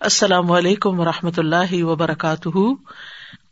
السلام 0.00 0.52
علیکم 0.52 1.00
و 1.00 1.04
رحمۃ 1.04 1.36
اللہ 1.36 1.84
وبرکاتہ۔ 1.84 2.58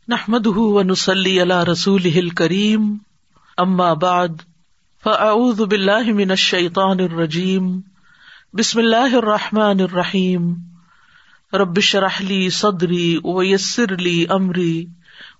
نحمد 0.07 0.47
و 0.47 0.81
نسلی 0.83 1.41
اللہ 1.41 1.63
رسول 1.63 2.29
کریم 2.29 2.97
اما 3.57 3.93
بعد، 3.93 4.27
فاعوذ 5.03 5.61
باللہ 5.61 6.13
من 6.13 6.29
الشیطان 6.29 6.99
الرجیم۔ 6.99 7.81
بسم 8.53 8.79
اللہ 8.79 9.15
الرحمٰن 9.15 9.79
الرحیم۔ 9.79 10.53
ربش 11.53 11.95
رحلی 11.95 12.49
صدری 12.49 13.17
ویسر 13.23 13.93
علی 13.93 14.25
عمری 14.29 14.85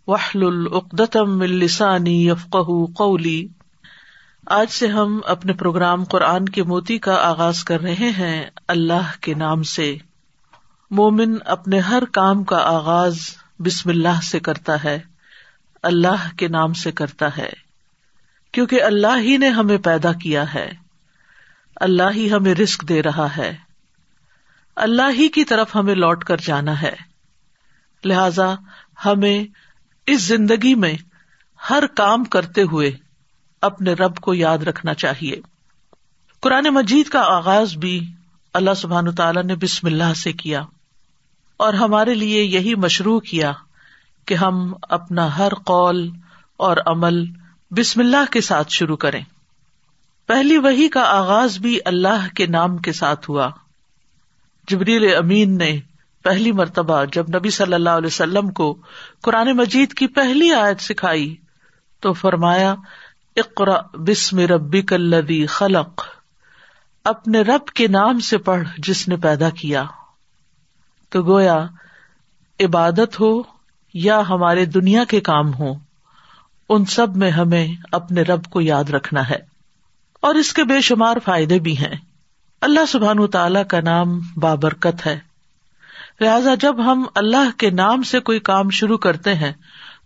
وحل 0.07 0.43
العقدم 0.43 1.41
السانی 1.41 2.27
یفق 2.27 2.55
قولی۔ 2.95 3.47
آج 4.45 4.71
سے 4.71 4.87
ہم 4.87 5.19
اپنے 5.25 5.53
پروگرام 5.53 6.03
قرآن 6.03 6.49
کے 6.49 6.63
موتی 6.63 6.97
کا 6.97 7.15
آغاز 7.15 7.63
کر 7.63 7.81
رہے 7.81 8.09
ہیں 8.09 8.49
اللہ 8.67 9.11
کے 9.21 9.33
نام 9.33 9.63
سے۔ 9.63 9.97
مومن 10.91 11.37
اپنے 11.45 11.79
ہر 11.79 12.03
کام 12.05 12.43
کا 12.43 12.57
آغاز 12.57 13.17
بسم 13.59 13.89
اللہ 13.89 14.21
سے 14.23 14.39
کرتا 14.39 14.83
ہے، 14.83 14.99
اللہ 15.83 16.35
کے 16.37 16.47
نام 16.47 16.73
سے 16.73 16.91
کرتا 16.91 17.37
ہے، 17.37 17.49
کیونکہ 18.51 18.83
اللہ 18.83 19.17
ہی 19.17 19.37
نے 19.37 19.49
ہمیں 19.49 19.77
پیدا 19.77 20.13
کیا 20.13 20.53
ہے۔ 20.53 20.71
اللہ 21.75 22.11
ہی 22.15 22.31
ہمیں 22.31 22.55
رسک 22.55 22.89
دے 22.89 23.03
رہا 23.03 23.37
ہے۔ 23.37 23.57
اللہ 24.75 25.09
ہی 25.09 25.27
کی 25.27 25.43
طرف 25.43 25.75
ہمیں 25.75 25.95
لوٹ 25.95 26.23
کر 26.23 26.37
جانا 26.37 26.81
ہے۔ 26.81 26.95
لہذا 28.05 28.55
ہمیں 29.05 29.43
اس 30.07 30.23
زندگی 30.23 30.75
میں 30.75 30.93
ہر 31.69 31.87
کام 31.87 32.23
کرتے 32.23 32.61
ہوئے 32.61 32.91
اپنے 33.61 33.93
رب 33.93 34.17
کو 34.17 34.33
یاد 34.33 34.57
رکھنا 34.57 34.93
چاہیے۔ 34.93 35.35
قرآن 36.39 36.63
مجید 36.63 37.09
کا 37.09 37.21
آغاز 37.21 37.77
بھی 37.77 38.13
اللہ 38.53 38.73
سبحان 38.73 39.15
تعالیٰ 39.15 39.43
نے 39.43 39.55
بسم 39.55 39.87
اللہ 39.87 40.13
سے 40.13 40.33
کیا۔ 40.33 40.61
اور 41.57 41.73
ہمارے 41.73 42.13
لیے 42.13 42.43
یہی 42.43 42.75
مشروع 42.75 43.19
کیا 43.19 43.51
کہ 44.25 44.33
ہم 44.33 44.73
اپنا 44.81 45.37
ہر 45.37 45.53
قول 45.53 46.09
اور 46.57 46.77
عمل 46.85 47.25
بسم 47.71 47.99
اللہ 47.99 48.31
کے 48.31 48.41
ساتھ 48.41 48.71
شروع 48.71 48.95
کریں۔ 48.95 49.23
پہلی 50.27 50.57
وہی 50.57 50.89
کا 50.89 51.01
آغاز 51.01 51.57
بھی 51.57 51.79
اللہ 51.85 52.35
کے 52.35 52.45
نام 52.45 52.77
کے 52.77 52.91
ساتھ 52.91 53.29
ہوا۔ 53.29 53.49
جبریل 54.67 55.15
امین 55.15 55.57
نے 55.57 55.79
پہلی 56.23 56.51
مرتبہ 56.51 57.05
جب 57.05 57.25
نبی 57.35 57.49
صلی 57.49 57.73
اللہ 57.73 57.89
علیہ 57.89 58.07
وسلم 58.07 58.51
کو 58.51 58.77
قرآن 59.21 59.51
مجید 59.51 59.93
کی 59.93 60.07
پہلی 60.07 60.53
آیت 60.53 60.81
سکھائی 60.81 61.35
تو 61.99 62.13
فرمایا 62.13 62.75
اقرا 63.35 63.81
بسم 63.93 64.39
ربی 64.39 64.81
کلدی 64.81 65.45
خلق۔ 65.45 66.05
اپنے 67.03 67.41
رب 67.41 67.67
کے 67.67 67.87
نام 67.87 68.19
سے 68.19 68.37
پڑھ 68.37 68.67
جس 68.77 69.07
نے 69.07 69.15
پیدا 69.17 69.49
کیا۔ 69.49 69.85
تو 71.15 71.23
گویا 71.23 71.67
عبادت 72.59 73.19
ہو 73.19 73.41
یا 73.93 74.21
ہمارے 74.29 74.65
دنیا 74.65 75.03
کے 75.03 75.21
کام 75.21 75.53
ہو 75.53 75.73
ان 76.69 76.85
سب 76.85 77.15
میں 77.15 77.31
ہمیں 77.31 77.67
اپنے 77.91 78.21
رب 78.21 78.45
کو 78.45 78.61
یاد 78.61 78.83
رکھنا 78.83 79.29
ہے۔ 79.29 79.35
اور 80.21 80.35
اس 80.35 80.53
کے 80.53 80.63
بے 80.63 80.81
شمار 80.81 81.17
فائدے 81.25 81.59
بھی 81.59 81.77
ہیں۔ 81.77 81.95
اللہ 82.61 82.85
سبحان 82.85 83.27
تعالی 83.27 83.59
کا 83.69 83.79
نام 83.81 84.19
بابرکت 84.37 85.07
ہے۔ 85.07 85.19
لہذا 86.21 86.55
جب 86.55 86.91
ہم 86.91 87.05
اللہ 87.15 87.57
کے 87.57 87.69
نام 87.69 88.03
سے 88.03 88.19
کوئی 88.19 88.39
کام 88.39 88.69
شروع 88.69 88.97
کرتے 88.97 89.35
ہیں، 89.35 89.53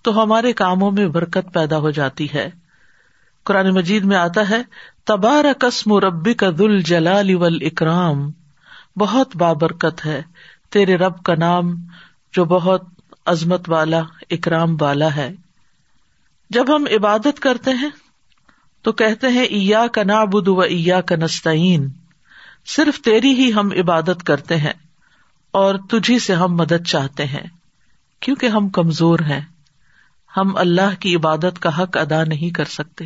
تو 0.02 0.24
ہمارے 0.24 0.54
کاموں 0.54 0.92
میں 0.92 1.08
برکت 1.08 1.54
پیدا 1.54 1.78
ہو 1.78 1.90
جاتی 1.90 2.28
ہے۔ 2.34 2.50
قرآن 3.46 3.70
مجید 3.70 4.06
میں 4.06 4.18
آتا 4.18 4.50
ہے 4.50 4.62
تبار 5.06 5.46
قسم 5.60 5.94
ربی 5.94 6.34
کا 6.34 6.50
دل 6.58 6.82
جلال 6.82 7.30
اکرام 7.62 8.32
بہت 8.98 9.36
بابرکت 9.36 10.06
ہے۔ 10.06 10.22
تیرے 10.70 10.96
رب 10.96 11.24
کا 11.24 11.36
نام 11.36 11.74
جو 12.34 12.46
بہت 12.46 12.84
عظمت 13.26 13.70
والا، 13.70 14.02
اکرام 14.30 14.76
والا 14.82 15.16
ہے۔ 15.16 15.32
جب 16.50 16.76
ہم 16.76 16.84
عبادت 16.92 17.40
کرتے 17.40 17.72
ہیں 17.72 17.90
تو 18.82 18.92
کہتے 18.92 19.28
ہیں 19.28 19.44
ایا 19.44 19.88
کا 19.88 20.04
نا 20.04 20.24
بدھ 20.24 20.50
و 20.50 20.62
ایا 20.62 21.02
کا 21.02 21.16
نستعین 21.16 21.90
صرف 22.66 23.02
تیری 23.02 23.32
ہی 23.32 23.54
ہم 23.54 23.70
عبادت 23.72 24.24
کرتے 24.24 24.58
ہیں 24.58 24.74
اور 25.52 25.76
تجھی 25.76 26.20
سے 26.20 26.34
ہم 26.34 26.56
مدد 26.56 26.88
چاہتے 26.88 27.26
ہیں، 27.26 27.48
کیونکہ 28.20 28.46
ہم 28.46 28.70
کمزور 28.70 29.20
ہیں۔ 29.20 29.42
ہم 30.38 30.58
اللہ 30.58 30.96
کی 31.00 31.16
عبادت 31.16 31.60
کا 31.60 31.84
حق 31.84 31.98
ادا 31.98 32.24
نہیں 32.24 32.54
کر 32.54 32.66
سکتے۔ 32.66 33.06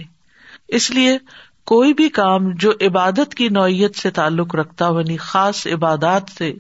اس 0.68 0.92
لیے 0.92 1.18
کوئی 1.66 1.94
بھی 1.94 2.10
کام 2.10 2.52
جو 2.52 2.72
عبادت 2.82 3.36
کی 3.36 3.50
نوعیت 3.50 3.96
سے 3.96 4.12
تعلق 4.12 4.56
رکھتا 4.56 4.86
یعنی 4.86 5.18
خاص 5.18 5.68
عبادات 5.68 6.22
سے 6.38 6.54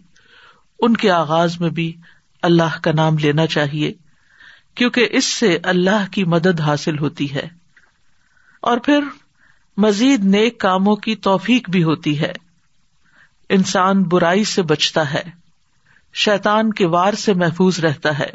ان 0.85 0.97
کے 0.97 1.11
آغاز 1.11 1.59
میں 1.59 1.69
بھی 1.69 1.95
اللہ 2.41 2.79
کا 2.81 2.91
نام 2.91 3.17
لینا 3.17 3.47
چاہیے، 3.47 3.93
کیونکہ 4.75 5.07
اس 5.11 5.25
سے 5.25 5.57
اللہ 5.63 6.11
کی 6.11 6.23
مدد 6.23 6.61
حاصل 6.61 6.99
ہوتی 6.99 7.33
ہے۔ 7.33 7.47
اور 8.61 8.77
پھر 8.77 8.99
مزید 9.77 10.23
نیک 10.23 10.59
کاموں 10.59 10.95
کی 10.95 11.15
توفیق 11.15 11.69
بھی 11.69 11.83
ہوتی 11.83 12.19
ہے۔ 12.19 12.33
انسان 13.49 14.03
برائی 14.03 14.43
سے 14.43 14.61
بچتا 14.61 15.13
ہے 15.13 15.23
شیتان 16.13 16.73
کے 16.73 16.85
وار 16.87 17.13
سے 17.13 17.33
محفوظ 17.33 17.79
رہتا 17.79 18.19
ہے، 18.19 18.29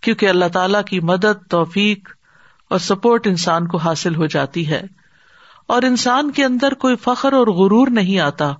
کیونکہ 0.00 0.28
اللہ 0.28 0.48
تعالی 0.52 0.78
کی 0.86 1.00
مدد، 1.00 1.50
توفیق 1.50 2.08
اور 2.70 2.78
سپورٹ 2.78 3.26
انسان 3.26 3.66
کو 3.66 3.78
حاصل 3.78 4.14
ہو 4.16 4.26
جاتی 4.26 4.68
ہے۔ 4.68 4.82
اور 5.66 5.82
انسان 5.82 6.30
کے 6.30 6.44
اندر 6.44 6.74
کوئی 6.74 6.96
فخر 6.96 7.32
اور 7.32 7.46
غرور 7.46 7.88
نہیں 7.88 8.18
آتا۔ 8.18 8.54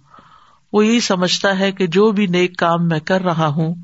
وہ 0.73 0.87
یہی 0.87 1.01
سمجھتا 1.01 1.59
ہے 1.59 1.73
کہ 1.73 1.87
جو 1.87 2.13
بھی 2.13 2.27
نیک 2.27 2.57
کام 2.57 2.89
میں 2.89 3.01
کر 3.01 3.21
رہا 3.21 3.47
ہوں، 3.47 3.75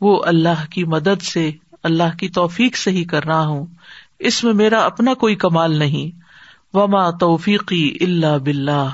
وہ 0.00 0.22
اللہ 0.24 0.66
کی 0.70 0.84
مدد 0.84 1.22
سے، 1.22 1.50
اللہ 1.82 2.16
کی 2.18 2.28
توفیق 2.28 2.76
سے 2.76 2.90
ہی 2.90 3.04
کر 3.04 3.24
رہا 3.24 3.46
ہوں۔ 3.46 3.66
اس 4.18 4.44
میں 4.44 4.52
میرا 4.52 4.80
اپنا 4.80 5.14
کوئی 5.14 5.34
کمال 5.34 5.78
نہیں۔ 5.78 6.20
وما 6.76 7.10
توفیقی 7.10 7.96
اللہ 8.00 8.38
بلّہ 8.38 8.88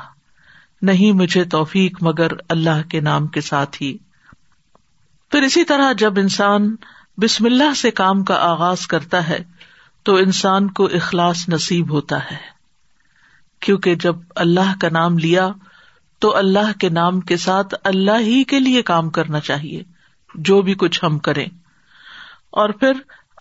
نہیں 0.82 1.12
مجھے 1.12 1.44
توفیق 1.44 2.02
مگر 2.02 2.28
اللہ 2.48 2.88
کے 2.88 3.00
نام 3.00 3.26
کے 3.26 3.40
ساتھ 3.40 3.82
ہی۔ 3.82 3.96
پھر 5.30 5.42
اسی 5.42 5.64
طرح 5.64 5.92
جب 5.92 6.18
انسان 6.18 6.76
بسم 7.18 7.44
اللہ 7.44 7.74
سے 7.74 7.90
کام 7.90 8.24
کا 8.24 8.34
آغاز 8.34 8.86
کرتا 8.86 9.28
ہے، 9.28 9.38
تو 10.02 10.16
انسان 10.16 10.70
کو 10.70 10.84
اخلاص 10.84 11.48
نصیب 11.48 11.90
ہوتا 11.90 12.18
ہے۔ 12.18 12.54
کیونکہ 13.60 13.94
جب 13.94 14.16
اللہ 14.36 14.74
کا 14.80 14.88
نام 14.88 15.18
لیا 15.18 15.48
تو 16.24 16.36
اللہ 16.36 16.78
کے 16.80 16.88
نام 16.88 17.20
کے 17.20 17.36
ساتھ 17.36 17.74
اللہ 17.84 18.18
ہی 18.18 18.44
کے 18.44 18.60
لیے 18.60 18.82
کام 18.82 19.10
کرنا 19.10 19.40
چاہیے، 19.40 19.82
جو 20.34 20.62
بھی 20.62 20.74
کچھ 20.74 21.04
ہم 21.04 21.18
کریں۔ 21.18 21.46
اور 22.50 22.68
پھر 22.68 22.92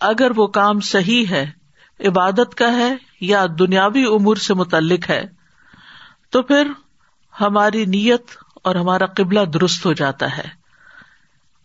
اگر 0.01 0.31
وہ 0.35 0.47
کام 0.47 0.79
صحیح 0.79 1.25
ہے، 1.29 1.51
عبادت 1.99 2.55
کا 2.55 2.73
ہے 2.73 2.95
یا 3.21 3.45
دنیاوی 3.59 4.03
امور 4.03 4.35
سے 4.35 4.53
متعلق 4.53 5.09
ہے، 5.09 5.23
تو 6.29 6.41
پھر 6.41 6.67
ہماری 7.41 7.85
نیت 7.85 8.21
اور 8.63 8.75
ہمارا 8.75 9.05
قبلہ 9.05 9.45
درست 9.45 9.85
ہو 9.85 9.93
جاتا 9.93 10.37
ہے۔ 10.37 10.47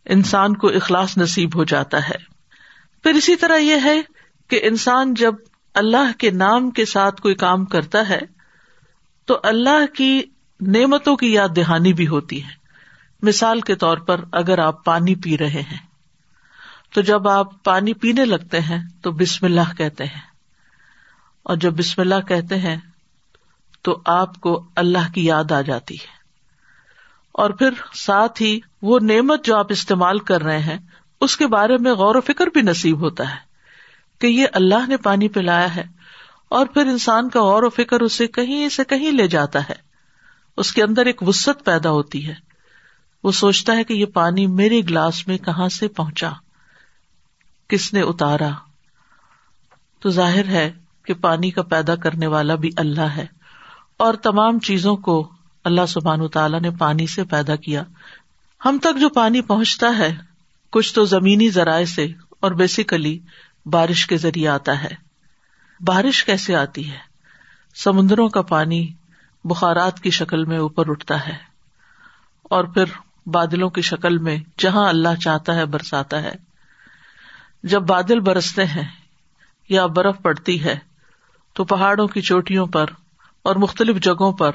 انسان 0.05 0.57
کو 0.57 0.69
اخلاص 0.69 1.19
نصیب 1.19 1.57
ہو 1.57 1.65
جاتا 1.65 2.09
ہے۔ 2.09 2.19
پھر 3.03 3.13
اسی 3.13 3.37
طرح 3.37 3.57
یہ 3.57 3.77
ہے 3.85 4.03
کہ 4.49 4.61
انسان 4.63 5.15
جب 5.15 5.35
اللہ 5.75 6.19
کے 6.19 6.31
نام 6.31 6.71
کے 6.71 6.85
ساتھ 6.85 7.21
کوئی 7.21 7.35
کام 7.35 7.65
کرتا 7.65 8.09
ہے، 8.09 8.21
تو 9.25 9.41
اللہ 9.43 9.95
کی 9.95 10.23
نعمتوں 10.61 11.17
کی 11.17 11.33
یاد 11.33 11.49
دہانی 11.57 11.93
بھی 11.93 12.09
ہوتی 12.09 12.45
ہے۔ 12.45 12.51
مثال 13.23 13.61
کے 13.61 13.75
طور 13.75 13.99
پر 13.99 14.21
اگر 14.33 14.59
آپ 14.59 14.85
پانی 14.85 15.15
پی 15.15 15.39
رہے 15.39 15.63
ہیں، 15.63 15.79
تو 16.95 17.01
جب 17.01 17.29
آپ 17.29 17.65
پانی 17.65 17.93
پینے 17.93 18.25
لگتے 18.25 18.61
ہیں، 18.61 18.79
تو 19.03 19.13
بسم 19.13 19.47
اللہ 19.47 19.75
کہتے 19.77 20.05
ہیں۔ 20.05 20.21
اور 21.43 21.57
جب 21.57 21.73
بسم 21.73 22.01
اللہ 22.01 22.21
کہتے 22.29 22.59
ہیں، 22.59 22.77
تو 23.83 24.03
آپ 24.07 24.41
کو 24.41 24.69
اللہ 24.77 25.13
کی 25.15 25.25
یاد 25.25 25.53
آ 25.53 25.61
جاتی 25.61 25.95
ہے۔ 25.95 26.19
اور 27.33 27.51
پھر 27.51 27.71
ساتھ 27.95 28.43
ہی 28.43 28.61
وہ 28.83 28.99
نعمت 29.03 29.45
جو 29.45 29.57
آپ 29.57 29.67
استعمال 29.69 30.19
کر 30.19 30.43
رہے 30.43 30.59
ہیں، 30.59 30.79
اس 31.21 31.37
کے 31.37 31.47
بارے 31.47 31.77
میں 31.79 31.93
غور 31.93 32.15
و 32.15 32.21
فکر 32.21 32.47
بھی 32.47 32.63
نصیب 32.63 33.01
ہوتا 33.01 33.31
ہے 33.31 33.37
کہ 34.19 34.27
یہ 34.27 34.47
اللہ 34.53 34.89
نے 34.89 34.97
پانی 34.97 35.29
پلایا 35.29 35.77
ہے۔ 35.77 35.85
اور 36.49 36.67
پھر 36.67 36.87
انسان 36.87 37.29
کا 37.29 37.43
غور 37.43 37.63
و 37.63 37.71
فکر 37.71 38.01
اسے 38.01 38.27
کہیں 38.27 38.69
سے 38.69 38.85
کہیں 38.85 39.13
لے 39.13 39.29
جاتا 39.29 39.69
ہے۔ 39.69 39.88
اس 40.59 40.73
کے 40.73 40.83
اندر 40.83 41.07
ایک 41.07 41.23
وسط 41.23 41.65
پیدا 41.65 41.91
ہوتی 41.91 42.29
ہے۔ 42.29 42.35
وہ 43.25 43.33
سوچتا 43.33 43.77
ہے 43.77 43.85
کہ 43.85 43.93
یہ 43.93 44.07
پانی 44.07 44.47
میرے 44.47 44.81
گلاس 44.81 45.29
میں 45.29 45.39
کہاں 45.39 45.69
سے 45.69 45.89
پہنچا؟ 45.89 46.31
کس 47.69 47.93
نے 47.93 48.01
اتارا؟ 48.01 48.51
تو 50.01 50.09
ظاہر 50.11 50.47
ہے 50.47 50.73
کہ 51.05 51.15
پانی 51.15 51.51
کا 51.51 51.63
پیدا 51.63 51.97
کرنے 51.97 52.27
والا 52.27 52.55
بھی 52.55 52.71
اللہ 52.77 53.01
ہے۔ 53.01 53.27
اور 53.97 54.15
تمام 54.15 54.59
چیزوں 54.59 54.97
کو 54.97 55.33
اللہ 55.65 55.87
سبحان 55.89 56.29
تعالیٰ 56.29 56.61
نے 56.61 56.71
پانی 56.71 57.07
سے 57.07 57.25
پیدا 57.25 57.57
کیا۔ 57.57 57.83
ہم 58.65 58.79
تک 58.83 59.01
جو 59.01 59.09
پانی 59.09 59.41
پہنچتا 59.41 59.99
ہے، 59.99 60.17
کچھ 60.71 60.95
تو 60.95 61.05
زمینی 61.05 61.51
ذرائع 61.51 61.85
سے 61.85 62.07
اور 62.41 62.53
بیسیکلی 62.53 63.19
بارش 63.67 64.07
کے 64.07 64.17
ذریعے 64.17 64.49
آتا 64.49 64.83
ہے۔ 64.83 64.95
بارش 65.81 66.25
کیسے 66.25 66.57
آتی 66.57 66.91
ہے؟ 66.91 66.99
سمندروں 67.75 68.29
کا 68.29 68.43
پانی 68.43 68.93
بخارات 69.49 70.01
کی 70.01 70.11
شکل 70.11 70.45
میں 70.45 70.59
اوپر 70.59 70.91
اٹھتا 70.91 71.27
ہے 71.27 71.37
اور 72.43 72.65
پھر 72.65 72.85
بادلوں 73.27 73.71
کی 73.71 73.83
شکل 73.83 74.19
میں 74.19 74.37
جہاں 74.59 74.89
اللہ 74.89 75.15
چاہتا 75.21 75.55
ہے 75.55 75.65
برساتا 75.65 76.23
ہے۔ 76.23 76.33
جب 77.63 77.83
بادل 77.83 78.21
برستے 78.21 78.65
ہیں 78.65 78.89
یا 79.69 79.87
برف 79.87 80.17
پڑتی 80.23 80.65
ہے 80.65 80.79
تو 81.53 81.65
پہاڑوں 81.65 82.07
کی 82.07 82.21
چوٹیوں 82.21 82.67
پر 82.67 82.87
اور 83.43 83.57
مختلف 83.57 83.97
جگہوں 83.97 84.33
پر 84.33 84.51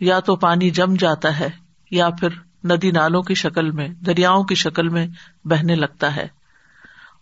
یا 0.00 0.20
تو 0.20 0.36
پانی 0.36 0.70
جم 0.70 0.94
جاتا 0.94 1.38
ہے 1.38 1.48
یا 1.90 2.10
پھر 2.10 2.28
ندی 2.64 2.90
نالوں 2.90 3.22
کی 3.22 3.34
شکل 3.34 3.70
میں، 3.70 3.88
دریاؤں 3.88 4.44
کی 4.44 4.54
شکل 4.54 4.88
میں 4.88 5.06
بہنے 5.44 5.74
لگتا 5.74 6.16
ہے۔ 6.16 6.28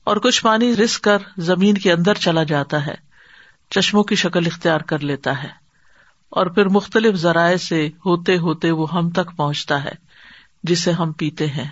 اور 0.05 0.17
کچھ 0.17 0.43
پانی 0.43 0.77
رس 0.77 0.99
کر 0.99 1.19
زمین 1.37 1.79
کے 1.79 1.93
اندر 1.93 2.15
چلا 2.15 2.43
جاتا 2.43 2.87
ہے، 2.87 2.95
چشموں 3.71 4.05
کی 4.05 4.15
شکل 4.15 4.47
اختیار 4.47 4.81
کر 4.81 4.99
لیتا 4.99 5.43
ہے۔ 5.43 5.66
اور 6.31 6.47
پھر 6.47 6.69
مختلف 6.69 7.15
ذرائع 7.15 7.57
سے 7.57 7.89
ہوتے 8.07 8.39
ہوتے 8.39 8.71
وہ 8.71 8.87
ہم 8.93 9.11
تک 9.11 9.37
پہنچتا 9.37 9.85
ہے، 9.85 9.93
جسے 10.63 10.93
ہم 10.93 11.13
پیتے 11.13 11.47
ہیں۔ 11.47 11.69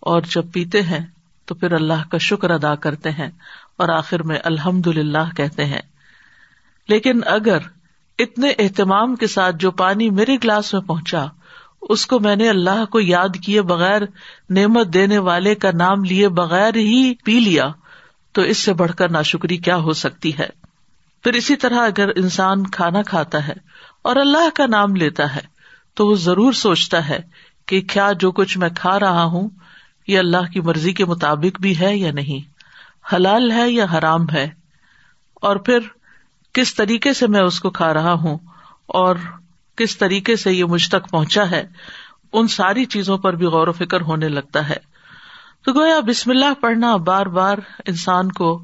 اور 0.00 0.20
جب 0.20 0.52
پیتے 0.52 0.82
ہیں، 0.82 1.06
تو 1.44 1.54
پھر 1.54 1.72
اللہ 1.72 2.08
کا 2.10 2.18
شکر 2.18 2.50
ادا 2.50 2.74
کرتے 2.74 3.10
ہیں 3.10 3.30
اور 3.76 3.88
آخر 3.88 4.22
میں 4.22 4.38
الحمد 4.44 4.86
للہ 4.86 5.36
کہتے 5.36 5.64
ہیں۔ 5.64 5.80
لیکن 6.88 7.20
اگر 7.26 7.58
اتنے 8.18 8.48
اہتمام 8.58 9.16
کے 9.16 9.26
ساتھ 9.26 9.56
جو 9.56 9.70
پانی 9.70 10.10
میرے 10.10 10.36
گلاس 10.44 10.74
میں 10.74 10.82
پہنچا، 10.82 11.26
اس 11.82 12.06
کو 12.06 12.20
میں 12.20 12.36
نے 12.36 12.48
اللہ 12.48 12.84
کو 12.84 13.00
یاد 13.00 13.28
کیے 13.44 13.62
بغیر، 13.62 14.02
نعمت 14.50 14.94
دینے 14.94 15.18
والے 15.18 15.54
کا 15.54 15.70
نام 15.70 16.04
لیے 16.04 16.28
بغیر 16.28 16.76
ہی 16.76 17.14
پی 17.24 17.40
لیا، 17.40 17.64
تو 18.32 18.42
اس 18.42 18.58
سے 18.58 18.72
بڑھ 18.72 18.92
کر 18.92 19.10
ناشکری 19.10 19.56
کیا 19.56 19.76
ہو 19.76 19.92
سکتی 19.92 20.38
ہے؟ 20.38 20.57
پھر 21.24 21.32
اسی 21.32 21.56
طرح 21.56 21.86
اگر 21.86 22.08
انسان 22.16 22.66
کھانا 22.66 23.02
کھاتا 23.02 23.48
ہے 23.48 23.52
اور 24.02 24.16
اللہ 24.16 24.50
کا 24.54 24.66
نام 24.66 24.96
لیتا 24.96 25.36
ہے، 25.36 25.40
تو 25.94 26.06
وہ 26.06 26.14
ضرور 26.14 26.52
سوچتا 26.52 27.08
ہے 27.08 27.18
کہ 27.66 27.80
کیا 27.80 28.12
جو 28.12 28.32
کچھ 28.32 28.58
میں 28.58 28.68
کھا 28.76 29.00
رہا 29.00 29.24
ہوں، 29.24 29.48
یہ 30.06 30.18
اللہ 30.18 30.50
کی 30.52 30.60
مرضی 30.60 30.92
کے 30.92 31.04
مطابق 31.04 31.60
بھی 31.60 31.80
ہے 31.80 31.96
یا 31.96 32.12
نہیں؟ 32.12 32.58
حلال 33.14 33.52
ہے 33.52 33.70
یا 33.70 33.86
حرام 33.92 34.30
ہے؟ 34.32 34.50
اور 35.34 35.56
پھر 35.56 35.78
کس 36.52 36.74
طریقے 36.74 37.12
سے 37.12 37.26
میں 37.26 37.40
اس 37.40 37.60
کو 37.60 37.70
کھا 37.70 37.94
رہا 37.94 38.12
ہوں؟ 38.12 38.38
اور 38.86 39.16
کس 39.76 39.98
طریقے 39.98 40.36
سے 40.36 40.52
یہ 40.52 40.64
مجھ 40.64 40.88
تک 40.88 41.10
پہنچا 41.10 41.50
ہے؟ 41.50 41.66
ان 42.32 42.48
ساری 42.48 42.84
چیزوں 42.84 43.18
پر 43.18 43.34
بھی 43.34 43.46
غور 43.46 43.68
و 43.68 43.72
فکر 43.72 44.00
ہونے 44.00 44.28
لگتا 44.28 44.68
ہے۔ 44.68 44.76
تو 45.64 45.72
گویا 45.72 46.00
بسم 46.00 46.30
اللہ 46.30 46.54
پڑھنا 46.60 46.96
بار 46.96 47.26
بار 47.26 47.58
انسان 47.86 48.32
کو 48.32 48.62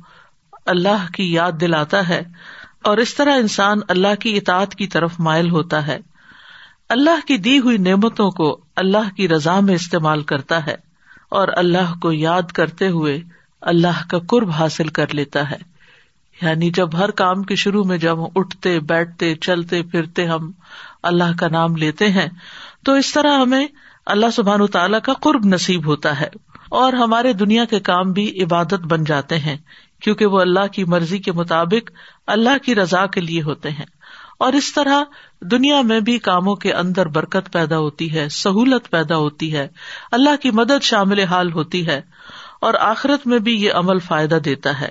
اللہ 0.66 1.12
کی 1.12 1.32
یاد 1.32 1.52
دلاتا 1.60 2.08
ہے 2.08 2.22
اور 2.84 2.98
اس 2.98 3.14
طرح 3.14 3.36
انسان 3.36 3.78
اللہ 3.88 4.14
کی 4.20 4.36
اطاعت 4.36 4.74
کی 4.74 4.86
طرف 4.86 5.12
مائل 5.18 5.50
ہوتا 5.50 5.86
ہے۔ 5.86 5.98
اللہ 6.88 7.26
کی 7.26 7.36
دی 7.36 7.58
ہوئی 7.58 7.78
نعمتوں 7.78 8.30
کو 8.30 8.60
اللہ 8.76 9.14
کی 9.16 9.28
رضا 9.28 9.60
میں 9.60 9.74
استعمال 9.74 10.22
کرتا 10.22 10.66
ہے 10.66 10.74
اور 11.28 11.48
اللہ 11.56 11.94
کو 12.02 12.12
یاد 12.12 12.42
کرتے 12.42 12.88
ہوئے 12.88 13.20
اللہ 13.60 14.08
کا 14.08 14.18
قرب 14.18 14.50
حاصل 14.50 14.88
کر 14.88 15.14
لیتا 15.14 15.50
ہے۔ 15.50 15.74
یعنی 16.42 16.70
جب 16.70 16.98
ہر 16.98 17.10
کام 17.10 17.42
کے 17.42 17.54
شروع 17.54 17.84
میں 17.84 17.98
جب 17.98 18.24
ہم 18.24 18.28
اٹھتے، 18.34 18.80
بیٹھتے، 18.80 19.34
چلتے، 19.34 19.82
پھرتے 19.82 20.26
ہم 20.26 20.50
اللہ 21.02 21.38
کا 21.38 21.48
نام 21.48 21.76
لیتے 21.76 22.08
ہیں، 22.08 22.26
تو 22.84 22.92
اس 22.92 23.12
طرح 23.12 23.38
ہمیں 23.38 23.66
اللہ 24.06 24.26
سبحان 24.32 24.66
تعالیٰ 24.66 25.00
کا 25.00 25.12
قرب 25.12 25.44
نصیب 25.44 25.86
ہوتا 25.86 26.20
ہے 26.20 26.28
اور 26.68 26.92
ہمارے 26.92 27.32
دنیا 27.32 27.64
کے 27.64 27.80
کام 27.80 28.12
بھی 28.12 28.42
عبادت 28.42 28.74
بن 28.74 29.04
جاتے 29.04 29.38
ہیں۔ 29.38 29.56
کیونکہ 30.04 30.26
وہ 30.26 30.40
اللہ 30.40 30.66
کی 30.66 30.84
مرضی 30.84 31.18
کے 31.18 31.32
مطابق 31.32 31.90
اللہ 32.26 32.64
کی 32.64 32.74
رضا 32.74 33.06
کے 33.06 33.20
لیے 33.20 33.42
ہوتے 33.42 33.70
ہیں۔ 33.70 33.84
اور 34.38 34.52
اس 34.52 34.74
طرح 34.74 35.02
دنیا 35.40 35.80
میں 35.80 36.00
بھی 36.00 36.18
کاموں 36.18 36.54
کے 36.54 36.72
اندر 36.72 37.06
برکت 37.06 37.52
پیدا 37.52 37.78
ہوتی 37.78 38.14
ہے، 38.14 38.28
سہولت 38.28 38.90
پیدا 38.90 39.16
ہوتی 39.16 39.56
ہے، 39.56 39.68
اللہ 40.12 40.42
کی 40.42 40.50
مدد 40.50 40.82
شامل 40.82 41.18
حال 41.18 41.52
ہوتی 41.52 41.86
ہے، 41.86 42.00
اور 42.60 42.74
آخرت 42.74 43.26
میں 43.26 43.38
بھی 43.38 43.62
یہ 43.62 43.72
عمل 43.72 43.98
فائدہ 43.98 44.34
دیتا 44.34 44.80
ہے۔ 44.80 44.88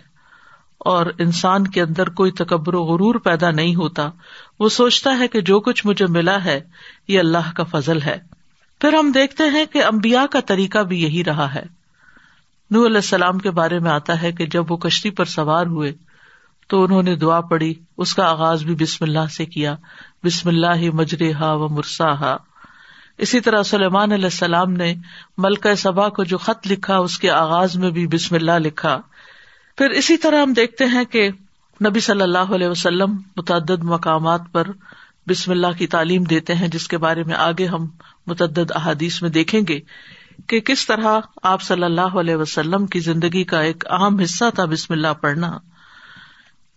اور 0.78 1.06
انسان 1.20 1.68
کے 1.68 1.82
اندر 1.82 2.10
کوئی 2.10 2.32
تکبر 2.32 2.74
و 2.74 2.84
غرور 2.84 3.16
پیدا 3.16 3.52
نہیں 3.52 3.76
ہوتا، 3.76 4.10
وہ 4.60 4.70
سوچتا 4.70 5.18
ہے 5.20 5.28
کہ 5.28 5.42
جو 5.42 5.60
کچھ 5.60 5.88
مجھے 5.88 6.06
ملا 6.06 6.44
ہے، 6.44 6.62
یہ 7.08 7.20
اللہ 7.20 7.52
کا 7.56 7.64
فضل 7.64 8.02
ہے۔ 8.02 8.18
پھر 8.82 8.94
ہم 8.94 9.12
دیکھتے 9.12 9.44
ہیں 9.44 9.66
کہ 9.66 9.84
امبیا 9.84 10.26
کا 10.32 10.40
طریقہ 10.40 10.80
بھی 10.80 11.04
یہی 11.04 11.24
رہا 11.24 11.56
ہے۔ 11.56 11.83
نور 12.72 12.86
علیہ 12.86 12.96
السلام 12.96 13.38
کے 13.38 13.52
بارے 13.52 13.80
میں 13.80 13.92
آتا 13.92 14.22
ہے 14.22 14.32
کہ 14.32 14.46
جب 14.46 14.72
وہ 14.72 14.78
کشتی 14.78 15.10
پر 15.10 15.26
سوار 15.26 15.66
ہوئے 15.66 15.94
تو 16.68 16.84
انہوں 16.84 17.04
نے 17.04 17.16
دعا 17.16 17.42
پڑی 17.42 17.74
اس 17.98 18.14
کا 18.14 18.30
آغاز 18.30 18.64
بھی 18.64 18.76
بسم 18.76 19.06
اللہ 19.06 19.28
سے 19.38 19.46
کیا، 19.46 19.76
بسم 20.24 20.50
اللہ 20.50 20.76
ہی 20.76 20.90
مجرے 20.90 21.34
ہا 21.34 21.54
و 21.54 21.68
مرسا 21.70 22.20
ہا 22.20 22.38
اسی 23.18 23.40
طرح 23.40 23.64
سلیمان 23.64 24.12
علیہ 24.12 24.26
السلام 24.26 24.74
نے 24.74 24.94
ملکہ 25.38 25.76
سبا 25.76 26.10
کو 26.10 26.24
جو 26.24 26.38
خط 26.38 26.68
لکھا، 26.72 26.98
اس 26.98 27.18
کے 27.18 27.32
آغاز 27.32 27.76
میں 27.76 27.92
بھی 27.92 28.08
بسم 28.08 28.36
اللہ 28.36 28.60
لکھا۔ 28.60 29.02
پھر 29.78 29.90
اسی 29.90 30.18
طرح 30.18 30.42
ہم 30.42 30.54
دیکھتے 30.54 30.86
ہیں 30.86 31.06
کہ 31.06 31.30
نبی 31.88 32.00
صلی 32.00 32.22
اللہ 32.22 32.54
علیہ 32.54 32.68
وسلم 32.68 33.18
متعدد 33.38 33.84
مقامات 33.84 34.42
پر 34.52 34.68
بسم 35.28 35.52
اللہ 35.52 35.78
کی 35.78 35.88
تعلیم 35.88 36.24
دیتے 36.24 36.56
ہیں، 36.56 36.68
جس 36.68 36.88
کے 36.88 36.98
بارے 36.98 37.24
میں 37.24 37.36
آگے 37.36 37.66
ہم 37.66 37.88
متعدد 38.28 38.72
احادیث 38.76 39.22
میں 39.22 39.30
دیکھیں 39.30 39.62
گے۔ 39.68 39.80
کہ 40.48 40.60
کس 40.60 40.86
طرح 40.86 41.20
آپ 41.44 41.62
صلی 41.62 41.84
اللہ 41.84 42.02
علیہ 42.02 42.36
وسلم 42.36 42.86
کی 42.86 43.00
زندگی 43.00 43.44
کا 43.44 43.62
ایک 43.62 43.84
اہم 43.90 44.20
حصہ 44.20 44.46
تھا 44.56 44.66
بسم 44.66 44.94
اللہ 44.94 45.14
پڑھنا 45.22 45.58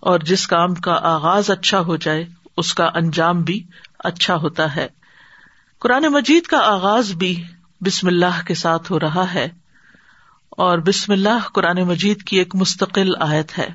اور 0.00 0.20
جس 0.20 0.46
کام 0.46 0.74
کا 0.74 0.98
آغاز 1.02 1.50
اچھا 1.50 1.80
ہو 1.80 1.96
جائے، 1.96 2.24
اس 2.56 2.74
کا 2.74 2.90
انجام 2.94 3.42
بھی 3.42 3.62
اچھا 3.98 4.36
ہوتا 4.36 4.76
ہے۔ 4.76 4.86
قرآن 5.78 6.02
مجید 6.02 6.42
کا 6.42 6.58
آغاز 6.58 7.12
بھی 7.12 7.42
بسم 7.80 8.06
اللہ 8.06 8.46
کے 8.46 8.54
ساتھ 8.54 8.92
ہو 8.92 9.00
رہا 9.00 9.34
ہے 9.34 9.48
اور 10.50 10.78
بسم 10.78 11.12
اللہ 11.12 11.48
قرآن 11.52 11.82
مجید 11.82 12.22
کی 12.22 12.38
ایک 12.38 12.54
مستقل 12.54 13.10
آیت 13.20 13.58
ہے۔ 13.58 13.68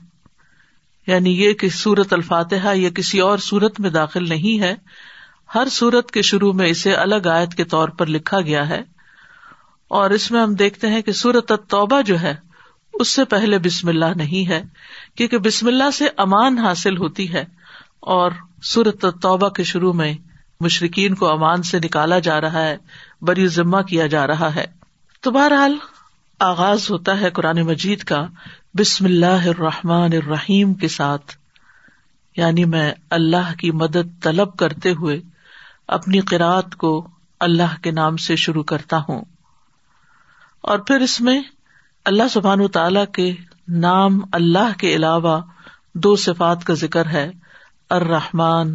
یعنی 1.07 1.43
یہ 1.43 1.53
کہ 1.53 1.69
سورت 1.69 2.13
الفاتحہ 2.13 2.77
یا 2.77 2.89
کسی 2.89 3.19
اور 3.19 3.37
سورت 3.37 3.79
میں 3.79 3.89
داخل 3.89 4.29
نہیں 4.29 4.59
ہے، 4.59 4.75
ہر 5.55 5.67
سورت 5.71 6.11
کے 6.11 6.21
شروع 6.21 6.53
میں 6.53 6.67
اسے 6.67 6.93
الگ 6.93 7.27
آیت 7.27 7.55
کے 7.55 7.63
طور 7.63 7.89
پر 7.89 8.05
لکھا 8.05 8.41
گیا 8.41 8.69
ہے۔ 8.69 9.00
اور 9.91 10.09
اس 10.09 10.31
میں 10.31 10.41
ہم 10.41 10.55
دیکھتے 10.55 10.87
ہیں 10.87 11.01
کہ 11.01 11.11
سورت 11.11 11.51
توبہ 11.67 12.01
جو 12.01 12.21
ہے، 12.21 12.35
اس 12.93 13.07
سے 13.07 13.25
پہلے 13.25 13.59
بسم 13.59 13.87
اللہ 13.87 14.05
نہیں 14.15 14.49
ہے، 14.49 14.63
کیونکہ 15.15 15.37
بسم 15.37 15.67
اللہ 15.67 15.91
سے 15.91 16.05
امان 16.17 16.57
حاصل 16.57 16.97
ہوتی 16.97 17.33
ہے 17.33 17.45
اور 17.99 18.31
سورت 18.63 19.05
توبہ 19.21 19.49
کے 19.49 19.63
شروع 19.63 19.93
میں 19.93 20.13
مشرقین 20.59 21.15
کو 21.15 21.31
امان 21.31 21.63
سے 21.63 21.79
نکالا 21.79 22.19
جا 22.19 22.41
رہا 22.41 22.61
ہے، 22.61 22.77
بری 23.21 23.47
ذمہ 23.47 23.81
کیا 23.81 24.07
جا 24.07 24.27
رہا 24.27 24.55
ہے۔ 24.55 24.65
تو 25.21 25.31
بہرحال، 25.31 25.75
آغاز 26.39 26.91
ہوتا 26.91 27.19
ہے 27.19 27.29
قرآن 27.29 27.61
مجید 27.61 28.03
کا 28.03 28.25
بسم 28.79 29.05
اللہ 29.05 29.25
الرحمن 29.25 30.13
الرحیم 30.13 30.73
کے 30.73 30.87
ساتھ۔ 30.87 31.35
یعنی 32.35 32.65
میں 32.65 32.93
اللہ 33.09 33.53
کی 33.59 33.71
مدد 33.71 34.23
طلب 34.23 34.57
کرتے 34.57 34.91
ہوئے 34.91 35.21
اپنی 35.87 36.19
قرآت 36.19 36.75
کو 36.75 37.07
اللہ 37.39 37.81
کے 37.81 37.91
نام 37.91 38.17
سے 38.17 38.35
شروع 38.35 38.63
کرتا 38.63 38.97
ہوں۔ 38.97 39.21
اور 40.61 40.79
پھر 40.79 40.99
اس 40.99 41.19
میں 41.21 41.39
اللہ 42.05 42.27
سبحان 42.31 42.67
تعالی 42.67 42.99
کے 43.13 43.33
نام 43.67 44.19
اللہ 44.31 44.77
کے 44.77 44.93
علاوہ 44.95 45.39
دو 45.95 46.15
صفات 46.15 46.63
کا 46.63 46.73
ذکر 46.73 47.05
ہے، 47.05 47.29
الرحمن، 47.89 48.73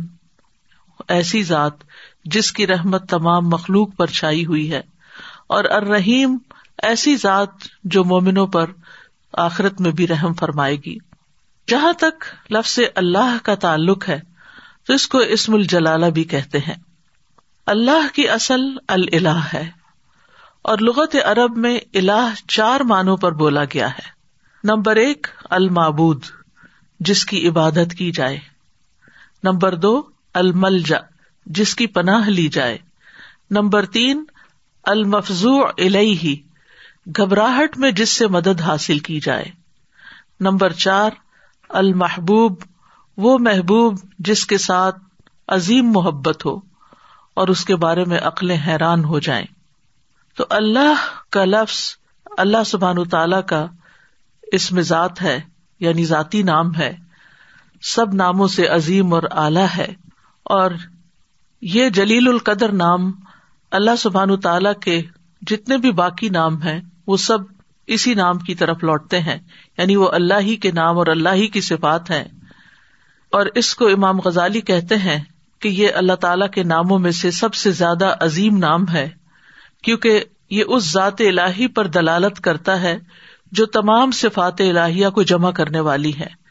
ایسی 1.09 1.43
ذات 1.43 1.85
جس 2.25 2.53
کی 2.53 2.67
رحمت 2.67 3.09
تمام 3.09 3.49
مخلوق 3.49 3.97
پر 3.97 4.07
چھائی 4.07 4.45
ہوئی 4.47 4.73
ہے، 4.73 4.83
اور 5.47 5.65
الرحیم 5.65 6.37
ایسی 6.83 7.17
ذات 7.17 7.65
جو 7.85 8.05
مومنوں 8.05 8.47
پر 8.47 8.71
آخرت 9.33 9.81
میں 9.81 9.91
بھی 9.91 10.07
رحم 10.07 10.35
فرمائے 10.35 10.77
گی۔ 10.77 10.97
جہاں 11.69 11.93
تک 11.93 12.25
لفظ 12.51 12.79
اللہ 12.95 13.37
کا 13.43 13.55
تعلق 13.55 14.09
ہے، 14.09 14.21
تو 14.87 14.93
اس 14.93 15.07
کو 15.09 15.19
اسم 15.19 15.55
الجلالہ 15.55 16.07
بھی 16.07 16.25
کہتے 16.25 16.59
ہیں۔ 16.59 16.75
اللہ 17.67 18.15
کی 18.15 18.29
اصل 18.29 18.61
اللہ 18.89 19.47
ہے۔ 19.55 19.69
اور 20.67 20.79
لغت 20.79 21.17
عرب 21.25 21.57
میں 21.57 21.79
اللہ 21.95 22.31
چار 22.49 22.81
معنوں 22.81 23.17
پر 23.17 23.33
بولا 23.33 23.65
گیا 23.65 23.91
ہے۔ 23.91 24.09
نمبر 24.65 24.97
ایک 24.97 25.27
المابود 25.51 26.25
جس 27.01 27.25
کی 27.25 27.49
عبادت 27.49 27.95
کی 27.99 28.11
جائے۔ 28.11 28.39
نمبر 29.43 29.75
دو 29.75 30.03
الملجا 30.35 30.99
جس 31.47 31.75
کی 31.75 31.87
پناہ 31.87 32.29
لی 32.29 32.49
جائے۔ 32.49 32.79
نمبر 33.51 33.87
تین 33.87 34.25
المفزو 34.83 35.65
الہی 35.65 36.43
گھبراہٹ 37.17 37.79
میں 37.79 37.91
جس 37.91 38.09
سے 38.09 38.27
مدد 38.27 38.61
حاصل 38.61 38.99
کی 38.99 39.21
جائے۔ 39.21 39.45
نمبر 40.41 40.73
چار، 40.73 41.11
المحبوب، 41.69 42.55
وہ 43.17 43.39
محبوب 43.39 43.99
جس 44.19 44.47
کے 44.47 44.59
ساتھ 44.59 44.99
عظیم 45.49 45.91
محبت 45.91 46.47
ہو 46.47 46.57
اور 47.35 47.49
اس 47.49 47.65
کے 47.65 47.77
بارے 47.77 48.05
میں 48.05 48.19
عقلیں 48.19 48.59
حیران 48.67 49.05
ہو 49.05 49.19
جائیں۔ 49.19 49.47
تو 50.37 50.45
اللہ 50.51 50.95
کا 51.31 51.45
لفظ 51.45 51.97
اللہ 52.39 52.57
سبحان 52.67 53.09
تعالی 53.09 53.37
کا 53.49 53.67
اس 54.53 54.73
میں 54.73 54.83
ذات 54.83 55.23
ہے 55.23 55.41
یعنی 55.81 56.05
ذاتی 56.05 56.43
نام 56.43 56.75
ہے۔ 56.75 56.97
سب 57.83 58.15
ناموں 58.15 58.49
سے 58.49 58.67
عظیم 58.67 59.15
اور 59.15 59.23
اعلی 59.31 59.65
ہے۔ 59.77 59.95
اور 60.43 60.71
یہ 61.63 61.89
جلیل 61.89 62.29
القدر 62.29 62.73
نام 62.73 63.11
اللہ 63.71 63.97
سبحان 63.99 64.41
تعالی 64.41 64.69
کے 64.81 65.03
جتنے 65.43 65.77
بھی 65.77 65.93
باقی 65.93 66.29
نام 66.29 66.63
ہیں، 66.63 66.81
وہ 67.07 67.17
سب 67.17 67.39
اسی 67.87 68.15
نام 68.15 68.39
کی 68.39 68.55
طرف 68.55 68.77
لوٹتے 68.83 69.21
ہیں۔ 69.21 69.39
یعنی 69.79 69.97
وہ 69.97 70.09
اللہ 70.13 70.41
ہی 70.41 70.57
کے 70.57 70.71
نام 70.71 70.99
اور 70.99 71.07
اللہ 71.07 71.35
ہی 71.35 71.47
کی 71.47 71.61
صفات 71.61 72.11
ہیں۔ 72.11 72.25
اور 73.33 73.47
اس 73.55 73.75
کو 73.75 73.87
امام 73.87 74.21
غزالی 74.21 74.61
کہتے 74.61 74.97
ہیں 74.97 75.25
کہ 75.59 75.69
یہ 75.69 75.89
اللہ 75.95 76.13
تعالی 76.13 76.49
کے 76.49 76.63
ناموں 76.63 76.99
میں 76.99 77.11
سے 77.11 77.31
سب 77.31 77.55
سے 77.55 77.71
زیادہ 77.71 78.15
عظیم 78.21 78.57
نام 78.57 78.89
ہے۔ 78.93 79.26
کیونکہ 79.87 80.25
یہ 80.51 80.65
اس 80.67 80.93
ذات 80.93 81.21
الہی 81.21 81.67
پر 81.67 81.87
دلالت 81.87 82.41
کرتا 82.41 82.81
ہے 82.81 82.99
جو 83.53 83.67
تمام 83.67 84.11
صفات 84.11 84.61
الہیہ 84.61 85.09
کو 85.09 85.23
جمع 85.23 85.51
کرنے 85.51 85.81
والی 85.81 86.13
ہے۔ 86.21 86.47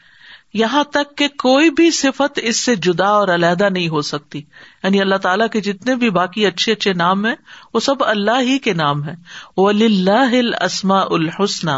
یہاں 0.54 0.84
تک 0.84 1.16
کہ 1.16 1.28
کوئی 1.28 1.70
بھی 1.70 1.90
صفت 1.90 2.40
اس 2.42 2.60
سے 2.60 2.74
جدا 2.74 3.06
اور 3.06 3.28
علیحدہ 3.28 3.68
نہیں 3.70 3.88
ہو 3.88 4.00
سکتی۔ 4.00 4.42
یعنی 4.84 5.00
اللہ 5.00 5.14
تعالیٰ 5.14 5.46
کے 5.52 5.60
جتنے 5.60 5.94
بھی 5.94 6.10
باقی 6.10 6.46
اچھے 6.46 6.72
اچھے 6.72 6.92
نام 6.92 7.26
ہیں، 7.26 7.34
وہ 7.74 7.80
سب 7.80 8.04
اللہ 8.04 8.40
ہی 8.40 8.58
کے 8.58 8.72
نام 8.72 9.04
ہے 9.04 9.14
وہ 9.56 9.70
اللہ 9.70 10.54
السما 10.60 11.00
الحسن 11.00 11.70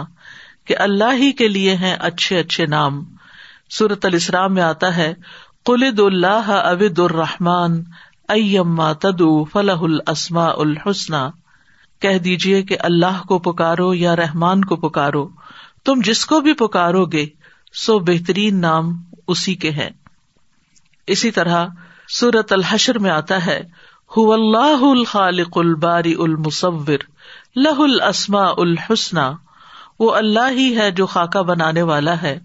کہ 0.64 0.76
اللہ 0.78 1.12
ہی 1.12 1.32
کے 1.32 1.48
لیے 1.48 1.76
ہیں 1.76 1.96
اچھے 2.00 2.38
اچھے 2.38 2.66
نام۔ 2.66 3.04
سورت 3.70 4.04
الاسلام 4.04 4.54
میں 4.54 4.62
آتا 4.62 4.96
ہے 4.96 5.14
قلد 5.64 6.00
اللہ 6.00 6.50
ابد 6.50 6.98
الرحمان 6.98 7.82
ایما 8.28 8.92
تدو 8.92 9.44
فلاح 9.44 9.82
السما 10.06 10.44
الحسن 10.44 11.14
کہہ 12.00 12.18
دیجیے 12.18 12.62
کہ 12.62 12.76
اللہ 12.80 13.22
کو 13.28 13.38
پکارو 13.38 13.94
یا 13.94 14.16
رحمان 14.16 14.64
کو 14.64 14.76
پکارو۔ 14.76 15.28
تم 15.84 16.00
جس 16.04 16.26
کو 16.26 16.40
بھی 16.40 16.52
پکارو 16.52 17.06
گے، 17.06 17.26
سو 17.72 17.98
بہترین 17.98 18.60
نام 18.60 19.02
اسی 19.28 19.54
کے 19.54 19.70
ہیں 19.70 19.90
اسی 21.06 21.30
طرح 21.30 21.66
سورت 22.08 22.52
الحشر 22.52 22.98
میں 22.98 23.10
آتا 23.10 23.46
ہے 23.46 23.62
اللہ 24.16 24.82
الخالق 24.82 25.58
الباری 25.58 26.14
المصور، 26.18 26.98
لہ 27.56 27.78
السما 27.78 28.44
الحسن 28.56 29.18
وہ 29.98 30.14
اللہ 30.14 30.50
ہی 30.50 30.78
ہے 30.78 30.90
جو 30.90 31.06
خاکہ 31.06 31.42
بنانے 31.42 31.82
والا 31.82 32.22
ہے، 32.22 32.38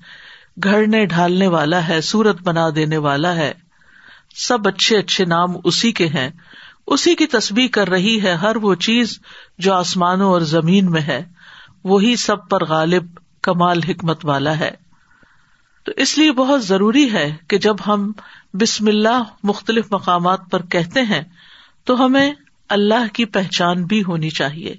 گھڑنے 0.64 1.06
ڈھالنے 1.06 1.48
والا 1.48 1.88
ہے 1.88 2.02
سورت 2.02 2.42
بنا 2.42 2.70
دینے 2.76 2.98
والا 2.98 3.36
ہے۔ 3.36 3.54
سب 4.36 4.68
اچھے 4.68 4.98
اچھے 4.98 5.26
نام 5.26 5.50
اسی 5.64 5.92
کے 5.92 6.08
ہیں۔ 6.08 6.30
اسی 6.88 7.16
کی 7.16 7.28
تصویر 7.28 7.68
کر 7.72 7.90
رہی 7.90 8.24
ہے 8.24 8.34
ہر 8.34 8.56
وہ 8.56 8.76
چیز 8.76 9.20
جو 9.58 9.74
آسمانوں 9.74 10.30
اور 10.30 10.42
زمین 10.42 10.92
میں 10.92 11.02
ہے۔ 11.02 11.24
وہی 11.84 12.16
سب 12.16 12.50
پر 12.50 12.66
غالب، 12.66 13.06
کمال، 13.42 13.84
حکمت 13.84 14.26
والا 14.26 14.60
ہے۔ 14.60 14.72
تو 15.84 15.92
اس 15.96 16.18
لیے 16.18 16.32
بہت 16.32 16.66
ضروری 16.66 17.14
ہے 17.14 17.36
کہ 17.48 17.58
جب 17.58 17.76
ہم 17.88 18.12
بسم 18.54 18.88
اللہ 18.88 19.24
مختلف 19.44 19.86
مقامات 19.92 20.40
پر 20.52 20.62
کہتے 20.62 21.02
ہیں، 21.02 21.22
تو 21.84 22.06
ہمیں 22.06 22.34
اللہ 22.70 23.14
کی 23.14 23.26
پہچان 23.26 23.86
بھی 23.86 24.04
ہونی 24.04 24.30
چاہیے۔ 24.30 24.76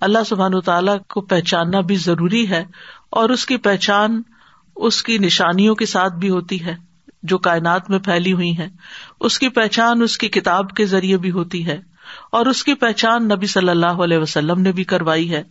اللہ 0.00 0.18
سبحان 0.26 0.60
تعالیٰ 0.60 0.96
کو 1.08 1.20
پہچاننا 1.20 1.80
بھی 1.80 1.96
ضروری 1.96 2.48
ہے 2.48 2.64
اور 3.10 3.30
اس 3.30 3.46
کی 3.46 3.56
پہچان 3.56 4.22
اس 4.76 5.02
کی 5.02 5.18
نشانیوں 5.18 5.74
کے 5.74 5.86
ساتھ 5.86 6.12
بھی 6.12 6.30
ہوتی 6.30 6.64
ہے 6.64 6.76
جو 7.22 7.38
کائنات 7.38 7.90
میں 7.90 7.98
پھیلی 7.98 8.32
ہوئی 8.32 8.58
ہے 8.58 8.68
اس 9.20 9.38
کی 9.38 9.48
پہچان 9.48 10.02
اس 10.02 10.18
کی 10.18 10.28
کتاب 10.28 10.70
کے 10.70 10.86
ذریعے 10.86 11.16
بھی 11.16 11.30
ہوتی 11.30 11.66
ہے 11.66 11.80
اور 12.32 12.46
اس 12.46 12.64
کی 12.64 12.74
پہچان 12.74 13.24
نبی 13.28 13.46
صلی 13.46 13.68
اللہ 13.68 13.86
علیہ 13.86 14.18
وسلم 14.18 14.60
نے 14.60 14.72
بھی 14.72 14.84
کروائی 14.84 15.34
ہے۔ 15.34 15.42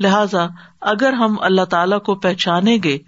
لہذا 0.00 0.46
اگر 0.80 1.12
ہم 1.12 1.36
اللہ 1.40 1.64
تعالی 1.64 1.98
کو 1.98 2.14
پہچانیں 2.14 2.78
گے 2.84 2.98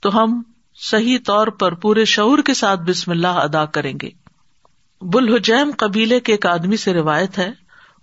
تو 0.00 0.22
ہم 0.22 0.42
صحیح 0.74 1.18
طور 1.26 1.46
پر 1.46 1.74
پورے 1.74 2.04
شعور 2.04 2.38
کے 2.38 2.54
ساتھ 2.54 2.80
بسم 2.80 3.10
اللہ 3.10 3.26
ادا 3.26 3.64
کریں 3.64 3.92
گے۔ 4.02 4.10
بلحجیم 5.02 5.70
قبیلے 5.76 6.20
کے 6.20 6.32
ایک 6.32 6.46
آدمی 6.46 6.76
سے 6.76 6.92
روایت 6.92 7.38
ہے۔ 7.38 7.50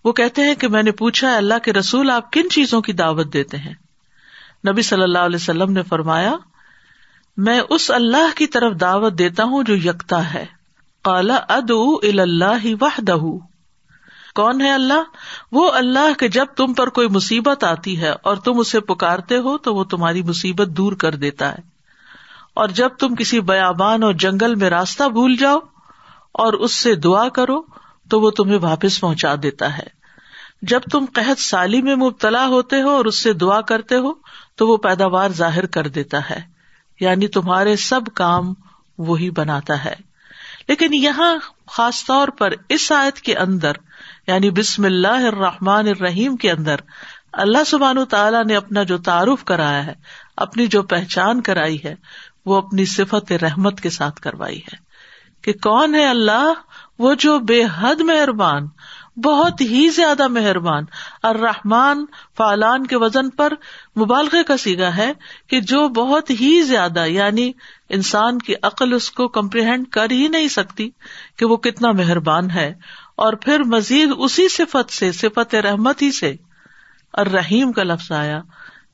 وہ 0.03 0.11
کہتے 0.11 0.41
ہیں 0.41 0.55
کہ 0.55 0.67
میں 0.67 0.83
نے 0.83 0.91
پوچھا 0.91 1.37
اللہ 1.37 1.53
کے 1.63 1.73
رسول 1.73 2.09
آپ 2.09 2.31
کن 2.31 2.49
چیزوں 2.49 2.81
کی 2.81 2.93
دعوت 2.93 3.33
دیتے 3.33 3.57
ہیں؟ 3.57 3.73
نبی 4.71 4.81
صلی 4.81 5.03
اللہ 5.03 5.19
علیہ 5.19 5.35
وسلم 5.35 5.71
نے 5.71 5.83
فرمایا، 5.83 6.35
میں 7.37 7.61
اس 7.69 7.91
اللہ 7.91 8.37
کی 8.37 8.47
طرف 8.47 8.73
دعوت 8.81 9.19
دیتا 9.19 9.43
ہوں 9.43 9.63
جو 9.63 9.75
یکتا 9.75 10.33
ہے۔ 10.33 10.60
کالا 11.03 11.39
ادو 11.47 11.95
اللہ 11.95 12.83
وحدہ. 12.83 13.17
کون 14.35 14.61
ہے 14.61 14.71
اللہ؟ 14.71 15.03
وہ 15.51 15.71
اللہ 15.71 16.19
کہ 16.19 16.27
جب 16.27 16.45
تم 16.55 16.73
پر 16.73 16.89
کوئی 16.89 17.07
مصیبت 17.07 17.63
آتی 17.63 18.01
ہے 18.01 18.13
اور 18.23 18.35
تم 18.35 18.59
اسے 18.59 18.79
پکارتے 18.79 19.37
ہو 19.37 19.57
تو 19.57 19.75
وہ 19.75 19.83
تمہاری 19.83 20.23
مصیبت 20.23 20.67
دور 20.67 20.93
کر 20.93 21.15
دیتا 21.15 21.51
ہے۔ 21.51 21.57
اور 22.53 22.67
جب 22.67 22.89
تم 22.89 23.15
کسی 23.15 23.39
بیابان 23.39 24.03
اور 24.03 24.13
جنگل 24.13 24.55
میں 24.55 24.69
راستہ 24.69 25.03
بھول 25.03 25.35
جاؤ 25.35 25.59
اور 26.31 26.53
اس 26.53 26.73
سے 26.73 26.95
دعا 26.95 27.29
کرو 27.29 27.61
تو 28.09 28.21
وہ 28.21 28.31
تمہیں 28.31 28.59
واپس 28.61 29.01
پہنچا 29.01 29.35
دیتا 29.43 29.77
ہے۔ 29.77 29.87
جب 30.61 30.79
تم 30.91 31.05
قحط 31.13 31.39
سالی 31.39 31.81
میں 31.81 31.95
مبتلا 31.95 32.45
ہوتے 32.45 32.81
ہو 32.81 32.89
اور 32.89 33.05
اس 33.05 33.19
سے 33.23 33.33
دعا 33.33 33.61
کرتے 33.61 33.95
ہو 33.95 34.13
تو 34.55 34.67
وہ 34.67 34.77
پیداوار 34.77 35.29
ظاہر 35.29 35.65
کر 35.65 35.87
دیتا 35.87 36.29
ہے۔ 36.29 36.41
یعنی 36.99 37.27
تمہارے 37.27 37.75
سب 37.75 38.01
کام 38.15 38.53
وہی 38.97 39.29
بناتا 39.29 39.85
ہے۔ 39.85 40.10
لیکن 40.71 40.93
یہاں 40.93 41.33
خاص 41.67 42.05
طور 42.05 42.27
پر 42.27 42.53
اس 42.69 42.91
آیت 42.91 43.17
کے 43.19 43.35
اندر 43.35 43.71
یعنی 44.27 44.51
بسم 44.51 44.83
اللہ 44.85 45.25
الرحمن 45.25 45.87
الرحیم 45.87 46.35
کے 46.35 46.51
اندر، 46.51 46.75
اللہ 47.33 47.63
سبحان 47.63 48.05
تعالیٰ 48.05 48.43
نے 48.45 48.55
اپنا 48.55 48.83
جو 48.83 48.97
تعارف 48.97 49.43
کرایا 49.45 49.85
ہے، 49.85 49.93
اپنی 50.37 50.67
جو 50.67 50.83
پہچان 50.83 51.41
کرائی 51.41 51.77
ہے، 51.83 51.95
وہ 52.45 52.57
اپنی 52.57 52.85
صفت 52.85 53.31
رحمت 53.31 53.81
کے 53.81 53.89
ساتھ 53.89 54.21
کروائی 54.21 54.59
ہے 54.59 54.77
کہ 55.43 55.53
کون 55.53 55.95
ہے 55.95 56.05
اللہ؟ 56.05 56.53
وہ 56.99 57.13
جو 57.13 57.39
بے 57.39 57.63
حد 57.77 58.01
مہربان 58.01 58.67
بہت 59.23 59.61
ہی 59.61 59.89
زیادہ 59.89 60.27
مہربان۔ 60.27 60.83
اور 61.23 61.35
رحمان 61.35 62.05
فالان 62.37 62.87
کے 62.87 62.95
وزن 62.95 63.29
پر 63.29 63.53
مبالغ 63.99 64.35
کا 64.47 64.57
سیگا 64.57 64.97
ہے 64.97 65.11
کہ 65.47 65.61
جو 65.61 65.89
بہت 65.89 66.29
ہی 66.29 66.61
زیادہ 66.61 67.05
یعنی 67.05 67.51
انسان 67.89 68.39
کی 68.39 68.53
عقل 68.63 68.93
اس 68.93 69.11
کو 69.11 69.27
کمپریہینڈ 69.27 69.87
کر 69.87 70.11
ہی 70.11 70.27
نہیں 70.27 70.47
سکتی 70.47 70.89
کہ 71.35 71.45
وہ 71.45 71.57
کتنا 71.57 71.91
مہربان 71.91 72.51
ہے۔ 72.51 72.73
اور 73.11 73.33
پھر 73.33 73.59
مزید 73.59 74.09
اسی 74.17 74.47
صفت 74.47 74.93
سے، 74.93 75.11
صفت 75.11 75.55
رحمت 75.55 76.01
ہی 76.01 76.11
سے 76.11 76.35
اور 77.13 77.25
رحیم 77.25 77.71
کا 77.71 77.83
لفظ 77.83 78.11
آیا 78.11 78.41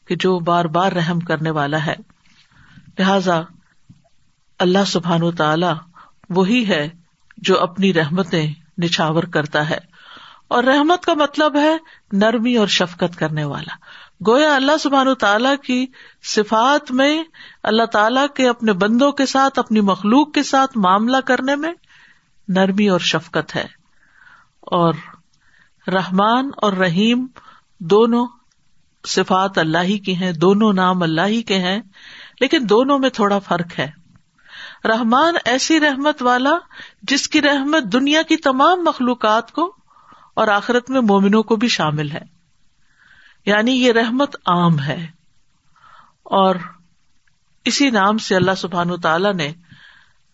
کہ 0.08 0.16
جو 0.16 0.40
بار 0.40 0.66
بار 0.66 0.92
رحم 0.92 1.20
کرنے 1.20 1.50
والا 1.50 1.86
ہے۔ 1.86 1.96
لہذا 3.00 3.42
اللہ 4.60 4.84
سبحان 4.88 5.24
و 5.24 5.32
تعالی 5.32 5.68
وہی 6.30 6.68
ہے 6.68 6.90
جو 7.38 7.60
اپنی 7.60 7.94
رحمتیں 7.94 8.54
نچھاور 8.84 9.24
کرتا 9.24 9.70
ہے۔ 9.70 9.97
اور 10.48 10.64
رحمت 10.64 11.06
کا 11.06 11.14
مطلب 11.14 11.56
ہے 11.56 11.78
نرمی 12.14 12.56
اور 12.56 12.68
شفقت 12.68 13.20
کرنے 13.20 13.44
والا۔ 13.44 13.76
گویا 14.28 14.56
اللہ 14.56 14.78
سبحان 14.80 15.14
تعالیٰ 15.14 15.56
کی 15.64 15.86
صفات 16.24 16.92
میں 16.92 17.24
اللہ 17.64 17.84
تعالی 17.84 18.22
کے 18.36 18.50
اپنے 18.50 18.74
بندوں 18.74 19.12
کے 19.12 19.26
ساتھ، 19.26 19.60
اپنی 19.60 19.82
مخلوق 19.82 20.34
کے 20.34 20.44
ساتھ 20.44 20.78
معاملہ 20.78 21.18
کرنے 21.18 21.56
میں 21.56 21.74
نرمی 22.48 22.90
اور 22.90 23.00
شفقت 23.00 23.56
ہے۔ 23.56 23.66
اور 24.62 24.94
رحمان 25.88 26.50
اور 26.58 26.74
رحیم 26.74 27.28
دونوں 27.80 28.28
صفات 29.08 29.58
اللہ 29.58 29.78
ہی 29.78 29.98
کی 29.98 30.16
ہیں، 30.16 30.32
دونوں 30.32 30.74
نام 30.74 31.04
اللہ 31.04 31.22
ہی 31.22 31.42
کے 31.42 31.60
ہیں، 31.60 31.82
لیکن 32.42 32.58
دونوں 32.62 33.00
میں 33.00 33.10
تھوڑا 33.10 33.40
فرق 33.40 33.80
ہے۔ 33.80 33.92
رحمان 34.86 35.34
ایسی 35.46 35.80
رحمت 35.80 36.22
والا 36.22 36.52
جس 37.02 37.30
کی 37.30 37.42
رحمت 37.42 37.84
دنیا 37.84 38.22
کی 38.22 38.38
تمام 38.38 38.84
مخلوقات 38.84 39.52
کو 39.52 39.76
اور 40.38 40.48
آخرت 40.48 40.90
میں 40.90 41.02
مومنوں 41.02 41.44
کو 41.44 41.56
بھی 41.56 41.68
شامل 41.68 42.12
ہے۔ 42.12 42.22
یعنی 43.46 43.72
یہ 43.72 43.92
رحمت 43.92 44.36
عام 44.46 44.80
ہے۔ 44.80 45.08
اور 46.24 46.56
اسی 47.66 47.90
نام 47.90 48.18
سے 48.18 48.36
اللہ 48.36 48.52
سبحان 48.58 49.02
تعالی 49.02 49.32
نے 49.32 49.52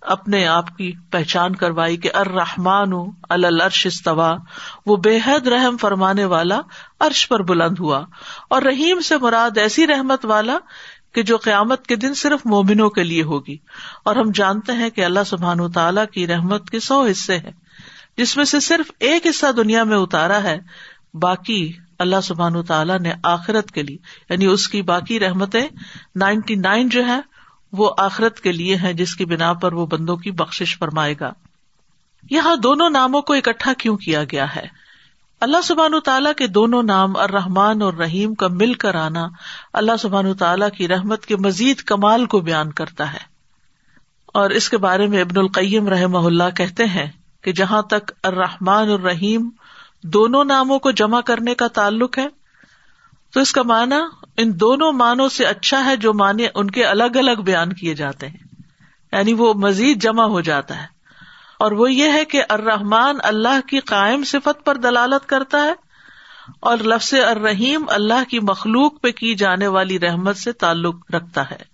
اپنے 0.01 0.47
آپ 0.47 0.77
کی 0.77 0.91
پہچان 1.11 1.55
کروائی 1.55 1.97
کہ 1.97 2.09
ارحمان 2.15 2.91
الرش 3.29 3.85
استوا 3.85 4.35
وہ 4.85 4.97
بے 4.97 5.19
حد 5.25 5.47
رحم 5.47 5.77
فرمانے 5.77 6.25
والا 6.25 6.61
عرش 6.99 7.27
پر 7.27 7.41
بلند 7.43 7.79
ہوا۔ 7.79 8.05
اور 8.49 8.61
رحیم 8.61 8.99
سے 8.99 9.17
مراد 9.17 9.57
ایسی 9.57 9.87
رحمت 9.87 10.25
والا 10.25 10.57
کہ 11.13 11.23
جو 11.23 11.37
قیامت 11.37 11.87
کے 11.87 11.95
دن 11.95 12.13
صرف 12.13 12.45
مومنوں 12.45 12.89
کے 12.89 13.03
لیے 13.03 13.23
ہوگی۔ 13.23 13.57
اور 14.05 14.15
ہم 14.15 14.31
جانتے 14.33 14.71
ہیں 14.71 14.89
کہ 14.89 15.05
اللہ 15.05 15.23
سبحان 15.25 15.71
تعالیٰ 15.71 16.05
کی 16.13 16.27
رحمت 16.27 16.69
کے 16.69 16.79
سو 16.79 17.05
حصے 17.11 17.37
ہیں۔ 17.37 17.62
جس 18.17 18.37
میں 18.37 18.45
سے 18.45 18.59
صرف 18.59 18.91
ایک 18.99 19.27
حصہ 19.27 19.51
دنیا 19.51 19.83
میں 19.83 19.97
اتارا 19.97 20.43
ہے، 20.43 20.59
باقی 21.13 21.71
اللہ 21.99 22.21
سبحان 22.23 22.63
تعالیٰ 22.63 22.99
نے 22.99 23.13
آخرت 23.23 23.71
کے 23.71 23.83
لیے 23.83 23.97
یعنی 24.29 24.45
اس 24.45 24.67
کی 24.67 24.81
باقی 24.81 25.19
رحمتیں 25.19 25.67
نائنٹی 26.15 26.55
نائن 26.55 26.89
جو 26.89 27.05
ہے 27.05 27.19
وہ 27.71 27.91
آخرت 27.97 28.39
کے 28.39 28.51
لیے 28.51 28.77
ہے 28.77 28.93
جس 28.93 29.15
کی 29.15 29.25
بنا 29.25 29.53
پر 29.53 29.73
وہ 29.73 29.85
بندوں 29.85 30.17
کی 30.17 30.31
بخش 30.31 30.77
فرمائے 30.77 31.15
گا۔ 31.19 31.33
یہاں 32.29 32.55
دونوں 32.55 32.89
ناموں 32.89 33.21
کو 33.21 33.33
اکٹھا 33.33 33.73
کیوں 33.73 33.97
کیا 33.97 34.23
گیا 34.23 34.55
ہے؟ 34.55 34.67
اللہ 35.41 35.57
سبحان 35.63 35.99
تعالیٰ 35.99 36.33
کے 36.33 36.47
دونوں 36.47 36.83
نام 36.83 37.17
اور 37.17 37.29
رحمان 37.29 37.81
اور 37.81 37.93
رحیم 37.93 38.35
کا 38.35 38.47
مل 38.47 38.73
کر 38.73 38.95
آنا 38.95 39.27
اللہ 39.73 39.97
سبحان 39.99 40.33
تعالیٰ 40.33 40.69
کی 40.69 40.87
رحمت 40.87 41.25
کے 41.25 41.35
مزید 41.35 41.77
کمال 41.77 42.25
کو 42.25 42.39
بیان 42.39 42.71
کرتا 42.71 43.13
ہے۔ 43.13 43.33
اور 44.25 44.49
اس 44.49 44.69
کے 44.69 44.77
بارے 44.77 45.07
میں 45.07 45.21
ابن 45.21 45.37
القیم 45.37 45.87
رحم 45.87 46.15
اللہ 46.15 46.49
کہتے 46.57 46.85
ہیں 46.85 47.11
کہ 47.43 47.51
جہاں 47.51 47.81
تک 47.81 48.11
الرحمان 48.23 48.89
الرحیم 48.89 49.49
دونوں 50.03 50.43
ناموں 50.43 50.79
کو 50.79 50.91
جمع 50.91 51.21
کرنے 51.21 51.55
کا 51.55 51.67
تعلق 51.67 52.17
ہے، 52.17 52.27
تو 53.33 53.39
اس 53.39 53.51
کا 53.51 53.61
معنی 53.63 53.95
ان 54.37 54.59
دونوں 54.59 54.91
معنوں 54.91 55.29
سے 55.29 55.45
اچھا 55.45 55.85
ہے 55.85 55.95
جو 55.95 56.13
معنی 56.13 56.45
ان 56.55 56.71
کے 56.71 56.85
الگ 56.85 57.15
الگ 57.15 57.41
بیان 57.45 57.73
کیے 57.73 57.95
جاتے 57.95 58.27
ہیں۔ 58.27 58.37
یعنی 59.13 59.33
وہ 59.33 59.53
مزید 59.53 60.01
جمع 60.01 60.23
ہو 60.23 60.41
جاتا 60.41 60.81
ہے۔ 60.81 60.87
اور 61.59 61.71
وہ 61.71 61.91
یہ 61.91 62.11
ہے 62.11 62.25
کہ 62.25 62.43
الرحمان 62.49 63.17
اللہ 63.23 63.67
کی 63.67 63.79
قائم 63.79 64.23
صفت 64.23 64.65
پر 64.65 64.75
دلالت 64.75 65.29
کرتا 65.29 65.63
ہے 65.63 65.73
اور 66.59 66.77
لفظ 66.77 67.13
الرحیم 67.13 67.85
اللہ 67.87 68.29
کی 68.29 68.39
مخلوق 68.39 69.01
پہ 69.01 69.11
کی 69.11 69.35
جانے 69.35 69.67
والی 69.67 69.99
رحمت 69.99 70.37
سے 70.37 70.51
تعلق 70.51 70.95
رکھتا 71.13 71.51
ہے۔ 71.51 71.73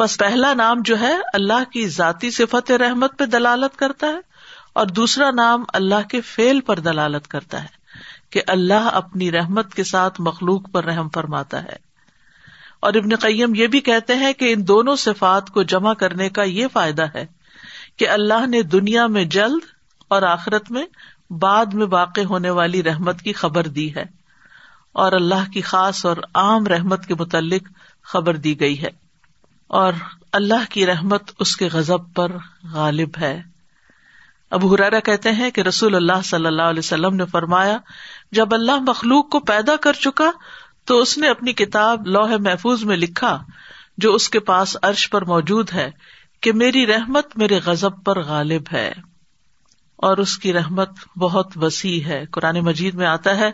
بس 0.00 0.18
پہلا 0.18 0.54
نام 0.54 0.76
جو 0.84 1.00
ہے، 1.00 1.14
اللہ 1.32 1.72
کی 1.72 1.88
ذاتی 1.88 2.30
صفت 2.30 2.70
رحمت 2.70 3.18
پہ 3.18 3.24
دلالت 3.24 3.78
کرتا 3.78 4.06
ہے۔ 4.06 4.35
اور 4.76 4.86
دوسرا 4.86 5.30
نام 5.30 5.64
اللہ 5.72 6.08
کے 6.10 6.20
فیل 6.20 6.60
پر 6.60 6.78
دلالت 6.78 7.28
کرتا 7.28 7.62
ہے 7.62 7.68
کہ 8.30 8.42
اللہ 8.46 8.88
اپنی 8.92 9.32
رحمت 9.32 9.74
کے 9.74 9.84
ساتھ 9.84 10.20
مخلوق 10.20 10.70
پر 10.72 10.84
رحم 10.84 11.08
فرماتا 11.08 11.62
ہے۔ 11.62 11.76
اور 12.80 12.94
ابن 12.94 13.16
قیم 13.16 13.54
یہ 13.54 13.66
بھی 13.66 13.80
کہتے 13.80 14.14
ہیں 14.14 14.32
کہ 14.32 14.52
ان 14.52 14.68
دونوں 14.68 14.96
صفات 14.96 15.50
کو 15.50 15.62
جمع 15.62 15.92
کرنے 15.92 16.28
کا 16.28 16.42
یہ 16.42 16.66
فائدہ 16.72 17.06
ہے 17.14 17.26
کہ 17.96 18.08
اللہ 18.08 18.46
نے 18.46 18.62
دنیا 18.62 19.06
میں 19.06 19.24
جلد 19.24 19.64
اور 20.08 20.22
آخرت 20.22 20.70
میں 20.70 20.86
بعد 21.32 21.66
میں 21.66 21.86
واقع 21.90 22.20
ہونے 22.20 22.50
والی 22.50 22.82
رحمت 22.82 23.22
کی 23.22 23.32
خبر 23.32 23.66
دی 23.66 23.94
ہے 23.94 24.04
اور 24.92 25.12
اللہ 25.12 25.50
کی 25.52 25.60
خاص 25.60 26.06
اور 26.06 26.16
عام 26.34 26.66
رحمت 26.66 27.06
کے 27.06 27.14
متعلق 27.14 27.62
خبر 28.02 28.36
دی 28.36 28.60
گئی 28.60 28.82
ہے 28.82 28.90
اور 29.66 29.92
اللہ 30.32 30.70
کی 30.70 30.86
رحمت 30.86 31.22
اس 31.38 31.56
کے 31.56 31.68
غزب 31.72 32.14
پر 32.14 32.32
غالب 32.72 33.10
ہے۔ 33.20 33.55
اب 34.50 34.74
ہرارا 34.74 35.00
کہتے 35.00 35.32
ہیں 35.32 35.50
کہ 35.50 35.60
رسول 35.60 35.94
اللہ 35.94 36.22
صلی 36.24 36.46
اللہ 36.46 36.62
علیہ 36.62 36.78
وسلم 36.78 37.16
نے 37.16 37.26
فرمایا، 37.26 37.78
جب 38.32 38.54
اللہ 38.54 38.78
مخلوق 38.88 39.30
کو 39.30 39.40
پیدا 39.40 39.76
کر 39.76 39.92
چکا، 39.92 40.30
تو 40.84 40.98
اس 40.98 41.18
نے 41.18 41.28
اپنی 41.28 41.52
کتاب 41.52 42.06
لوہ 42.06 42.36
محفوظ 42.40 42.84
میں 42.84 42.96
لکھا، 42.96 43.42
جو 43.98 44.14
اس 44.14 44.28
کے 44.28 44.40
پاس 44.40 44.76
عرش 44.82 45.10
پر 45.10 45.24
موجود 45.24 45.72
ہے، 45.72 45.90
کہ 46.40 46.52
میری 46.52 46.86
رحمت 46.86 47.38
میرے 47.38 47.60
غزب 47.64 48.04
پر 48.04 48.22
غالب 48.22 48.62
ہے۔ 48.72 48.92
اور 49.96 50.16
اس 50.16 50.38
کی 50.38 50.52
رحمت 50.52 50.90
بہت 51.18 51.48
وسیع 51.56 52.04
ہے۔ 52.04 52.24
قرآن 52.32 52.60
مجید 52.60 52.94
میں 52.94 53.06
آتا 53.06 53.36
ہے 53.36 53.50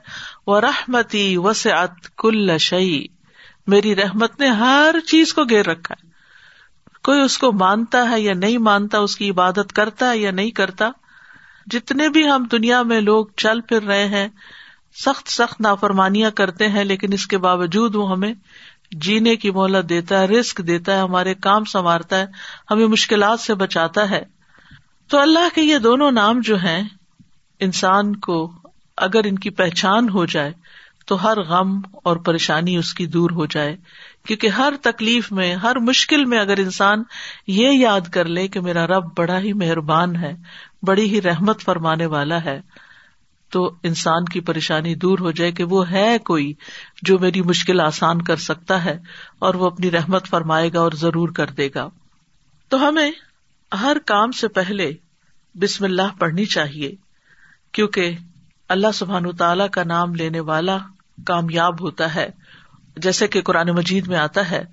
وہ 0.47 0.61
رحمتی 0.61 1.37
وسعت 1.37 2.17
کل 2.17 2.59
شعی 2.59 3.05
میری 3.67 3.97
رحمت 3.97 4.41
نے 4.41 4.49
ہر 4.49 4.95
چیز 5.07 5.35
کو 5.35 5.45
گیر 5.45 5.67
رکھا 5.67 5.95
ہے۔ 6.05 6.12
کوئی 7.05 7.21
اس 7.21 7.39
کو 7.39 7.53
مانتا 7.53 8.11
ہے 8.11 8.21
یا 8.21 8.35
نہیں 8.35 8.59
مانتا، 8.59 8.99
اس 8.99 9.17
کی 9.17 9.31
عبادت 9.31 9.73
کرتا 9.73 10.11
ہے 10.11 10.19
یا 10.19 10.31
نہیں 10.31 10.51
کرتا، 10.51 10.91
جتنے 11.67 12.09
بھی 12.09 12.29
ہم 12.29 12.45
دنیا 12.53 12.83
میں 12.83 13.01
لوگ 13.01 13.27
چل 13.37 13.61
پھر 13.61 13.83
رہے 13.83 14.09
ہیں، 14.09 14.29
سخت 15.05 15.29
سخت 15.29 15.61
نافرمانیاں 15.61 16.31
کرتے 16.31 16.69
ہیں، 16.69 16.85
لیکن 16.85 17.13
اس 17.13 17.27
کے 17.27 17.39
باوجود 17.39 17.95
وہ 17.95 18.11
ہمیں 18.11 18.35
جینے 18.93 19.37
کی 19.37 19.51
مہلت 19.51 19.89
دیتا 19.89 20.21
ہے 20.21 20.25
رسک 20.25 20.59
دیتا 20.59 20.93
ہے، 20.93 20.99
ہمارے 20.99 21.35
کام 21.35 21.65
سنوارتا 21.65 22.19
ہے، 22.19 22.27
ہمیں 22.71 22.87
مشکلات 22.87 23.41
سے 23.41 23.55
بچاتا 23.55 24.11
ہے۔ 24.11 24.23
تو 25.09 25.19
اللہ 25.19 25.55
کے 25.55 25.63
یہ 25.63 25.79
دونوں 25.79 26.11
نام 26.11 26.41
جو 26.41 26.57
ہیں، 26.57 26.83
انسان 27.61 28.17
کو 28.17 28.53
اگر 28.97 29.21
ان 29.25 29.39
کی 29.39 29.51
پہچان 29.51 30.09
ہو 30.09 30.25
جائے، 30.27 30.53
تو 31.07 31.25
ہر 31.25 31.41
غم 31.41 31.81
اور 32.05 32.17
پریشانی 32.17 32.77
اس 32.77 32.95
کی 32.95 33.07
دور 33.07 33.31
ہو 33.31 33.47
جائے۔ 33.47 33.77
کیونکہ 34.27 34.49
ہر 34.49 34.73
تکلیف 34.83 35.33
میں، 35.33 35.55
ہر 35.55 35.77
مشکل 35.77 36.25
میں 36.25 36.39
اگر 36.39 36.59
انسان 36.59 37.03
یہ 37.47 37.69
یاد 37.71 38.01
کر 38.01 38.25
لے 38.25 38.49
کہ 38.49 38.61
میرا 38.61 38.87
رب 38.87 39.05
بڑا 39.17 39.39
ہی 39.39 39.53
مہربان 39.53 40.17
ہے، 40.17 40.33
بڑی 40.83 41.11
ہی 41.11 41.23
رحمت 41.23 41.61
فرمانے 41.61 42.07
والا 42.07 42.45
ہے، 42.45 42.61
تو 43.51 43.75
انسان 43.83 44.25
کی 44.25 44.41
پریشانی 44.41 44.95
دور 44.95 45.19
ہو 45.19 45.31
جائے 45.31 45.53
کہ 45.53 45.65
وہ 45.65 45.91
ہے 45.91 46.19
کوئی 46.19 46.53
جو 47.03 47.19
میری 47.19 47.43
مشکل 47.43 47.81
آسان 47.81 48.23
کر 48.23 48.37
سکتا 48.37 48.85
ہے 48.85 48.99
اور 49.39 49.55
وہ 49.55 49.67
اپنی 49.67 49.91
رحمت 49.91 50.27
فرمائے 50.27 50.71
گا 50.73 50.81
اور 50.81 50.93
ضرور 50.93 51.29
کر 51.29 51.47
دے 51.47 51.69
گا۔ 51.75 51.89
تو 52.69 52.89
ہمیں 52.89 53.11
ہر 53.83 53.97
کام 54.07 54.33
سے 54.33 54.49
پہلے 54.49 54.93
بسم 55.55 55.85
اللہ 55.85 56.17
پڑھنی 56.19 56.45
چاہیے، 56.45 56.95
کیونکہ 57.73 58.17
اللہ 58.69 58.93
سبحان 58.95 59.37
تعالی 59.37 59.65
کا 59.73 59.85
نام 59.85 60.15
لینے 60.15 60.41
والا 60.41 60.79
کامیاب 61.27 61.81
ہوتا 61.81 62.15
ہے۔ 62.15 62.31
جیسے 62.97 63.29
کہ 63.29 63.43
قرآن 63.43 63.69
مجید 63.69 64.09
میں 64.09 64.19
آتا 64.19 64.51
ہے، 64.51 64.65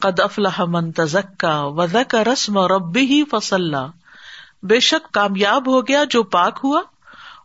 قد 0.00 0.20
افلاح 0.20 0.60
من 0.68 0.92
تزکا 0.92 1.60
وزک 1.64 2.14
رسم 2.14 2.58
اور 2.58 2.70
ربی 2.70 3.00
ہی 3.00 3.24
فصل 3.30 3.74
بے 4.62 4.80
شک 4.80 5.12
کامیاب 5.12 5.68
ہو 5.68 5.88
گیا 5.88 6.04
جو 6.10 6.22
پاک 6.22 6.60
ہوا 6.64 6.82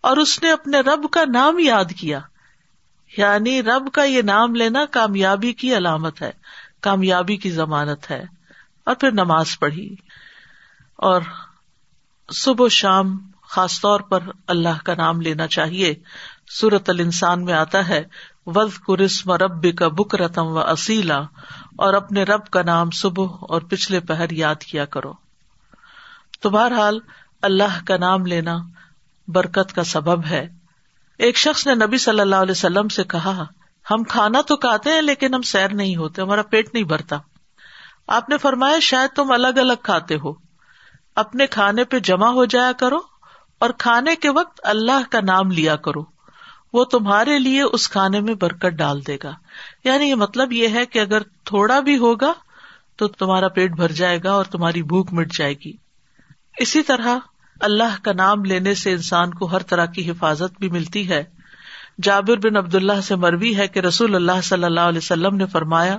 اور 0.02 0.18
اس 0.18 0.44
نے 0.44 0.52
اپنے 0.52 0.80
رب 0.80 1.06
کا 1.12 1.22
نام 1.34 1.60
یاد 1.60 1.86
کیا۔ 2.00 2.20
یعنی 3.18 3.64
رب 3.64 3.92
کا 3.94 4.04
یہ 4.04 4.22
نام 4.22 4.56
لینا 4.56 4.86
کامیابی 4.92 5.54
کی 5.54 5.78
علامت 5.78 6.22
ہے، 6.22 6.32
کامیابی 6.82 7.38
کی 7.38 7.52
ضمانت 7.52 8.12
ہے۔ 8.12 8.26
اور 8.86 8.96
پھر 8.96 9.12
نماز 9.12 9.60
پڑھی۔ 9.60 9.96
اور 10.96 11.22
صبح 12.34 12.66
و 12.66 12.70
شام 12.70 13.18
خاص 13.42 13.82
طور 13.82 14.00
پر 14.00 14.20
اللہ 14.48 14.86
کا 14.86 14.94
نام 14.96 15.22
لینا 15.22 15.48
چاہیے۔ 15.48 15.96
سورت 16.50 16.90
ال 16.90 17.00
انسان 17.00 17.46
میں 17.46 17.54
آتا 17.54 17.88
ہے 17.88 18.04
وز 18.48 18.80
قرسم 18.88 19.32
رب 19.32 19.78
کا 19.78 19.88
بک 19.88 20.16
رتم 20.16 20.48
و 20.48 20.60
اصیلا، 20.60 21.20
اور 21.78 21.94
اپنے 21.94 22.24
رب 22.24 22.46
کا 22.46 22.62
نام 22.62 22.90
صبح 22.90 23.28
اور 23.42 23.62
پچھلے 23.62 24.00
پہر 24.00 24.32
یاد 24.32 24.56
کیا 24.56 24.86
کرو۔ 24.86 25.14
تو 26.42 26.50
بہرحال 26.50 27.00
اللہ 27.42 27.86
کا 27.86 27.98
نام 27.98 28.26
لینا 28.26 28.58
برکت 29.28 29.76
کا 29.76 29.84
سبب 29.84 30.26
ہے۔ 30.26 30.48
ایک 31.18 31.38
شخص 31.38 31.68
نے 31.68 31.76
نبی 31.76 31.98
صلی 31.98 32.20
اللہ 32.20 32.36
علیہ 32.36 32.52
وسلم 32.52 32.88
سے 32.88 33.04
کہا، 33.04 33.44
ہم 33.92 34.04
کھانا 34.04 34.42
تو 34.42 34.56
کھاتے 34.56 34.90
ہیں 34.90 35.02
لیکن 35.02 35.34
ہم 35.34 35.42
سیر 35.42 35.74
نہیں 35.74 35.96
ہوتے، 35.96 36.22
ہمارا 36.22 36.42
پیٹ 36.42 36.74
نہیں 36.74 36.84
بھرتا۔ 36.84 37.18
آپ 38.08 38.30
نے 38.30 38.38
فرمایا، 38.38 38.80
شاید 38.80 39.16
تم 39.16 39.32
الگ 39.32 39.58
الگ 39.58 39.74
کھاتے 39.84 40.16
ہو۔ 40.16 40.34
اپنے 41.16 41.48
کھانے 41.48 41.84
پہ 41.84 42.00
جمع 42.00 42.28
ہو 42.28 42.46
جایا 42.46 42.72
کرو 42.72 42.98
اور 43.60 43.70
کھانے 43.70 44.16
کے 44.16 44.30
وقت 44.30 44.60
اللہ 44.64 45.12
کا 45.12 45.20
نام 45.22 45.52
لیا 45.52 45.76
کرو۔ 45.76 46.17
وہ 46.74 46.84
تمہارے 46.86 47.40
لیے 47.40 47.62
اس 47.62 47.90
کھانے 47.90 48.20
میں 48.20 48.34
برکت 48.34 48.66
ڈال 48.66 49.08
دے 49.08 49.18
گا۔ 49.24 49.34
یعنی 49.84 50.06
یہ 50.06 50.16
مطلب 50.16 50.54
یہ 50.54 50.68
ہے 50.68 50.86
کہ 50.86 51.00
اگر 51.00 51.22
تھوڑا 51.46 51.80
بھی 51.80 51.98
ہوگا 51.98 52.34
تو 52.96 53.08
تمہارا 53.08 53.48
پیٹ 53.48 53.72
بھر 53.72 53.92
جائے 53.92 54.20
گا 54.24 54.32
اور 54.32 54.46
تمہاری 54.46 54.84
بھوک 54.84 55.14
مٹ 55.14 55.34
جائے 55.34 55.54
گی۔ 55.54 55.74
اسی 56.58 56.82
طرح 56.82 57.18
اللہ 57.60 58.04
کا 58.04 58.14
نام 58.14 58.46
لینے 58.46 58.74
سے 58.74 58.92
انسان 58.92 59.34
کو 59.34 59.46
ہر 59.46 59.60
طرح 59.60 59.86
کی 59.86 60.12
حفاظت 60.12 60.60
بھی 60.60 60.70
ملتی 60.70 61.10
ہے۔ 61.10 61.24
جابر 62.04 62.38
بن 62.38 62.58
عبد 62.58 62.76
اللہ 62.76 63.02
سے 63.02 63.16
مروی 63.16 63.56
ہے 63.56 63.68
کہ 63.68 63.80
رسول 63.80 64.16
اللہ 64.16 64.42
صلی 64.44 64.64
اللہ 64.64 64.80
علیہ 64.80 64.98
وسلم 64.98 65.36
نے 65.36 65.46
فرمایا، 65.46 65.98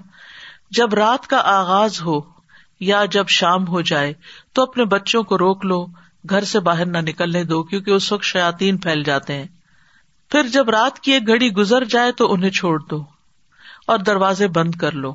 جب 0.71 0.95
رات 0.95 1.27
کا 1.27 1.41
آغاز 1.45 2.03
ہو 2.03 2.21
یا 2.81 3.05
جب 3.05 3.29
شام 3.29 3.69
ہو 3.69 3.81
جائے 3.81 4.15
تو 4.53 4.63
اپنے 4.63 4.85
بچوں 4.85 5.23
کو 5.23 5.39
روک 5.39 5.65
لو، 5.65 5.87
گھر 6.31 6.45
سے 6.45 6.61
باہر 6.61 6.87
نہ 6.87 6.99
نکلنے 6.99 7.45
دو 7.45 7.63
کیونکہ 7.63 7.91
اس 7.91 8.13
وقت 8.13 8.25
شاطین 8.25 8.77
پھیل 8.77 9.03
جاتے 9.03 9.35
ہیں۔ 9.35 9.47
پھر 10.31 10.43
جب 10.43 10.71
رات 10.71 11.01
کی 11.01 11.13
ایک 11.13 11.27
گھڑی 11.27 11.49
گزر 11.53 11.85
جائے 11.85 12.13
تو 12.13 12.33
انہیں 12.33 12.51
چھوڑ 12.51 12.79
دو 12.91 13.05
اور 13.87 13.99
دروازے 13.99 14.49
بند 14.49 14.75
کر 14.75 14.93
لو۔ 14.93 15.15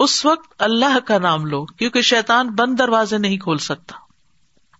اس 0.00 0.26
وقت 0.26 0.62
اللہ 0.62 0.98
کا 0.98 1.18
نام 1.18 1.46
لو، 1.46 1.64
کیونکہ 1.64 2.00
شیتان 2.00 2.50
بند 2.50 2.78
دروازے 2.78 3.18
نہیں 3.18 3.36
کھول 3.36 3.58
سکتا۔ 3.58 3.96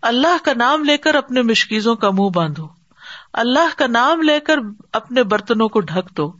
اللہ 0.02 0.44
کا 0.44 0.52
نام 0.56 0.84
لے 0.84 0.96
کر 0.96 1.14
اپنے 1.14 1.42
مشکیزوں 1.42 1.96
کا 1.96 2.10
منہ 2.10 2.30
باندھو۔ 2.34 2.68
اللہ 3.32 3.78
کا 3.78 3.86
نام 3.86 4.22
لے 4.22 4.40
کر 4.40 4.56
اپنے 4.92 5.22
برتنوں 5.22 5.68
کو 5.68 5.80
ڈھک 5.80 6.16
دو۔ 6.16 6.32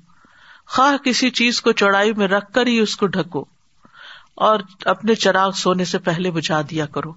خواہ 0.67 0.97
کسی 0.97 1.31
چیز 1.31 1.61
کو 1.61 1.73
چوڑائی 1.73 2.13
میں 2.13 2.29
رکھ 2.29 2.53
کر 2.53 2.67
ہی 2.67 2.79
اس 2.79 2.97
کو 2.97 3.07
ڈھکو۔ 3.07 3.45
اور 4.35 4.61
اپنے 4.85 5.15
چراغ 5.15 5.51
سونے 5.51 5.85
سے 5.85 5.99
پہلے 5.99 6.31
بجھا 6.31 6.61
دیا 6.71 6.87
کرو۔ 6.87 7.13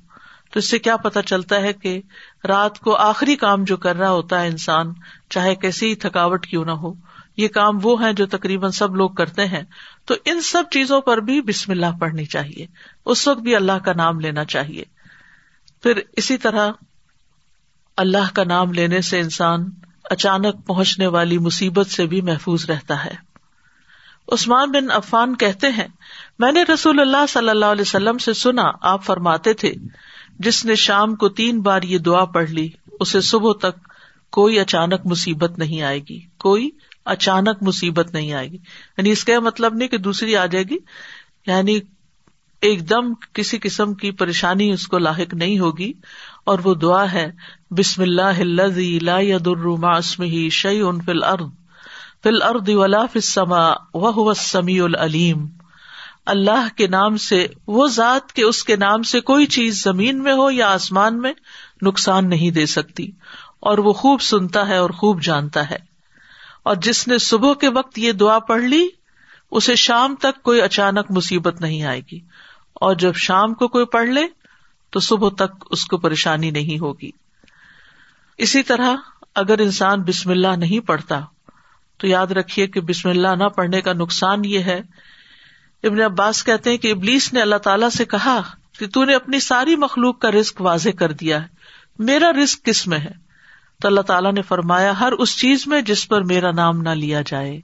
تو 0.52 0.60
اس 0.60 0.70
سے 0.70 0.80
کیا 0.80 0.98
پتا 0.98 1.22
چلتا 1.22 1.62
ہے 1.62 1.74
کہ 1.74 2.02
رات 2.48 2.80
کو 2.80 2.96
آخری 2.96 3.36
کام 3.36 3.64
جو 3.64 3.78
کر 3.78 3.96
رہا 3.96 4.10
ہوتا 4.10 4.42
ہے 4.42 4.48
انسان، 4.48 4.94
چاہے 5.30 5.56
کیسی 5.56 5.96
تھکاوٹ 5.96 6.48
کیوں 6.48 6.66
نہ 6.66 6.72
ہو، 6.72 6.94
یہ 7.38 7.48
کام 7.48 7.80
وہ 7.84 8.04
ہے 8.04 8.14
جو 8.14 8.26
تقریباً 8.26 8.72
سب 8.72 8.96
لوگ 8.96 9.10
کرتے 9.10 9.46
ہیں، 9.46 9.64
تو 10.06 10.16
ان 10.26 10.42
سب 10.42 10.64
چیزوں 10.72 11.02
پر 11.02 11.18
بھی 11.18 11.42
بسم 11.42 11.72
اللہ 11.72 11.86
پڑھنی 12.00 12.26
چاہیے۔ 12.26 12.66
اس 13.06 13.28
وقت 13.28 13.40
بھی 13.40 13.56
اللہ 13.56 13.80
کا 13.86 13.94
نام 13.94 14.20
لینا 14.20 14.46
چاہیے۔ 14.46 14.84
پھر 15.84 16.00
اسی 16.18 16.38
طرح 16.38 16.72
اللہ 17.98 18.34
کا 18.34 18.44
نام 18.44 18.74
لینے 18.74 19.02
سے 19.02 19.20
انسان 19.20 19.70
اچانک 20.04 20.68
پہنچنے 20.68 21.08
والی 21.08 21.38
مصیبت 21.38 21.88
سے 21.88 22.06
بھی 22.06 22.22
محفوظ 22.22 22.70
رہتا 22.70 23.06
ہے۔ 23.06 23.14
عثمان 24.32 24.72
بن 24.72 24.92
عفان 24.92 25.36
کہتے 25.36 25.68
ہیں، 25.68 25.88
میں 26.40 26.52
نے 26.52 26.64
رسول 26.64 27.00
اللہ 27.00 27.26
صلی 27.30 27.50
اللہ 27.50 27.66
علیہ 27.66 27.82
وسلم 27.82 28.18
سے 28.18 28.34
سنا، 28.34 28.64
آپ 28.82 29.04
فرماتے 29.04 29.54
تھے 29.54 29.74
جس 30.40 30.66
نے 30.66 30.76
شام 30.76 31.16
کو 31.16 31.30
تین 31.30 31.62
بار 31.62 31.82
یہ 31.82 31.98
دعا 31.98 32.26
پڑھ 32.26 32.52
لی، 32.52 32.70
اسے 33.00 33.22
صبح 33.22 33.54
تک 33.62 33.88
کوئی 34.32 34.60
اچانک 34.60 35.02
مصیبت 35.06 35.60
نہیں 35.60 35.82
آئے 35.82 36.00
گی۔ 36.10 36.20
کوئی 36.40 36.70
اچانک 37.06 37.58
مصیبت 37.62 38.14
نہیں 38.14 38.34
آئے 38.34 38.48
گی۔ 38.48 38.58
یعنی 38.98 39.12
اس 39.12 39.24
کا 39.24 39.40
مطلب 39.40 39.74
نہیں 39.74 39.88
کہ 39.88 39.98
دوسری 39.98 40.36
آ 40.36 40.46
جائے 40.46 40.66
گی۔ 40.70 40.78
یعنی 41.48 41.80
ایک 42.62 42.90
دم 42.90 43.14
کسی 43.34 43.58
قسم 43.62 43.94
کی 43.94 44.12
پریشانی 44.12 44.72
اس 44.72 44.88
کو 44.88 44.98
لاحق 44.98 45.34
نہیں 45.34 45.60
ہوگی۔ 45.60 45.94
اور 46.44 46.60
وہ 46.64 46.74
دعا 46.74 47.12
ہے، 47.12 47.32
بسم 47.72 48.02
اللہ 48.02 48.40
لا 49.02 49.18
اسمه 49.98 50.50
شيء 50.50 50.92
في 51.06 51.12
الارض۔ 51.12 51.48
في 52.24 52.30
الارض 52.30 52.70
ولا 52.70 53.06
في 53.06 53.20
السماء 53.20 53.74
وهو 53.94 54.30
السميع 54.30 54.84
العليم 54.84 55.48
اللہ 56.26 56.68
کے 56.78 56.88
نام 56.88 57.18
سے، 57.18 57.48
وہ 57.68 57.88
ذات 57.88 58.34
کے 58.34 58.44
اس 58.44 58.64
کے 58.64 58.76
نام 58.76 59.04
سے 59.04 59.22
کوئی 59.22 59.46
چیز 59.46 59.84
زمین 59.84 60.24
میں 60.24 60.34
ہو 60.34 60.52
یا 60.52 60.70
آسمان 60.70 61.18
میں 61.18 61.34
نقصان 61.82 62.30
نہیں 62.30 62.52
دے 62.52 62.66
سکتی، 62.66 63.12
اور 63.60 63.78
وہ 63.78 63.94
خوب 63.94 64.22
سنتا 64.22 64.68
ہے 64.68 64.78
اور 64.78 64.90
خوب 64.90 65.22
جانتا 65.22 65.70
ہے۔ 65.70 65.78
اور 66.64 66.76
جس 66.76 67.08
نے 67.08 67.18
صبح 67.18 67.54
کے 67.54 67.70
وقت 67.70 68.00
یہ 68.00 68.12
دعا 68.12 68.40
پڑھ 68.40 68.64
لی، 68.64 68.88
اسے 69.52 69.76
شام 69.76 70.16
تک 70.16 70.44
کوئی 70.44 70.62
اچانک 70.62 71.06
مصیبت 71.10 71.62
نہیں 71.62 71.84
آئے 71.84 72.02
گی۔ 72.12 72.20
اور 72.74 72.96
جب 72.96 73.16
شام 73.16 73.54
کو 73.54 73.68
کوئی 73.68 73.86
پڑھ 73.86 74.10
لے، 74.10 74.22
تو 74.90 75.00
صبح 75.00 75.30
تک 75.30 75.66
اس 75.72 75.86
کو 75.86 75.98
پریشانی 75.98 76.52
نہیں 76.52 76.80
ہوگی۔ 76.80 77.10
اسی 78.38 78.64
طرح 78.64 78.96
اگر 79.36 79.60
انسان 79.60 80.02
بسم 80.02 80.30
اللہ 80.30 80.56
نہیں 80.58 80.80
پڑھتا، 80.80 81.20
تو 81.98 82.08
یاد 82.08 82.28
رکھیے 82.28 82.68
کہ 82.68 82.82
بسم 82.82 83.10
اللہ 83.10 83.28
نہ 83.28 83.44
پڑھنے 83.44 83.82
کا 83.82 83.94
نقصان 83.94 84.46
یہ 84.46 84.60
ہے 84.60 84.82
ابن 85.84 86.02
عباس 86.02 86.44
کہتے 86.44 86.70
ہیں 86.70 86.78
کہ 86.78 86.92
ابلیس 86.92 87.34
نے 87.34 87.42
اللہ 87.42 87.56
تعالیٰ 87.56 87.90
سے 87.90 88.06
کہا 88.06 88.42
کہ 88.80 88.88
تو 88.88 89.06
نے 89.06 89.16
اپنی 89.16 89.40
ساری 89.40 89.76
مخلوق 89.76 90.20
کا 90.20 90.32
رسک 90.32 90.62
واضح 90.62 90.90
کر 90.90 91.12
دیا 91.12 91.44
ہے۔ 91.44 91.48
میرا 92.00 92.32
رسک 92.44 92.66
کس 92.66 92.88
میں 92.88 93.00
ہے؟ 93.00 93.12
تو 93.82 93.88
اللہ 93.88 94.02
تعالیٰ 94.02 94.34
نے 94.34 94.42
فرمایا، 94.42 95.00
ہر 95.00 95.12
اس 95.12 95.38
چیز 95.38 95.68
میں 95.68 95.82
جس 95.82 96.08
پر 96.08 96.22
میرا 96.22 96.52
نام 96.52 96.82
نہ 96.82 96.90
لیا 96.90 97.22
جائے۔ 97.22 97.60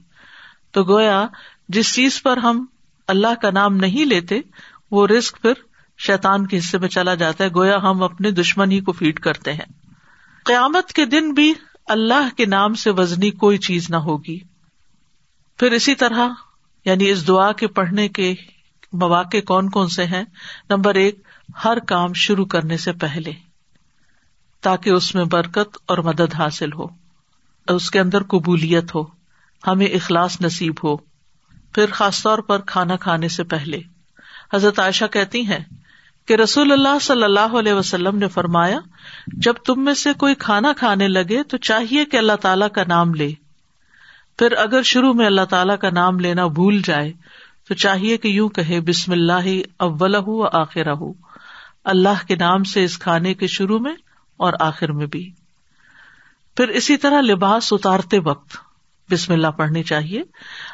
تو 0.71 0.83
گویا، 0.83 1.27
جس 1.69 1.93
چیز 1.93 2.23
پر 2.23 2.37
ہم 2.37 2.65
اللہ 3.07 3.41
کا 3.41 3.51
نام 3.51 3.75
نہیں 3.75 4.05
لیتے، 4.05 4.39
وہ 4.91 5.07
رسک 5.07 5.41
پھر 5.41 5.53
شیتان 5.97 6.47
کے 6.47 6.57
حصے 6.57 6.77
میں 6.77 6.89
چلا 6.89 7.15
جاتا 7.15 7.43
ہے۔ 7.43 7.49
گویا، 7.49 7.77
ہم 7.77 8.03
اپنے 8.03 8.31
دشمن 8.31 8.71
ہی 8.71 8.81
کو 8.81 8.91
فیڈ 8.91 9.19
کرتے 9.19 9.53
ہیں۔ 9.53 9.87
قیامت 10.45 10.93
کے 10.93 11.05
دن 11.05 11.33
بھی 11.33 11.53
اللہ 11.85 12.37
کے 12.37 12.45
نام 12.45 12.73
سے 12.73 12.89
وزنی 12.89 13.31
کوئی 13.31 13.57
چیز 13.57 13.89
نہ 13.89 13.95
ہوگی۔ 13.95 14.39
پھر 15.59 15.71
اسی 15.71 15.95
طرح 15.95 16.27
یعنی 16.87 17.09
اس 17.09 17.27
دعا 17.27 17.51
کے 17.51 17.67
پڑھنے 17.67 18.07
کے 18.07 18.35
مواقع 18.93 19.37
کون 19.47 19.69
کون 19.69 19.87
سے 19.87 20.05
ہیں؟ 20.05 20.23
نمبر 20.69 20.95
ایک، 20.95 21.19
ہر 21.63 21.79
کام 21.79 22.13
شروع 22.13 22.45
کرنے 22.45 22.77
سے 22.77 22.91
پہلے، 22.91 23.31
تاکہ 24.61 24.89
اس 24.89 25.15
میں 25.15 25.25
برکت 25.25 25.77
اور 25.85 25.97
مدد 25.97 26.35
حاصل 26.39 26.73
ہو 26.73 27.07
اس 27.67 27.91
کے 27.91 27.99
اندر 27.99 28.23
قبولیت 28.23 28.95
ہو، 28.95 29.03
ہمیں 29.67 29.85
اخلاص 29.85 30.41
نصیب 30.41 30.73
ہو، 30.83 30.97
پھر 31.73 31.85
خاص 31.91 32.23
طور 32.23 32.37
پر 32.37 32.59
کھانا 32.59 32.95
کھانے 32.95 33.27
سے 33.27 33.43
پہلے۔ 33.43 33.79
حضرت 34.53 34.79
عائشہ 34.79 35.05
کہتی 35.05 35.41
ہیں 35.41 35.59
کہ 36.27 36.33
رسول 36.33 36.71
اللہ 36.71 36.99
صلی 37.01 37.23
اللہ 37.23 37.57
علیہ 37.59 37.73
وسلم 37.73 38.17
نے 38.17 38.27
فرمایا، 38.27 38.79
جب 39.27 39.53
تم 39.53 39.85
میں 39.85 39.93
سے 39.93 40.13
کوئی 40.13 40.35
کھانا 40.35 40.73
کھانے 40.73 41.07
لگے 41.07 41.43
تو 41.43 41.57
چاہیے 41.57 42.05
کہ 42.05 42.17
اللہ 42.17 42.35
تعالیٰ 42.41 42.69
کا 42.69 42.83
نام 42.87 43.13
لے۔ 43.13 43.29
پھر 44.37 44.51
اگر 44.51 44.81
شروع 44.81 45.13
میں 45.13 45.25
اللہ 45.25 45.45
تعالیٰ 45.49 45.77
کا 45.77 45.89
نام 45.89 46.19
لینا 46.19 46.47
بھول 46.47 46.81
جائے، 46.85 47.13
تو 47.67 47.73
چاہیے 47.73 48.17
کہ 48.17 48.27
یوں 48.27 48.49
کہ 48.49 48.79
بسم 48.79 49.11
اللہ 49.11 49.47
اول 49.79 50.15
آخر 50.53 50.87
اللہ 51.85 52.27
کے 52.27 52.35
نام 52.35 52.63
سے 52.63 52.83
اس 52.83 52.99
کھانے 52.99 53.33
کے 53.33 53.47
شروع 53.47 53.79
میں 53.79 53.93
اور 54.37 54.53
آخر 54.59 54.91
میں 54.91 55.05
بھی۔ 55.05 55.31
پھر 56.57 56.67
اسی 56.67 56.97
طرح 56.97 57.21
لباس 57.21 57.73
اتارتے 57.73 58.19
وقت 58.19 58.57
بسم 59.11 59.33
اللہ 59.33 59.47
پڑھنی 59.47 59.83
چاہیے۔ 59.83 60.23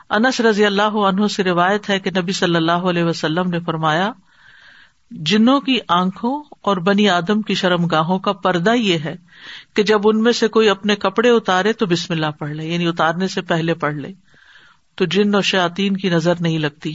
انس 0.09 0.41
رضی 0.41 0.65
اللہ 0.65 0.81
عنہ 0.81 1.27
سے 1.27 1.43
روایت 1.43 1.89
ہے 1.89 1.99
کہ 1.99 2.11
نبی 2.17 2.31
صلی 2.31 2.55
اللہ 2.55 2.71
علیہ 2.71 3.03
وسلم 3.03 3.49
نے 3.49 3.59
فرمایا، 3.59 4.11
جنوں 5.11 5.59
کی 5.59 5.79
آنکھوں 5.87 6.43
اور 6.61 6.77
بنی 6.77 7.09
آدم 7.09 7.41
کی 7.41 7.53
شرم 7.53 7.85
گاہوں 7.85 8.19
کا 8.19 8.31
پردہ 8.31 8.73
یہ 8.75 8.97
ہے 8.97 9.15
کہ 9.73 9.83
جب 9.83 10.01
ان 10.03 10.23
میں 10.23 10.31
سے 10.31 10.47
کوئی 10.47 10.69
اپنے 10.69 10.95
کپڑے 10.95 11.29
اتارے 11.29 11.73
تو 11.73 11.85
بسم 11.85 12.13
اللہ 12.13 12.31
پڑھ 12.39 12.51
لے 12.51 12.65
یعنی 12.65 12.87
اتارنے 12.87 13.27
سے 13.27 13.41
پہلے 13.41 13.73
پڑھ 13.73 13.93
لے۔ 13.93 14.13
تو 14.95 15.05
جن 15.05 15.33
اور 15.33 15.41
شاطین 15.41 15.97
کی 15.97 16.09
نظر 16.09 16.33
نہیں 16.39 16.59
لگتی۔ 16.59 16.93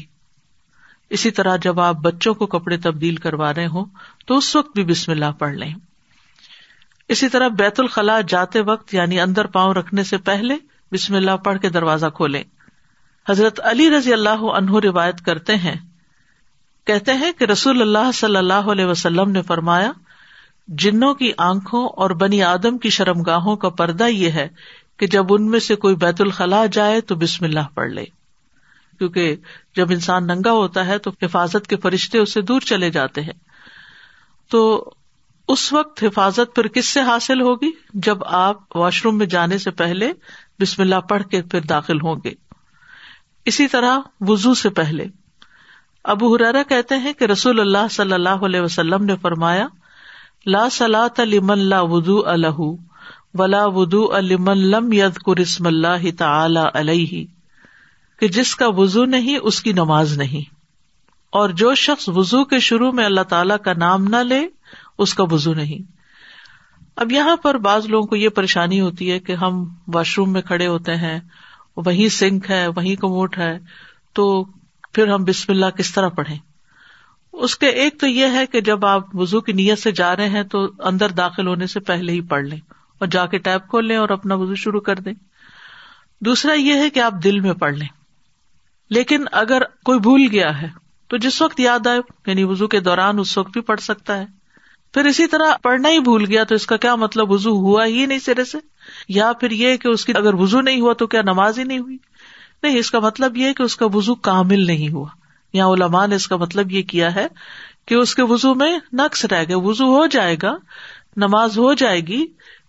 اسی 1.10 1.30
طرح 1.30 1.56
جب 1.56 1.80
آپ 1.80 1.94
بچوں 1.94 2.34
کو 2.34 2.46
کپڑے 2.46 2.76
تبدیل 2.76 3.16
کروا 3.16 3.54
رہے 3.54 3.66
ہوں، 3.66 3.84
تو 4.26 4.36
اس 4.36 4.56
وقت 4.56 4.74
بھی 4.74 4.84
بسم 4.84 5.12
اللہ 5.12 5.32
پڑھ 5.38 5.54
لیں۔ 5.54 5.74
اسی 7.08 7.28
طرح 7.28 7.48
بیت 7.48 7.80
الخلاء 7.80 8.18
جاتے 8.28 8.60
وقت 8.60 8.94
یعنی 8.94 9.20
اندر 9.20 9.46
پاؤں 9.46 9.74
رکھنے 9.74 10.04
سے 10.04 10.18
پہلے، 10.18 10.56
بسم 10.92 11.14
اللہ 11.14 11.36
پڑھ 11.36 11.58
کے 11.58 11.68
دروازہ 11.68 12.06
کھولیں۔ 12.06 12.44
حضرت 13.28 13.60
علی 13.64 13.90
رضی 13.90 14.12
اللہ 14.12 14.28
عنہ 14.28 14.70
روایت 14.84 15.20
کرتے 15.20 15.56
ہیں، 15.56 15.76
کہتے 16.86 17.12
ہیں 17.12 17.32
کہ 17.38 17.44
رسول 17.44 17.82
اللہ 17.82 18.12
صلی 18.14 18.36
اللہ 18.36 18.54
علیہ 18.54 18.84
وسلم 18.84 19.30
نے 19.30 19.42
فرمایا 19.42 19.92
جنوں 20.68 21.14
کی 21.14 21.32
آنکھوں 21.38 21.88
اور 21.88 22.10
بنی 22.10 22.42
آدم 22.42 22.78
کی 22.78 22.90
شرم 22.90 23.22
گاہوں 23.22 23.56
کا 23.56 23.68
پردہ 23.68 24.04
یہ 24.04 24.30
ہے 24.30 24.48
کہ 24.96 25.06
جب 25.06 25.24
ان 25.30 25.50
میں 25.50 25.60
سے 25.60 25.74
کوئی 25.74 25.96
بیت 25.96 26.20
الخلاء 26.20 26.64
جائے 26.72 27.00
تو 27.00 27.14
بسم 27.14 27.44
اللہ 27.44 27.60
پڑھ 27.74 27.90
لے۔ 27.90 28.04
کیونکہ 28.98 29.36
جب 29.76 29.86
انسان 29.90 30.26
ننگا 30.26 30.52
ہوتا 30.52 30.86
ہے 30.86 30.98
تو 30.98 31.10
حفاظت 31.22 31.66
کے 31.66 31.76
فرشتے 31.76 32.18
اسے 32.18 32.40
دور 32.40 32.60
چلے 32.60 32.90
جاتے 32.90 33.20
ہیں۔ 33.20 33.32
تو 34.50 34.90
اس 35.48 35.72
وقت 35.72 36.04
حفاظت 36.04 36.54
پھر 36.54 36.68
کس 36.68 36.86
سے 36.86 37.00
حاصل 37.00 37.40
ہوگی؟ 37.40 37.70
جب 37.94 38.24
آپ 38.24 38.76
واش 38.76 39.04
روم 39.04 39.18
میں 39.18 39.26
جانے 39.26 39.58
سے 39.58 39.70
پہلے 39.70 40.12
بسم 40.60 40.82
اللہ 40.82 41.00
پڑھ 41.00 41.22
کے 41.22 41.42
پھر 41.42 41.60
داخل 41.60 42.00
ہوں 42.00 42.16
گے۔ 42.24 42.32
اسی 43.44 43.68
طرح 43.68 43.98
وزو 44.20 44.54
سے 44.54 44.70
پہلے۔ 44.70 45.04
ابو 46.04 46.36
حرارا 46.36 46.62
کہتے 46.62 46.96
ہیں 46.96 47.12
کہ 47.12 47.24
رسول 47.24 47.60
اللہ 47.60 47.88
صلی 47.90 48.12
اللہ 48.12 48.28
علیہ 48.28 48.60
وسلم 48.60 49.04
نے 49.04 49.16
فرمایا 49.16 49.66
لا 50.46 50.68
سلاۃ 50.68 51.18
لمن 51.18 51.58
لا 51.58 51.80
ودو 51.80 52.26
الح 52.26 52.60
ولا 53.34 53.66
ودو 53.66 54.12
المن 54.12 54.58
لم 54.58 54.92
ید 54.92 55.18
قرسم 55.24 55.66
اللہ 55.66 56.16
تعالی 56.18 56.60
علیہ 56.74 57.24
کہ 58.20 58.28
جس 58.28 58.56
کا 58.56 58.68
وزو 58.68 59.04
نہیں، 59.04 59.38
اس 59.42 59.62
کی 59.62 59.72
نماز 59.72 60.18
نہیں۔ 60.18 60.54
اور 61.30 61.50
جو 61.50 61.74
شخص 61.74 62.08
وزو 62.08 62.44
کے 62.44 62.58
شروع 62.58 62.92
میں 62.92 63.04
اللہ 63.04 63.20
تعالی 63.20 63.54
کا 63.64 63.72
نام 63.72 64.04
نہ 64.04 64.16
لے، 64.16 64.46
اس 64.98 65.14
کا 65.14 65.24
وزو 65.30 65.54
نہیں۔ 65.54 65.92
اب 66.96 67.12
یہاں 67.12 67.36
پر 67.36 67.58
بعض 67.58 67.86
لوگوں 67.86 68.06
کو 68.06 68.16
یہ 68.16 68.28
پریشانی 68.28 68.80
ہوتی 68.80 69.12
ہے 69.12 69.18
کہ 69.18 69.32
ہم 69.32 69.68
واش 69.94 70.18
روم 70.18 70.32
میں 70.32 70.42
کھڑے 70.42 70.66
ہوتے 70.66 70.96
ہیں، 70.96 71.20
وہیں 71.76 72.08
سنک 72.08 72.50
ہے، 72.50 72.66
وہیں 72.66 72.96
کموٹ 72.96 73.38
ہے، 73.38 73.58
تو 74.12 74.44
پھر 74.92 75.08
ہم 75.08 75.24
بسم 75.24 75.52
اللہ 75.52 75.66
کس 75.66 75.94
طرح 75.94 76.08
پڑھیں؟ 76.08 76.38
اس 77.32 77.56
کے 77.58 77.66
ایک 77.66 78.00
تو 78.00 78.06
یہ 78.06 78.26
ہے 78.26 78.46
کہ 78.46 78.60
جب 78.60 78.86
آپ 78.86 79.16
وزو 79.16 79.40
کی 79.40 79.52
نیت 79.52 79.78
سے 79.78 79.92
جا 79.92 80.16
رہے 80.16 80.28
ہیں 80.28 80.42
تو 80.42 80.66
اندر 80.78 81.08
داخل 81.08 81.46
ہونے 81.46 81.66
سے 81.66 81.80
پہلے 81.80 82.12
ہی 82.12 82.20
پڑھ 82.20 82.44
لیں 82.44 82.58
اور 82.98 83.06
جا 83.06 83.26
کے 83.26 83.38
ٹیپ 83.38 83.68
کھول 83.70 83.88
لیں 83.88 83.96
اور 83.96 84.08
اپنا 84.08 84.34
وزو 84.34 84.54
شروع 84.54 84.80
کر 84.80 84.96
دیں۔ 84.96 85.12
دوسرا 86.20 86.52
یہ 86.52 86.74
ہے 86.74 86.90
کہ 86.90 87.00
آپ 87.00 87.14
دل 87.24 87.40
میں 87.40 87.52
پڑھ 87.52 87.74
لیں۔ 87.74 87.88
لیکن 88.90 89.24
اگر 89.32 89.62
کوئی 89.84 89.98
بھول 89.98 90.26
گیا 90.30 90.62
ہے 90.62 90.68
تو 91.08 91.16
جس 91.16 91.42
وقت 91.42 91.60
یاد 91.60 91.86
آئے 91.86 92.00
یعنی 92.26 92.44
وزو 92.44 92.66
کے 92.66 92.80
دوران 92.80 93.18
اس 93.18 93.38
وقت 93.38 93.52
بھی 93.52 93.60
پڑھ 93.60 93.80
سکتا 93.80 94.18
ہے۔ 94.18 94.26
پھر 94.94 95.04
اسی 95.04 95.26
طرح 95.26 95.56
پڑھنا 95.62 95.88
ہی 95.88 95.98
بھول 95.98 96.24
گیا 96.28 96.44
تو 96.44 96.54
اس 96.54 96.66
کا 96.66 96.76
کیا 96.76 96.94
مطلب؟ 96.94 97.30
وزو 97.30 97.50
ہوا 97.50 97.86
ہی 97.86 98.06
نہیں 98.06 98.18
سرے 98.18 98.44
سے۔ 98.44 98.58
یا 99.08 99.32
پھر 99.32 99.50
یہ 99.50 99.76
کہ 99.76 99.88
اس 99.88 100.04
کی 100.04 100.12
اگر 100.16 100.34
وزو 100.34 100.60
نہیں 100.60 100.80
ہوا 100.80 100.92
تو 100.92 101.06
کیا 101.06 101.22
نماز 101.22 101.58
ہی 101.58 101.64
نہیں 101.64 101.78
ہوئی؟ 101.78 101.96
نہیں، 102.62 102.78
اس 102.78 102.90
کا 102.90 103.00
مطلب 103.00 103.36
یہ 103.36 103.52
کہ 103.52 103.62
اس 103.62 103.76
کا 103.76 103.86
وزو 103.86 104.14
کامل 104.14 104.66
نہیں 104.66 104.92
ہوا۔ 104.92 105.08
یا 105.52 105.66
علماء 105.66 106.06
نے 106.06 106.14
اس 106.14 106.28
کا 106.28 106.36
مطلب 106.36 106.72
یہ 106.72 106.82
کیا 106.82 107.14
ہے 107.14 107.26
کہ 107.86 107.94
اس 107.94 108.14
کے 108.14 108.22
وزو 108.22 108.54
میں 108.54 108.78
نقص 108.92 109.24
رہ 109.24 109.44
گیا 109.48 109.58
وزو 109.58 109.84
ہو 109.84 110.06
جائے 110.06 110.36
گا، 110.42 110.56
نماز 111.16 111.58
ہو 111.58 111.74
جائے 111.74 112.00
گی، 112.00 112.26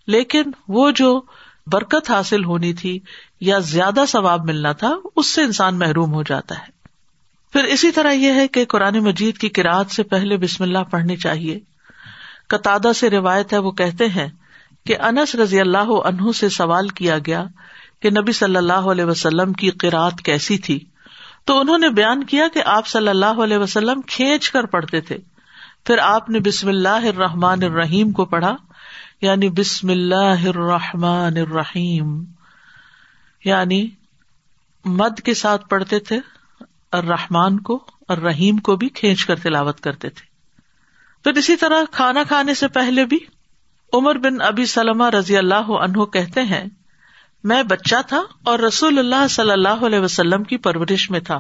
لیکن 0.08 0.44
وہ 0.68 0.92
جو 0.92 1.22
برکت 1.68 2.12
حاصل 2.12 2.44
ہونی 2.44 2.74
تھی 2.74 3.00
یا 3.42 3.60
زیادہ 3.60 4.04
ثواب 4.08 4.46
ملنا 4.46 4.72
تھا، 4.72 4.96
اس 5.16 5.28
سے 5.28 5.42
انسان 5.42 5.80
محروم 5.80 6.14
ہو 6.14 6.24
جاتا 6.24 6.56
ہے۔ 6.56 6.80
پھر 7.54 7.64
اسی 7.64 7.92
طرح 7.92 8.12
یہ 8.12 8.34
ہے 8.34 8.48
کہ 8.48 8.66
قرآن 8.66 9.00
مجید 9.00 9.38
کی 9.38 9.50
کراط 9.50 9.92
سے 9.92 10.04
پہلے 10.04 10.38
بسم 10.38 10.64
اللہ 10.64 10.84
پڑھنی 10.92 11.18
چاہیے۔ 11.18 11.60
قطع 12.50 12.94
سے 12.96 13.10
روایت 13.10 13.54
ہے، 13.54 13.58
وہ 13.58 13.72
کہتے 13.72 14.08
ہیں 14.08 14.28
کہ 14.86 15.00
انس 15.00 15.36
رضی 15.36 15.60
اللہ 15.60 15.92
عنہ 16.06 16.32
سے 16.32 16.50
سوال 16.50 16.88
کیا 16.88 17.18
گیا 17.18 17.44
کہ 18.02 18.10
نبی 18.10 18.32
صلی 18.32 18.56
اللہ 18.56 18.74
علیہ 18.74 19.06
وسلم 19.06 19.54
کی 19.54 19.70
قرآت 19.70 20.22
کیسی 20.22 20.58
تھی۔ 20.58 20.89
تو 21.46 21.60
انہوں 21.60 21.78
نے 21.78 21.90
بیان 21.90 22.24
کیا 22.24 22.48
کہ 22.54 22.62
آپ 22.66 22.88
صلی 22.88 23.08
اللہ 23.08 23.44
علیہ 23.44 23.58
وسلم 23.58 24.02
کھینچ 24.02 24.52
کر 24.52 24.66
پڑھتے 24.66 25.02
تھے۔ 25.02 25.18
پھر 25.86 25.98
آپ 25.98 26.30
نے 26.30 26.40
بسم 26.40 26.68
اللہ 26.68 27.06
الرحمن 27.06 27.64
الرحیم 27.64 28.12
کو 28.12 28.26
پڑھا 28.26 28.56
یعنی 29.22 29.50
بسم 29.50 29.90
اللہ 29.90 30.48
الرحمن 30.48 31.38
الرحیم 31.38 32.24
یعنی 33.46 33.90
مد 34.86 35.20
کے 35.20 35.34
ساتھ 35.34 35.68
پڑھتے 35.70 36.00
تھے، 36.00 36.20
الرحمن 36.92 37.60
کو 37.60 37.80
اور 38.08 38.18
رحیم 38.18 38.58
کو 38.58 38.76
بھی 38.76 38.90
کھینچ 38.90 39.26
کر 39.26 39.36
تلاوت 39.36 39.82
کرتے 39.82 40.10
تھے۔ 40.10 40.28
پھر 41.24 41.38
اسی 41.38 41.56
طرح 41.56 41.84
کھانا 41.92 42.24
کھانے 42.24 42.54
سے 42.54 42.68
پہلے 42.68 43.06
بھی 43.06 43.18
عمر 43.94 44.18
بن 44.18 44.42
ابی 44.42 44.66
سلم 44.66 45.02
رضی 45.02 45.38
اللہ 45.38 45.72
عنہ 45.82 46.06
کہتے 46.06 46.42
ہیں 46.42 46.66
میں 47.44 47.64
بچہ 47.64 47.96
تھا 48.08 48.22
اور 48.44 48.60
رسول 48.60 49.00
اللہ 49.00 49.28
صلی 49.30 49.52
اللہ 49.52 49.86
علیہ 49.86 50.00
وسلم 50.00 50.44
کی 50.44 50.58
پرورش 50.58 51.12
میں 51.12 51.20
تھا۔ 51.20 51.40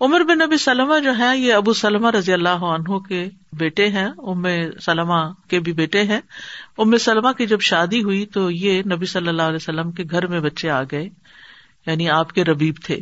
عمر 0.00 0.20
بن 0.20 0.38
نبی 0.38 0.56
سلمہ 0.56 0.98
جو 0.98 1.18
ہے 1.18 1.38
یہ 1.38 1.54
ابو 1.54 1.72
سلمہ 1.72 2.10
رضی 2.10 2.32
اللہ 2.32 2.48
عنہ 2.48 2.98
کے 2.98 3.28
بیٹے 3.52 3.88
ہیں، 3.88 4.08
ام 4.18 4.46
سلمہ 4.80 5.32
کے 5.48 5.60
بھی 5.60 5.72
بیٹے 5.72 6.02
ہیں۔ 6.02 6.20
ام 6.78 6.96
سلمہ 6.96 7.32
کی 7.32 7.46
جب 7.46 7.60
شادی 7.60 8.02
ہوئی 8.02 8.26
تو 8.26 8.50
یہ 8.50 8.82
نبی 8.92 9.06
صلی 9.06 9.28
اللہ 9.28 9.42
علیہ 9.42 9.56
وسلم 9.56 9.92
کے 9.92 10.04
گھر 10.10 10.26
میں 10.26 10.40
بچے 10.40 10.70
آ 10.70 10.82
گئے 10.82 11.08
یعنی 11.86 12.10
آپ 12.10 12.32
کے 12.32 12.44
ربیب 12.44 12.74
تھے 12.84 12.94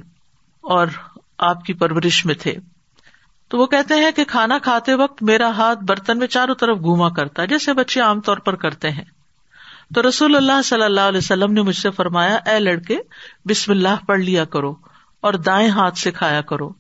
اور 0.61 0.87
آپ 1.39 1.65
کی 1.65 1.73
پرورش 1.73 2.27
میں 2.27 2.35
تھے۔ 2.35 2.55
تو 3.49 3.59
وہ 3.59 3.67
کہتے 3.67 3.95
ہیں 3.95 4.11
کہ 4.11 4.25
کھانا 4.25 4.59
کھاتے 4.59 4.95
وقت 4.95 5.23
میرا 5.23 5.49
ہاتھ 5.49 5.79
برتن 5.85 6.19
میں 6.19 6.27
چاروں 6.27 6.55
طرف 6.55 6.79
گھوما 6.79 7.09
کرتا، 7.09 7.45
جیسے 7.45 7.73
بچے 7.73 8.01
عام 8.01 8.21
طور 8.21 8.37
پر 8.37 8.55
کرتے 8.55 8.91
ہیں۔ 8.91 9.05
تو 9.95 10.09
رسول 10.09 10.37
اللہ 10.37 10.63
صلی 10.63 10.83
اللہ 10.83 11.01
علیہ 11.01 11.19
وسلم 11.19 11.53
نے 11.53 11.63
مجھ 11.63 11.77
سے 11.77 11.91
فرمایا، 11.91 12.35
اے 12.35 12.61
لڑکے، 12.61 12.99
بسم 13.45 13.73
اللہ 13.73 14.05
پڑھ 14.07 14.21
لیا 14.21 14.45
کرو 14.45 14.75
اور 15.21 15.35
دائیں 15.35 15.69
ہاتھ 15.69 15.99
سے 15.99 16.11
کھایا 16.11 16.41
کرو 16.41 16.73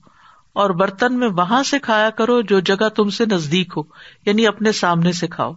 اور 0.52 0.70
برتن 0.70 1.18
میں 1.18 1.28
وہاں 1.28 1.62
سے 1.62 1.78
کھایا 1.78 2.10
کرو 2.10 2.42
جو 2.42 2.60
جگہ 2.60 2.88
تم 2.88 3.10
سے 3.10 3.24
نزدیک 3.26 3.72
ہو 3.76 3.82
یعنی 4.26 4.46
اپنے 4.46 4.72
سامنے 4.72 5.12
سے 5.12 5.26
کھاؤ۔ 5.26 5.52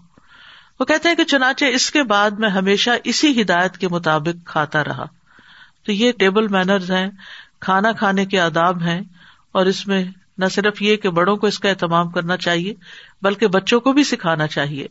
وہ 0.80 0.86
کہتے 0.86 1.10
ہیں 1.10 1.15
کہ 1.15 1.24
چنانچہ 1.24 1.65
اس 1.65 1.91
کے 1.91 2.04
بعد 2.04 2.32
میں 2.32 2.50
ہمیشہ 2.50 2.89
اسی 3.04 3.41
ہدایت 3.41 3.78
کے 3.78 3.88
مطابق 3.88 4.48
کھاتا 4.48 4.84
رہا۔ 4.84 5.06
تو 5.86 5.91
یہ 5.91 6.12
ٹیبل 6.12 6.48
مینرز 6.48 6.91
ہیں، 6.91 7.08
کھانا 7.60 7.91
کھانے 7.91 8.26
کے 8.26 8.39
آداب 8.39 8.82
ہیں 8.82 9.02
اور 9.52 9.65
اس 9.65 9.88
میں 9.88 10.06
نہ 10.38 10.46
صرف 10.46 10.82
یہ 10.82 10.96
کہ 10.96 11.10
بڑوں 11.10 11.36
کو 11.36 11.48
اس 11.48 11.60
کا 11.60 11.70
اہتمام 11.70 12.12
کرنا 12.12 12.38
چاہیے، 12.38 12.74
بلکہ 13.22 13.48
بچوں 13.48 13.80
کو 13.80 13.94
بھی 13.94 14.04
سکھانا 14.04 14.48
چاہیے۔ 14.48 14.88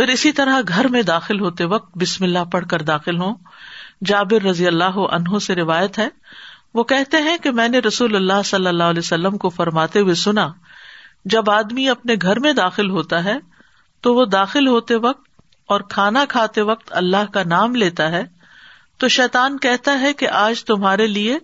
پھر 0.00 0.08
اسی 0.08 0.32
طرح 0.32 0.60
گھر 0.68 0.88
میں 0.88 1.02
داخل 1.02 1.40
ہوتے 1.40 1.64
وقت 1.64 1.98
بسم 1.98 2.24
اللہ 2.24 2.44
پڑھ 2.52 2.66
کر 2.70 2.82
داخل 2.82 3.18
ہوں۔ 3.18 3.34
جابر 4.04 4.44
رضی 4.44 4.66
اللہ 4.66 4.84
عنہ 4.84 5.38
سے 5.38 5.54
روایت 5.54 5.98
ہے۔ 5.98 6.08
وہ 6.74 6.84
کہتے 6.84 7.16
ہیں 7.16 7.36
کہ 7.38 7.50
میں 7.50 7.68
نے 7.68 7.78
رسول 7.78 8.16
اللہ 8.16 8.42
صلی 8.44 8.66
اللہ 8.66 8.84
علیہ 8.84 8.98
وسلم 8.98 9.38
کو 9.38 9.48
فرماتے 9.48 10.00
ہوئے 10.00 10.14
سنا، 10.14 10.48
جب 11.24 11.50
آدمی 11.50 11.88
اپنے 11.88 12.14
گھر 12.22 12.40
میں 12.40 12.52
داخل 12.52 12.90
ہوتا 12.90 13.24
ہے 13.24 13.36
تو 14.00 14.14
وہ 14.14 14.24
داخل 14.24 14.66
ہوتے 14.66 14.94
وقت 14.94 15.40
اور 15.66 15.80
کھانا 15.80 16.24
کھاتے 16.28 16.60
وقت 16.60 16.88
اللہ 16.90 17.32
کا 17.32 17.42
نام 17.46 17.74
لیتا 17.74 18.10
ہے۔ 18.10 18.24
تو 18.98 19.08
شیطان 19.08 19.58
کہتا 19.58 20.00
ہے 20.00 20.12
کہ 20.12 20.28
آج 20.28 20.64
تمہارے 20.64 21.06
لیے 21.06 21.38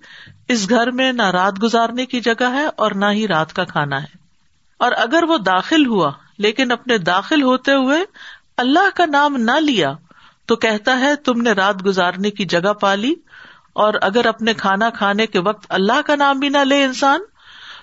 اس 0.49 0.71
گھر 0.71 0.91
میں 0.91 1.13
نہ 1.13 1.31
رات 1.31 1.63
گزارنے 1.63 2.07
کی 2.07 2.21
جگہ 2.21 2.53
ہے 2.53 2.67
اور 2.77 2.91
نہ 2.91 3.07
ہی 3.13 3.29
رات 3.29 3.53
کا 3.53 3.65
کھانا 3.65 4.03
ہے۔ 4.03 4.19
اور 4.79 4.93
اگر 4.93 5.25
وہ 5.29 5.39
داخل 5.39 5.87
ہوا، 5.87 6.13
لیکن 6.39 6.73
اپنے 6.73 6.99
داخل 6.99 7.43
ہوتے 7.43 7.73
ہوئے 7.73 8.01
اللہ 8.57 8.97
کا 8.97 9.07
نام 9.07 9.37
نہ 9.37 9.61
لیا 9.61 9.93
تو 10.47 10.57
کہتا 10.57 11.01
ہے، 11.01 11.17
تم 11.17 11.41
نے 11.41 11.53
رات 11.53 11.87
گزارنے 11.87 12.31
کی 12.31 12.45
جگہ 12.45 12.73
پالی 12.73 13.15
اور 13.73 13.95
اگر 14.03 14.27
اپنے 14.27 14.55
کھانا 14.55 14.91
کھانے 14.91 15.27
کے 15.27 15.39
وقت 15.39 15.67
اللہ 15.69 16.03
کا 16.07 16.17
نام 16.17 16.39
بھی 16.39 16.49
نہ 16.49 16.59
لے 16.59 16.85
انسان، 16.85 17.21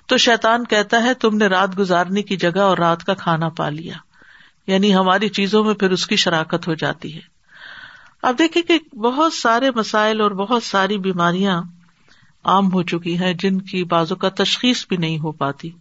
تو 0.07 0.17
شیتان 0.17 0.63
کہتا 0.63 1.03
ہے، 1.03 1.13
تم 1.13 1.38
نے 1.38 1.47
رات 1.47 1.79
گزارنے 1.79 2.21
کی 2.21 2.38
جگہ 2.38 2.59
اور 2.59 2.77
رات 2.77 3.03
کا 3.03 3.13
کھانا 3.13 3.49
پا 3.49 3.69
لیا۔ 3.69 3.93
یعنی 4.67 4.95
ہماری 4.95 5.29
چیزوں 5.29 5.63
میں 5.63 5.73
پھر 5.73 5.91
اس 5.91 6.07
کی 6.07 6.15
شراکت 6.15 6.67
ہو 6.67 6.73
جاتی 6.73 7.15
ہے۔ 7.15 7.21
اب 8.21 8.39
دیکھیں 8.39 8.62
کہ 8.62 8.95
بہت 8.95 9.33
سارے 9.33 9.71
مسائل 9.71 10.21
اور 10.21 10.31
بہت 10.31 10.63
ساری 10.63 10.97
بیماریاں 10.97 11.62
عام 12.43 12.73
ہو 12.73 12.83
چکی 12.83 13.17
ہیں 13.17 13.33
جن 13.33 13.62
کی 13.62 13.83
بازو 13.83 14.15
کا 14.15 14.29
تشخیص 14.29 14.88
بھی 14.88 14.97
نہیں 14.97 15.19
ہو 15.19 15.31
پاتی۔ 15.31 15.71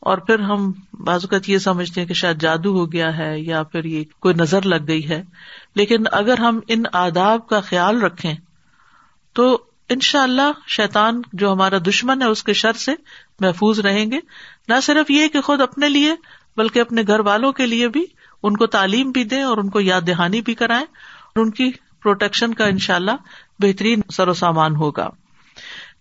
اور 0.00 0.18
پھر 0.18 0.38
ہم 0.38 0.72
بازوقت 0.92 1.48
یہ 1.48 1.58
سمجھتے 1.58 2.00
ہیں 2.00 2.08
کہ 2.08 2.14
شاید 2.14 2.40
جادو 2.40 2.78
ہو 2.78 2.92
گیا 2.92 3.18
ہے 3.18 3.40
یا 3.40 3.62
پھر 3.62 3.84
یہ 3.84 4.04
کوئی 4.20 4.34
نظر 4.34 4.62
لگ 4.62 4.88
گئی 4.88 5.08
ہے۔ 5.08 5.22
لیکن 5.74 6.02
اگر 6.12 6.38
ہم 6.38 6.60
ان 6.68 6.82
آداب 6.92 7.48
کا 7.48 7.60
خیال 7.60 8.02
رکھیں 8.02 8.34
تو 9.32 9.64
ان 9.88 10.00
شاء 10.00 10.22
اللہ 10.22 10.52
شیتان 10.66 11.22
جو 11.32 11.52
ہمارا 11.52 11.78
دشمن 11.78 12.22
ہے 12.22 12.26
اس 12.26 12.42
کے 12.44 12.52
شر 12.52 12.72
سے 12.72 12.94
محفوظ 13.40 13.80
رہیں 13.80 14.10
گے۔ 14.10 14.18
نہ 14.68 14.74
صرف 14.82 15.10
یہ 15.10 15.28
کہ 15.28 15.40
خود 15.40 15.60
اپنے 15.60 15.88
لیے 15.88 16.14
بلکہ 16.56 16.80
اپنے 16.80 17.02
گھر 17.06 17.20
والوں 17.20 17.52
کے 17.52 17.66
لیے 17.66 17.88
بھی 17.88 18.04
ان 18.42 18.56
کو 18.56 18.66
تعلیم 18.66 19.10
بھی 19.10 19.24
دیں 19.24 19.42
اور 19.42 19.58
ان 19.58 19.70
کو 19.70 19.80
یاد 19.80 20.00
دہانی 20.06 20.40
بھی 20.40 20.54
کرائیں۔ 20.54 20.86
اور 21.34 21.44
ان 21.44 21.50
کی 21.50 21.70
پروٹیکشن 22.02 22.54
کا 22.54 22.64
ان 22.64 22.78
شاء 22.78 22.94
اللہ 22.94 23.10
بہترین 23.58 24.00
سر 24.10 24.28
و 24.28 24.32
سامان 24.32 24.76
ہوگا۔ 24.76 25.10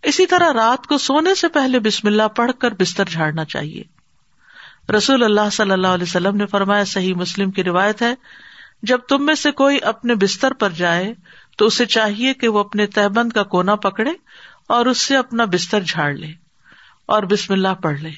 اسی 0.06 0.26
طرح 0.26 0.54
رات 0.54 0.88
کو 0.88 0.98
سونے 0.98 1.36
سے 1.36 1.48
پہلے 1.48 1.80
بسم 1.80 2.08
اللہ 2.08 2.28
پڑھ 2.28 2.52
کر 2.60 2.72
بستر 2.72 3.06
جھاڑنا 3.06 3.46
چاہیے۔ 3.46 3.84
رسول 4.92 5.24
اللہ 5.24 5.50
صلی 5.52 5.72
اللہ 5.72 5.88
علیہ 5.88 6.04
وسلم 6.04 6.36
نے 6.36 6.46
فرمایا، 6.46 6.86
صحیح 6.86 7.14
مسلم 7.14 7.52
کی 7.52 7.64
روایت 7.64 8.02
ہے، 8.02 8.14
جب 8.84 8.98
تم 8.98 9.26
میں 9.26 9.36
سے 9.36 9.52
کوئی 9.52 9.78
اپنے 9.82 10.16
بستر 10.16 10.54
پر 10.54 10.70
جائے 10.70 11.14
تو 11.58 11.66
اسے 11.66 11.86
چاہیے 11.86 12.34
کہ 12.34 12.48
وہ 12.48 12.60
اپنے 12.60 12.88
تہبند 12.88 13.34
کا 13.34 13.44
کونا 13.44 13.76
پکڑے 13.76 14.12
اور 14.68 14.86
اس 14.86 14.98
سے 14.98 15.18
اپنا 15.18 15.46
بستر 15.46 15.82
جھاڑ 15.82 16.14
لے 16.14 16.34
اور 17.06 17.24
بسم 17.24 17.54
اللہ 17.54 17.74
پڑھ 17.82 18.00
لے، 18.00 18.12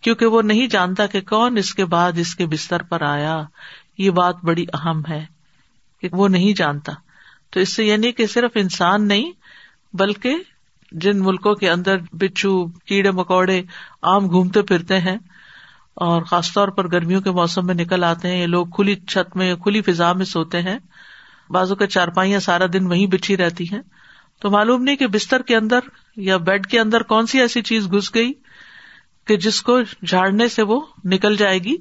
کیونکہ 0.00 0.26
وہ 0.26 0.42
نہیں 0.42 0.66
جانتا 0.66 1.06
کہ 1.06 1.20
کون 1.20 1.56
اس 1.56 1.74
کے 1.74 1.84
بعد 1.84 2.12
اس 2.16 2.34
کے 2.34 2.46
بستر 2.46 2.82
پر 2.82 3.02
آیا۔ 3.02 3.42
یہ 3.98 4.10
بات 4.10 4.36
بڑی 4.42 4.64
اہم 4.74 5.02
ہے 5.08 5.26
کہ 6.00 6.08
وہ 6.12 6.28
نہیں 6.28 6.52
جانتا۔ 6.52 6.92
تو 7.50 7.60
اس 7.60 7.68
سے 7.68 7.84
یعنی 7.84 8.12
کہ 8.12 8.26
صرف 8.26 8.50
انسان 8.54 9.08
نہیں، 9.08 9.32
بلکہ 9.92 10.34
جن 10.94 11.18
ملکوں 11.18 11.54
کے 11.54 11.70
اندر 11.70 11.96
بچھو، 12.12 12.66
کیڑے 12.66 13.10
مکوڑے 13.10 13.62
آم 14.02 14.28
گھومتے 14.28 14.62
پھرتے 14.62 15.00
ہیں 15.00 15.16
اور 15.94 16.22
خاص 16.22 16.52
طور 16.52 16.68
پر 16.68 16.92
گرمیوں 16.92 17.20
کے 17.20 17.30
موسم 17.30 17.66
میں 17.66 17.74
نکل 17.74 18.04
آتے 18.04 18.28
ہیں، 18.28 18.42
یہ 18.42 18.46
لوگ 18.46 18.66
کھلی 18.66 18.94
چھت 18.94 19.36
میں، 19.36 19.56
کھلی 19.56 19.82
فضا 19.82 20.12
میں 20.12 20.24
سوتے 20.24 20.62
ہیں۔ 20.62 20.78
بازو 21.50 21.74
کے 21.74 21.86
چارپائیاں 21.86 22.40
سارا 22.40 22.64
دن 22.72 22.86
وہیں 22.86 23.06
بچھی 23.06 23.36
رہتی 23.36 23.64
ہیں۔ 23.64 23.82
تو 24.40 24.50
معلوم 24.50 24.82
نہیں 24.82 24.96
کہ 24.96 25.06
بستر 25.06 25.42
کے 25.42 25.56
اندر 25.56 25.78
یا 26.16 26.36
بیڈ 26.36 26.66
کے 26.66 26.80
اندر 26.80 27.02
کون 27.02 27.26
سی 27.26 27.40
ایسی 27.40 27.62
چیز 27.62 27.92
گھس 27.92 28.14
گئی 28.14 28.32
کہ 29.26 29.36
جس 29.36 29.62
کو 29.62 29.80
جھاڑنے 29.82 30.48
سے 30.48 30.62
وہ 30.62 30.80
نکل 31.04 31.36
جائے 31.36 31.58
گی۔ 31.58 31.76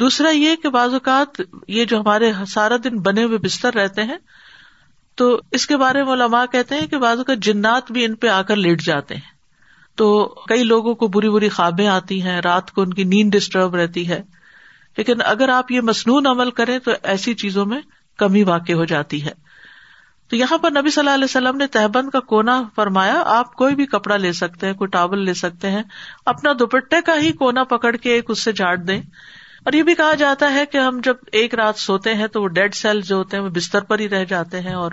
دوسرا 0.00 0.30
یہ 0.30 0.56
کہ 0.56 0.68
بعض 0.68 0.92
اوقات 0.92 1.40
یہ 1.68 1.84
جو 1.84 2.00
ہمارے 2.00 2.32
سارا 2.48 2.76
دن 2.84 2.98
بنے 2.98 3.24
ہوئے 3.24 3.38
بستر 3.38 3.74
رہتے 3.74 4.02
ہیں 4.02 4.16
تو 5.14 5.40
اس 5.50 5.66
کے 5.66 5.76
بارے 5.76 6.04
میں 6.04 6.12
علماء 6.12 6.44
کہتے 6.52 6.74
ہیں 6.74 6.86
کہ 6.86 6.98
بعض 6.98 7.16
اوقات 7.16 7.38
جنات 7.38 7.92
بھی 7.92 8.04
ان 8.04 8.14
پہ 8.14 8.28
آ 8.28 8.42
کر 8.42 8.56
لیٹ 8.56 8.82
جاتے 8.82 9.14
ہیں۔ 9.14 9.32
تو 9.96 10.24
کئی 10.48 10.64
لوگوں 10.64 10.94
کو 10.94 11.08
بری 11.08 11.30
بری 11.30 11.48
خوابیں 11.48 11.86
آتی 11.86 12.22
ہیں، 12.22 12.40
رات 12.40 12.70
کو 12.70 12.82
ان 12.82 12.94
کی 12.94 13.04
نیند 13.04 13.30
ڈسٹرب 13.30 13.74
رہتی 13.74 14.08
ہے۔ 14.08 14.22
لیکن 14.96 15.14
اگر 15.24 15.48
آپ 15.48 15.72
یہ 15.72 15.80
مصنون 15.80 16.26
عمل 16.26 16.50
کریں 16.50 16.78
تو 16.78 16.90
ایسی 17.02 17.34
چیزوں 17.34 17.66
میں 17.66 17.80
کمی 18.16 18.42
واقع 18.42 18.72
ہو 18.72 18.84
جاتی 18.84 19.24
ہے۔ 19.24 19.32
تو 20.28 20.36
یہاں 20.36 20.58
پر 20.58 20.70
نبی 20.70 20.90
صلی 20.90 21.00
اللہ 21.00 21.14
علیہ 21.14 21.24
وسلم 21.24 21.56
نے 21.56 21.66
تہبند 21.66 22.10
کا 22.10 22.20
کونا 22.20 22.62
فرمایا، 22.76 23.22
آپ 23.26 23.54
کوئی 23.54 23.74
بھی 23.74 23.86
کپڑا 23.86 24.16
لے 24.16 24.32
سکتے 24.32 24.66
ہیں، 24.66 24.74
کوئی 24.74 24.88
ٹاول 24.88 25.24
لے 25.24 25.34
سکتے 25.34 25.70
ہیں، 25.70 25.82
اپنا 26.26 26.52
دوپٹے 26.58 27.00
کا 27.06 27.14
ہی 27.20 27.32
کونا 27.32 27.64
پکڑ 27.64 27.96
کے 27.96 28.12
ایک 28.12 28.24
اس 28.28 28.42
سے 28.42 28.52
چاٹ 28.52 28.88
دیں۔ 28.88 29.02
اور 29.64 29.72
یہ 29.72 29.82
بھی 29.82 29.94
کہا 29.94 30.14
جاتا 30.14 30.52
ہے 30.52 30.66
کہ 30.66 30.78
ہم 30.78 31.00
جب 31.04 31.14
ایک 31.32 31.54
رات 31.54 31.76
سوتے 31.76 32.14
ہیں 32.14 32.26
تو 32.26 32.42
وہ 32.42 32.48
ڈیڈ 32.48 32.74
سیل 32.74 33.00
جو 33.00 33.16
ہوتے 33.16 33.36
ہیں 33.36 33.44
وہ 33.44 33.48
بستر 33.48 33.80
پر 33.80 33.98
ہی 33.98 34.08
رہ 34.08 34.24
جاتے 34.24 34.60
ہیں 34.60 34.74
اور 34.74 34.92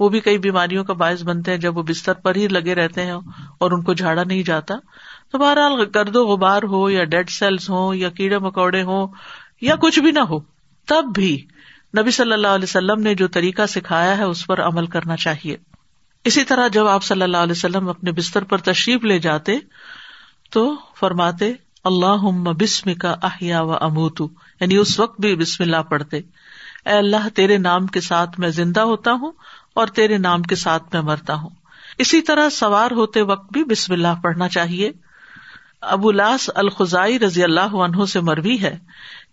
وہ 0.00 0.08
بھی 0.08 0.20
کئی 0.20 0.38
بیماریوں 0.38 0.84
کا 0.84 0.92
باعث 0.92 1.22
بنتے 1.22 1.50
ہیں 1.50 1.58
جب 1.58 1.78
وہ 1.78 1.82
بستر 1.82 2.12
پر 2.12 2.36
ہی 2.36 2.48
لگے 2.48 2.74
رہتے 2.74 3.02
ہیں 3.02 3.12
اور 3.58 3.70
ان 3.70 3.82
کو 3.82 3.92
جھاڑا 3.92 4.24
نہیں 4.24 4.42
جاتا۔ 4.42 4.74
تو 5.32 5.38
بہرحال 5.38 5.84
گرد 5.94 6.16
و 6.16 6.26
غبار 6.26 6.62
ہو 6.62 6.90
یا 6.90 7.04
ڈیڈ 7.04 7.30
سیلس 7.30 7.70
ہو 7.70 7.94
یا 7.94 8.08
کیڑے 8.08 8.38
مکوڑے 8.38 8.82
ہو 8.82 9.06
یا 9.60 9.74
کچھ 9.76 10.00
بھی 10.00 10.10
نہ 10.10 10.20
ہو، 10.20 10.40
تب 10.88 11.04
بھی 11.14 11.46
نبی 11.98 12.10
صلی 12.10 12.32
اللہ 12.32 12.48
علیہ 12.48 12.64
وسلم 12.64 13.00
نے 13.00 13.14
جو 13.14 13.28
طریقہ 13.28 13.66
سکھایا 13.66 14.18
ہے 14.18 14.22
اس 14.22 14.46
پر 14.46 14.62
عمل 14.62 14.86
کرنا 14.86 15.16
چاہیے۔ 15.16 15.56
اسی 16.24 16.44
طرح 16.44 16.68
جب 16.68 16.86
آپ 16.86 17.04
صلی 17.04 17.22
اللہ 17.22 17.36
علیہ 17.36 17.52
وسلم 17.52 17.88
اپنے 17.88 18.12
بستر 18.12 18.44
پر 18.44 18.58
تشریف 18.58 19.04
لے 19.04 19.18
جاتے 19.18 19.52
تو 20.50 20.74
فرماتے 21.00 21.52
اللہ 21.84 22.50
بسم 22.58 22.94
کا 22.94 23.16
احیا 23.22 23.62
و 23.62 23.84
اموتو۔ 23.84 24.28
یعنی 24.60 24.76
اس 24.76 25.00
وقت 25.00 25.20
بھی 25.20 25.36
بسم 25.36 25.62
اللہ 25.62 25.76
پڑھتے۔ 25.76 26.16
اے 26.86 26.90
اللہ، 26.90 27.28
تیرے 27.34 27.58
نام 27.58 27.86
کے 27.86 28.00
ساتھ 28.00 28.40
میں 28.40 28.48
زندہ 28.48 28.80
ہوتا 28.80 29.12
ہوں 29.12 29.32
اور 29.74 29.86
تیرے 29.86 30.18
نام 30.18 30.42
کے 30.42 30.54
ساتھ 30.54 30.82
میں 30.92 31.02
مرتا 31.02 31.34
ہوں۔ 31.34 31.50
اسی 31.98 32.22
طرح 32.22 32.48
سوار 32.48 32.90
ہوتے 32.90 33.22
وقت 33.22 33.52
بھی 33.52 33.64
بسم 33.64 33.92
اللہ 33.92 34.20
پڑھنا 34.22 34.48
چاہیے۔ 34.48 34.92
ابو 35.80 36.12
لاس 36.12 36.50
الخائی 36.54 37.18
رضی 37.18 37.42
اللہ 37.42 37.60
عنہ 37.60 38.04
سے 38.04 38.20
مروی 38.20 38.60
ہے۔ 38.60 38.78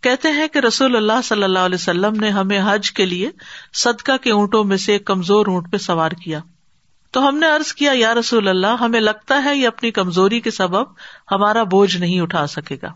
کہتے 0.02 0.28
ہیں 0.28 0.48
کہ 0.48 0.60
رسول 0.60 0.96
اللہ 0.96 1.22
صلی 1.24 1.44
اللہ 1.44 1.60
علیہ 1.60 1.76
وسلم 1.76 2.20
نے 2.20 2.30
ہمیں 2.30 2.62
حج 2.66 2.92
کے 2.92 3.06
لیے 3.06 3.30
صدقہ 3.74 4.18
کے 4.18 4.32
اونٹوں 4.32 4.64
میں 4.64 4.78
سے 4.78 4.92
ایک 4.92 5.06
کمزور 5.06 5.46
اونٹ 5.46 5.72
پہ 5.72 5.78
سوار 5.78 6.12
کیا۔ 6.12 6.40
تو 7.18 7.28
ہم 7.28 7.38
نے 7.38 7.48
ارض 7.48 7.74
کیا، 7.74 7.92
یا 7.96 8.14
رسول 8.14 8.48
اللہ، 8.48 8.68
ہمیں 8.68 9.00
لگتا 9.00 9.44
ہے 9.44 9.56
یہ 9.56 9.68
اپنی 9.68 9.92
کمزوری 9.92 10.40
کے 10.40 10.52
سبب 10.52 10.84
ہمارا 11.32 11.64
بوجھ 11.64 11.98
نہیں 11.98 12.22
اٹھا 12.22 12.48
سکے 12.48 12.78
گا۔ 12.82 12.88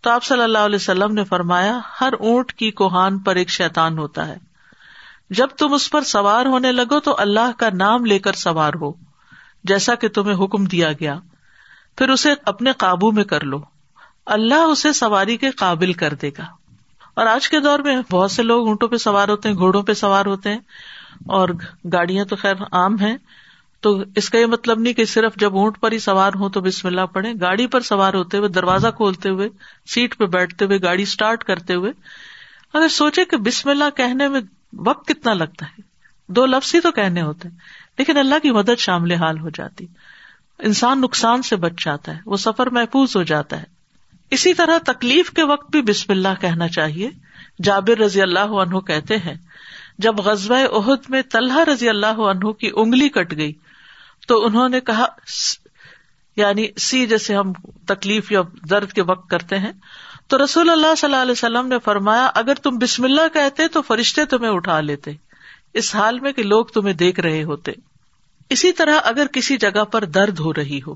تو 0.00 0.10
آپ 0.10 0.24
صلی 0.24 0.42
اللہ 0.42 0.58
علیہ 0.58 0.76
وسلم 0.76 1.14
نے 1.14 1.24
فرمایا، 1.24 1.78
ہر 2.00 2.12
اونٹ 2.12 2.52
کی 2.52 2.70
کوہان 2.70 3.18
پر 3.18 3.36
ایک 3.36 3.50
شیتان 3.50 3.98
ہوتا 3.98 4.28
ہے۔ 4.28 4.36
جب 5.30 5.46
تم 5.46 5.72
اس 5.72 5.90
پر 5.90 6.02
سوار 6.02 6.46
ہونے 6.46 6.72
لگو 6.72 7.00
تو 7.00 7.14
اللہ 7.18 7.58
کا 7.58 7.68
نام 7.72 8.04
لے 8.04 8.18
کر 8.18 8.32
سوار 8.32 8.72
ہو، 8.74 8.92
جیسا 9.64 9.94
کہ 9.94 10.08
تمہیں 10.08 10.44
حکم 10.44 10.64
دیا 10.64 10.92
گیا۔ 10.92 11.18
پھر 11.98 12.08
اسے 12.08 12.34
اپنے 12.46 12.72
قابو 12.72 13.12
میں 13.12 13.24
کر 13.24 13.40
لو۔ 13.40 13.60
اللہ 14.26 14.54
اسے 14.54 14.92
سواری 14.92 15.36
کے 15.36 15.50
قابل 15.50 15.92
کر 15.92 16.14
دے 16.14 16.28
گا۔ 16.28 16.44
اور 17.14 17.26
آج 17.26 17.48
کے 17.48 17.60
دور 17.60 17.78
میں 17.78 17.96
بہت 18.10 18.30
سے 18.30 18.42
لوگ 18.42 18.66
اونٹوں 18.66 18.88
پہ 18.88 18.96
سوار 18.96 19.28
ہوتے 19.28 19.48
ہیں، 19.48 19.56
گھوڑوں 19.56 19.82
پہ 19.82 19.92
سوار 19.92 20.26
ہوتے 20.26 20.50
ہیں 20.50 20.60
اور 21.26 21.48
گاڑیاں 21.92 22.24
تو 22.24 22.36
خیر 22.36 22.54
عام 22.72 22.98
ہیں۔ 23.00 23.16
تو 23.80 24.02
اس 24.16 24.30
کا 24.30 24.38
یہ 24.38 24.46
مطلب 24.46 24.80
نہیں 24.80 24.92
کہ 24.92 25.04
صرف 25.04 25.36
جب 25.36 25.56
اونٹ 25.56 25.80
پر 25.80 25.92
ہی 25.92 25.98
سوار 25.98 26.32
ہوں 26.34 26.48
تو 26.48 26.60
بسم 26.60 26.88
اللہ 26.88 27.00
پڑھے 27.00 27.32
گاڑی 27.40 27.66
پر 27.66 27.80
سوار 27.80 28.14
ہوتے 28.14 28.38
ہوئے، 28.38 28.48
دروازہ 28.48 28.88
کھولتے 28.88 29.28
ہوئے، 29.28 29.48
سیٹ 29.86 30.16
پہ 30.18 30.26
بیٹھتے 30.26 30.64
ہوئے، 30.64 30.78
گاڑی 30.82 31.02
اسٹارٹ 31.02 31.44
کرتے 31.44 31.74
ہوئے، 31.74 31.92
اگر 32.74 32.88
سوچے 32.88 33.24
کہ 33.24 33.36
بسم 33.36 33.70
اللہ 33.70 33.96
کہنے 33.96 34.28
میں 34.28 34.40
وقت 34.72 35.08
کتنا 35.08 35.34
لگتا 35.34 35.66
ہے، 35.66 35.82
دو 36.28 36.46
لفظ 36.46 36.74
ہی 36.74 36.80
تو 36.80 36.92
کہنے 36.92 37.22
ہوتے 37.22 37.48
لیکن 37.98 38.16
اللہ 38.16 38.34
کی 38.42 38.50
مدد 38.50 38.78
شامل 38.78 39.12
حال 39.12 39.38
ہو 39.38 39.48
جاتی۔ 39.48 39.86
انسان 40.58 41.00
نقصان 41.00 41.42
سے 41.42 41.56
بچ 41.56 41.84
جاتا 41.84 42.14
ہے، 42.14 42.20
وہ 42.26 42.36
سفر 42.36 42.66
محفوظ 42.66 43.16
ہو 43.16 43.22
جاتا 43.22 43.58
ہے۔ 43.58 43.64
اسی 44.30 44.54
طرح 44.54 44.78
تکلیف 44.78 45.30
کے 45.30 45.42
وقت 45.42 45.70
بھی 45.70 45.82
بسم 45.82 46.12
اللہ 46.12 46.40
کہنا 46.40 46.68
چاہیے۔ 46.68 47.10
جابر 47.62 47.98
رضی 47.98 48.22
اللہ 48.22 48.52
عنہ 48.58 48.78
کہتے 48.78 49.16
ہیں، 49.16 49.34
جب 49.98 50.16
غزب 50.16 50.52
عہد 50.52 50.98
میں 51.08 51.22
طلحہ 51.22 51.60
رضی 51.60 51.88
اللہ 51.88 52.20
عنہ 52.30 52.52
کی 52.52 52.70
انگلی 52.74 53.08
کٹ 53.08 53.36
گئی 53.36 53.52
تو 54.28 54.46
انہوں 54.46 54.68
نے 54.68 54.80
کہا 54.80 55.06
یعنی 56.36 56.66
سی 56.76 57.06
جیسے 57.06 57.34
ہم 57.34 57.52
تکلیف 57.86 58.32
یا 58.32 58.40
درد 58.70 58.92
کے 58.92 59.02
وقت 59.02 59.30
کرتے 59.30 59.58
ہیں۔ 59.58 59.72
تو 60.26 60.44
رسول 60.44 60.70
اللہ 60.70 60.94
صلی 60.98 61.10
اللہ 61.10 61.22
علیہ 61.22 61.32
وسلم 61.32 61.66
نے 61.66 61.76
فرمایا، 61.84 62.30
اگر 62.34 62.54
تم 62.54 62.78
بسم 62.78 63.04
اللہ 63.04 63.20
کہتے 63.32 63.68
تو 63.68 63.82
فرشتے 63.82 64.24
تمہیں 64.24 64.50
اٹھا 64.50 64.80
لیتے۔ 64.80 65.10
اس 65.74 65.94
حال 65.94 66.20
میں 66.20 66.32
کہ 66.32 66.42
لوگ 66.42 66.66
تمہیں 66.66 66.94
دیکھ 66.94 67.20
رہے 67.20 67.42
ہوتے۔ 67.42 67.72
اسی 68.50 68.72
طرح 68.72 68.94
اگر 69.04 69.26
کسی 69.26 69.56
جگہ 69.56 69.84
پر 69.84 70.04
درد 70.04 70.38
ہو 70.38 70.54
رہی 70.54 70.80
ہو، 70.86 70.94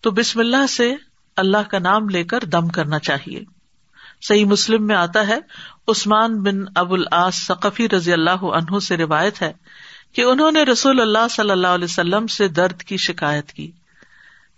تو 0.00 0.10
بسم 0.10 0.40
اللہ 0.40 0.66
سے 0.66 0.94
اللہ 1.36 1.68
کا 1.70 1.78
نام 1.78 2.08
لے 2.08 2.24
کر 2.24 2.40
دم 2.40 2.68
کرنا 2.68 2.98
چاہیے۔ 2.98 3.40
صحیح 4.22 4.44
مسلم 4.44 4.86
میں 4.86 4.96
آتا 4.96 5.26
ہے، 5.26 5.38
عثمان 5.88 6.42
بن 6.42 6.56
ابو 6.74 6.94
العاص 6.94 7.34
ثقفی 7.34 7.88
رضی 7.88 8.12
اللہ 8.12 8.44
عنہ 8.44 8.78
سے 8.78 8.96
روایت 8.96 9.42
ہے 9.42 9.52
کہ 10.14 10.22
انہوں 10.22 10.52
نے 10.52 10.62
رسول 10.62 11.00
اللہ 11.00 11.28
صلی 11.30 11.50
اللہ 11.50 11.66
علیہ 11.68 11.84
وسلم 11.84 12.26
سے 12.26 12.48
درد 12.48 12.82
کی 12.82 12.96
شکایت 12.96 13.52
کی، 13.52 13.70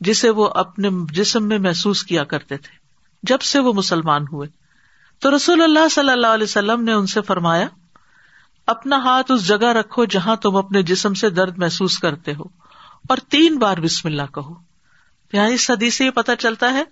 جسے 0.01 0.31
وہ 0.31 0.49
اپنے 0.55 0.89
جسم 1.11 1.49
میں 1.49 1.59
محسوس 1.59 2.03
کیا 2.03 2.25
کرتے 2.25 2.57
تھے، 2.57 2.75
جب 3.23 3.41
سے 3.41 3.59
وہ 3.59 3.73
مسلمان 3.73 4.23
ہوئے۔ 4.33 4.49
تو 5.23 5.37
رسول 5.37 5.63
اللہ 5.63 5.89
صلی 5.89 6.13
اللہ 6.13 6.27
علیہ 6.27 6.45
وسلم 6.45 6.83
نے 6.85 6.93
ان 6.93 7.07
سے 7.07 7.23
فرمایا، 7.23 7.67
اپنا 8.67 8.97
ہاتھ 8.97 9.33
اس 9.33 9.47
جگہ 9.47 9.73
رکھو 9.73 10.05
جہاں 10.05 10.37
تم 10.37 10.57
اپنے 10.57 10.83
جسم 10.83 11.15
سے 11.15 11.31
درد 11.31 11.59
محسوس 11.59 11.99
کرتے 11.99 12.35
ہو، 12.35 12.45
اور 13.09 13.19
تین 13.29 13.59
بار 13.59 13.77
بسم 13.77 14.09
اللہ 14.09 14.35
کہو۔ 14.35 14.55
یہاں 15.33 15.49
اس 15.49 15.67
صدی 15.67 15.91
سے 15.91 16.05
یہ 16.05 16.11
پتا 16.11 16.37
چلتا 16.37 16.73
ہے 16.73 16.83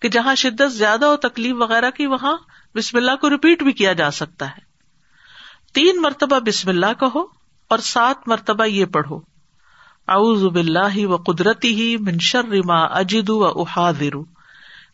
کہ 0.00 0.08
جہاں 0.08 0.34
شدت 0.34 0.72
زیادہ 0.72 1.04
ہو 1.04 1.16
تکلیف 1.16 1.56
وغیرہ 1.58 1.90
کی، 1.90 2.06
وہاں 2.06 2.36
بسم 2.74 2.96
اللہ 2.96 3.16
کو 3.20 3.30
ریپیٹ 3.30 3.62
بھی 3.62 3.72
کیا 3.72 3.92
جا 3.92 4.10
سکتا 4.10 4.50
ہے۔ 4.50 4.64
تین 5.74 6.02
مرتبہ 6.02 6.38
بسم 6.38 6.68
اللہ 6.68 6.92
کہو 7.00 7.35
اور 7.68 7.78
سات 7.78 8.28
مرتبہ 8.28 8.64
یہ 8.64 8.84
پڑھو۔ 8.84 9.20
اعوذ 10.08 10.44
باللہ 10.44 11.06
و 11.06 11.16
قدرتی 11.16 11.74
ہی 11.74 11.96
منشر 11.96 12.44
ما 12.64 12.84
اجد 12.84 13.30
و 13.30 13.62
احاذر۔ 13.62 14.16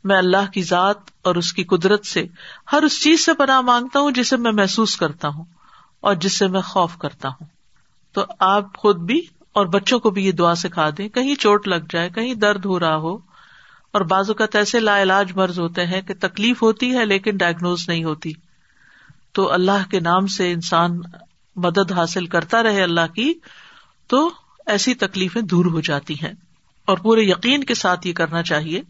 میں 0.05 0.17
اللہ 0.17 0.51
کی 0.53 0.63
ذات 0.63 0.97
اور 1.23 1.35
اس 1.35 1.53
کی 1.53 1.65
قدرت 1.65 2.07
سے 2.07 2.27
ہر 2.73 2.83
اس 2.83 3.03
چیز 3.03 3.25
سے 3.25 3.35
پناہ 3.35 3.61
مانگتا 3.61 3.99
ہوں 3.99 4.11
جسے 4.11 4.37
میں 4.37 4.53
محسوس 4.53 4.97
کرتا 4.97 5.29
ہوں 5.29 5.45
اور 6.01 6.15
جس 6.15 6.39
سے 6.39 6.49
میں 6.49 6.61
خوف 6.61 6.97
کرتا 6.99 7.29
ہوں۔ 7.29 7.47
تو 8.13 8.25
آپ 8.39 8.77
خود 8.77 8.97
بھی 8.97 9.19
اور 9.53 9.67
بچوں 9.67 9.99
کو 9.99 10.11
بھی 10.11 10.27
یہ 10.27 10.33
دعا 10.33 10.55
سکھا 10.55 10.91
دیں۔ 10.99 11.09
کہیں 11.09 11.35
چوٹ 11.35 11.69
لگ 11.69 11.85
جائے، 11.91 12.11
کہیں 12.11 12.35
درد 12.35 12.65
ہو 12.65 12.81
رہا 12.81 12.97
ہو۔ 12.97 13.15
اور 13.93 14.01
بازو 14.01 14.35
کا 14.35 14.47
ایسے 14.55 14.81
لا 14.81 15.03
علاج 15.03 15.33
مرض 15.37 15.61
ہوتے 15.61 15.87
ہیں 15.87 16.03
کہ 16.03 16.15
تکلیف 16.21 16.63
ہوتی 16.63 16.97
ہے 16.97 17.05
لیکن 17.05 17.37
ڈائگنوز 17.37 17.89
نہیں 17.89 18.05
ہوتی۔ 18.05 18.33
تو 19.33 19.53
اللہ 19.53 19.91
کے 19.91 20.01
نام 20.01 20.27
سے 20.27 20.53
انسان 20.53 21.01
مدد 21.57 21.93
حاصل 21.93 22.27
کرتا 22.27 22.63
رہے 22.63 22.83
اللہ 22.83 23.15
کی، 23.15 23.35
تو 24.07 24.31
ایسی 24.67 24.95
تکلیفیں 24.95 25.43
دور 25.43 25.65
ہو 25.65 25.81
جاتی 25.81 26.15
ہیں۔ 26.15 26.33
اور 26.85 26.99
پورے 26.99 27.21
یقین 27.21 27.65
کے 27.65 27.75
ساتھ 27.75 28.07
یہ 28.07 28.13
کرنا 28.13 28.43
چاہیے۔ 28.43 28.83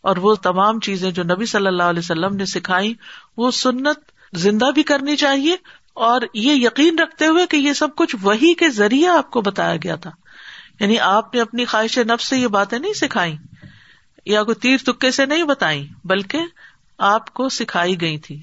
اور 0.00 0.16
وہ 0.16 0.34
تمام 0.34 0.80
چیزیں 0.80 1.10
جو 1.10 1.22
نبی 1.22 1.46
صلی 1.46 1.66
اللہ 1.66 1.82
علیہ 1.82 1.98
وسلم 1.98 2.36
نے 2.36 2.46
سکھائی، 2.46 2.94
وہ 3.36 3.50
سنت 3.50 3.98
زندہ 4.32 4.70
بھی 4.70 4.82
کرنی 4.82 5.16
چاہیے۔ 5.16 5.56
اور 5.94 6.20
یہ 6.34 6.52
یقین 6.52 6.98
رکھتے 6.98 7.26
ہوئے 7.26 7.46
کہ 7.46 7.56
یہ 7.56 7.72
سب 7.72 7.88
کچھ 7.96 8.16
وہی 8.22 8.54
کے 8.54 8.68
ذریعے 8.68 9.08
آپ 9.08 9.30
کو 9.30 9.40
بتایا 9.40 9.76
گیا 9.76 9.96
تھا۔ 9.96 10.10
یعنی 10.80 10.98
آپ 10.98 11.34
نے 11.34 11.40
اپنی 11.40 11.64
خواہش 11.64 11.98
نفس 11.98 12.26
سے 12.26 12.38
یہ 12.38 12.46
باتیں 12.46 12.78
نہیں 12.78 12.92
سکھائی، 12.92 13.36
یا 14.26 14.42
کوئی 14.42 14.54
تیر 14.54 14.76
تکے 14.86 15.10
سے 15.10 15.26
نہیں 15.26 15.44
بتائی، 15.44 15.88
بلکہ 16.04 16.38
آپ 16.98 17.34
کو 17.34 17.48
سکھائی 17.48 18.00
گئی 18.00 18.18
تھی۔ 18.18 18.42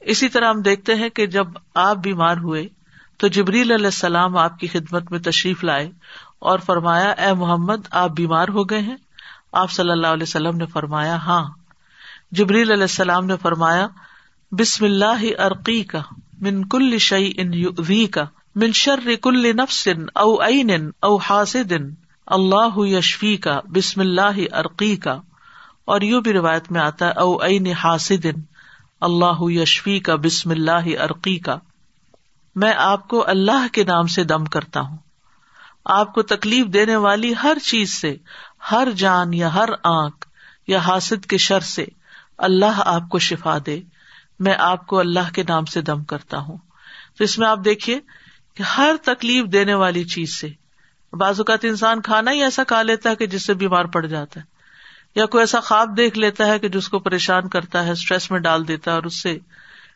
اسی 0.00 0.28
طرح 0.28 0.48
ہم 0.48 0.62
دیکھتے 0.62 0.94
ہیں 0.94 1.08
کہ 1.08 1.26
جب 1.26 1.46
آپ 1.74 1.96
بیمار 1.96 2.36
ہوئے 2.36 2.68
تو 3.20 3.28
جبریل 3.28 3.70
علیہ 3.72 3.84
السلام 3.84 4.36
آپ 4.36 4.58
کی 4.58 4.66
خدمت 4.66 5.10
میں 5.10 5.18
تشریف 5.20 5.64
لائے 5.64 5.90
اور 6.48 6.58
فرمایا، 6.66 7.10
اے 7.10 7.32
محمد، 7.34 7.86
آپ 7.92 8.10
بیمار 8.16 8.48
ہو 8.48 8.62
گئے 8.70 8.80
ہیں؟ 8.80 8.96
آپ 9.52 9.70
صلی 9.70 9.90
اللہ 9.90 10.06
علیہ 10.06 10.22
وسلم 10.22 10.56
نے 10.56 10.66
فرمایا 10.72 11.16
ہاں. 11.24 11.44
جبریل 12.32 12.70
علیہ 12.70 12.82
السلام 12.82 13.26
نے 13.26 13.36
فرمایا، 13.42 13.86
بسم 14.52 14.84
اللہ 14.84 15.24
عرقی 15.38 15.82
کا 15.84 16.00
من 16.40 16.66
کل 16.68 16.98
شعی 16.98 17.30
ان 17.36 17.52
وی 17.88 18.06
کا 18.06 18.24
من 18.56 18.72
شر 18.72 19.08
کل 19.22 19.50
نفس 19.56 19.88
او 20.14 20.30
عین 20.42 20.70
او 21.02 21.16
حاسد 21.16 21.72
اللہ 22.28 22.78
یشفی 22.86 23.36
کا 23.36 23.60
بسم 23.68 24.00
اللہ 24.00 24.38
عرقی 24.52 24.96
کا 24.96 25.20
اور 25.84 26.00
یو 26.00 26.20
بھی 26.20 26.32
روایت 26.32 26.70
میں 26.72 26.80
آتا 26.80 27.06
ہے، 27.06 27.12
او 27.12 27.36
عین 27.42 27.66
حاسد 27.82 28.26
اللہ 29.00 29.42
یشفی 29.52 29.98
کا 30.00 30.14
بسم 30.16 30.50
اللہ 30.50 30.88
عرقی 31.00 31.36
کا 31.38 31.56
میں 32.58 32.72
آپ 32.76 33.08
کو 33.08 33.24
اللہ 33.28 33.66
کے 33.72 33.84
نام 33.84 34.06
سے 34.06 34.24
دم 34.24 34.44
کرتا 34.44 34.80
ہوں۔ 34.80 34.96
آپ 35.84 36.14
کو 36.14 36.22
تکلیف 36.22 36.66
دینے 36.66 36.96
والی 36.96 37.34
ہر 37.42 37.56
چیز 37.62 38.00
سے، 38.00 38.16
ہر 38.70 38.88
جان 38.96 39.34
یا 39.34 39.54
ہر 39.54 39.68
آنکھ 39.84 40.28
یا 40.66 40.78
حاصد 40.78 41.26
کے 41.26 41.38
شر 41.38 41.60
سے 41.60 41.84
اللہ 42.38 42.82
آپ 42.86 43.02
کو 43.10 43.18
شفا 43.18 43.58
دے۔ 43.66 43.80
میں 44.38 44.54
آپ 44.58 44.86
کو 44.86 44.98
اللہ 44.98 45.32
کے 45.34 45.42
نام 45.48 45.64
سے 45.64 45.80
دم 45.82 46.04
کرتا 46.04 46.38
ہوں۔ 46.38 46.56
تو 47.18 47.24
اس 47.24 47.38
میں 47.38 47.48
آپ 47.48 47.58
دیکھیے 47.64 48.00
کہ 48.54 48.62
ہر 48.62 48.94
تکلیف 49.02 49.44
دینے 49.44 49.74
والی 49.74 50.04
چیز 50.04 50.40
سے، 50.40 50.48
بعض 51.12 51.40
اوقات 51.40 51.64
انسان 51.64 52.02
کھانا 52.02 52.30
ہی 52.30 52.42
ایسا 52.42 52.64
کھا 52.64 52.82
لیتا 52.82 53.10
ہے 53.10 53.16
کہ 53.16 53.26
جس 53.26 53.46
سے 53.46 53.54
بیمار 53.54 53.84
پڑ 53.84 54.06
جاتا 54.06 54.40
ہے، 54.40 54.44
یا 55.14 55.26
کوئی 55.26 55.42
ایسا 55.42 55.60
خواب 55.60 55.96
دیکھ 55.96 56.18
لیتا 56.18 56.46
ہے 56.46 56.58
کہ 56.58 56.68
جس 56.68 56.88
کو 56.88 56.98
پریشان 56.98 57.48
کرتا 57.48 57.84
ہے 57.84 57.92
اسٹریس 57.92 58.30
میں 58.30 58.40
ڈال 58.40 58.68
دیتا 58.68 58.90
ہے 58.90 58.96
اور 58.96 59.04
اس 59.04 59.22
سے 59.22 59.38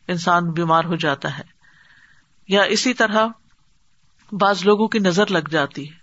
انسان 0.09 0.51
بیمار 0.51 0.85
ہو 0.85 0.97
جاتا 0.97 1.39
ہے۔ 1.39 1.62
یا 2.53 2.63
اسی 2.63 2.95
طرح 2.95 3.27
بعض 4.33 4.67
لوگوں 4.67 4.89
کی 4.89 4.99
نظر 4.99 5.27
لگ 5.27 5.49
جاتی 5.51 5.91
ہے، 5.91 5.95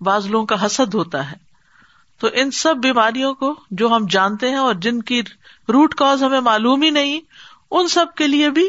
بعض 0.00 0.26
لوگوں 0.26 0.46
کا 0.46 0.66
حسد 0.66 0.94
ہوتا 0.94 1.30
ہے۔ 1.30 1.36
تو 2.18 2.28
ان 2.32 2.50
سب 2.50 2.76
بیماریوں 2.76 3.34
کو 3.34 3.60
جو 3.70 3.88
ہم 3.88 4.06
جانتے 4.10 4.48
ہیں 4.48 4.56
اور 4.56 4.74
جن 4.74 5.02
کی 5.02 5.20
روٹ 5.68 5.94
کاز 5.94 6.22
ہمیں 6.22 6.40
معلوم 6.40 6.82
ہی 6.82 6.90
نہیں، 6.90 7.20
ان 7.70 7.88
سب 7.88 8.06
کے 8.16 8.26
لیے 8.26 8.50
بھی 8.50 8.68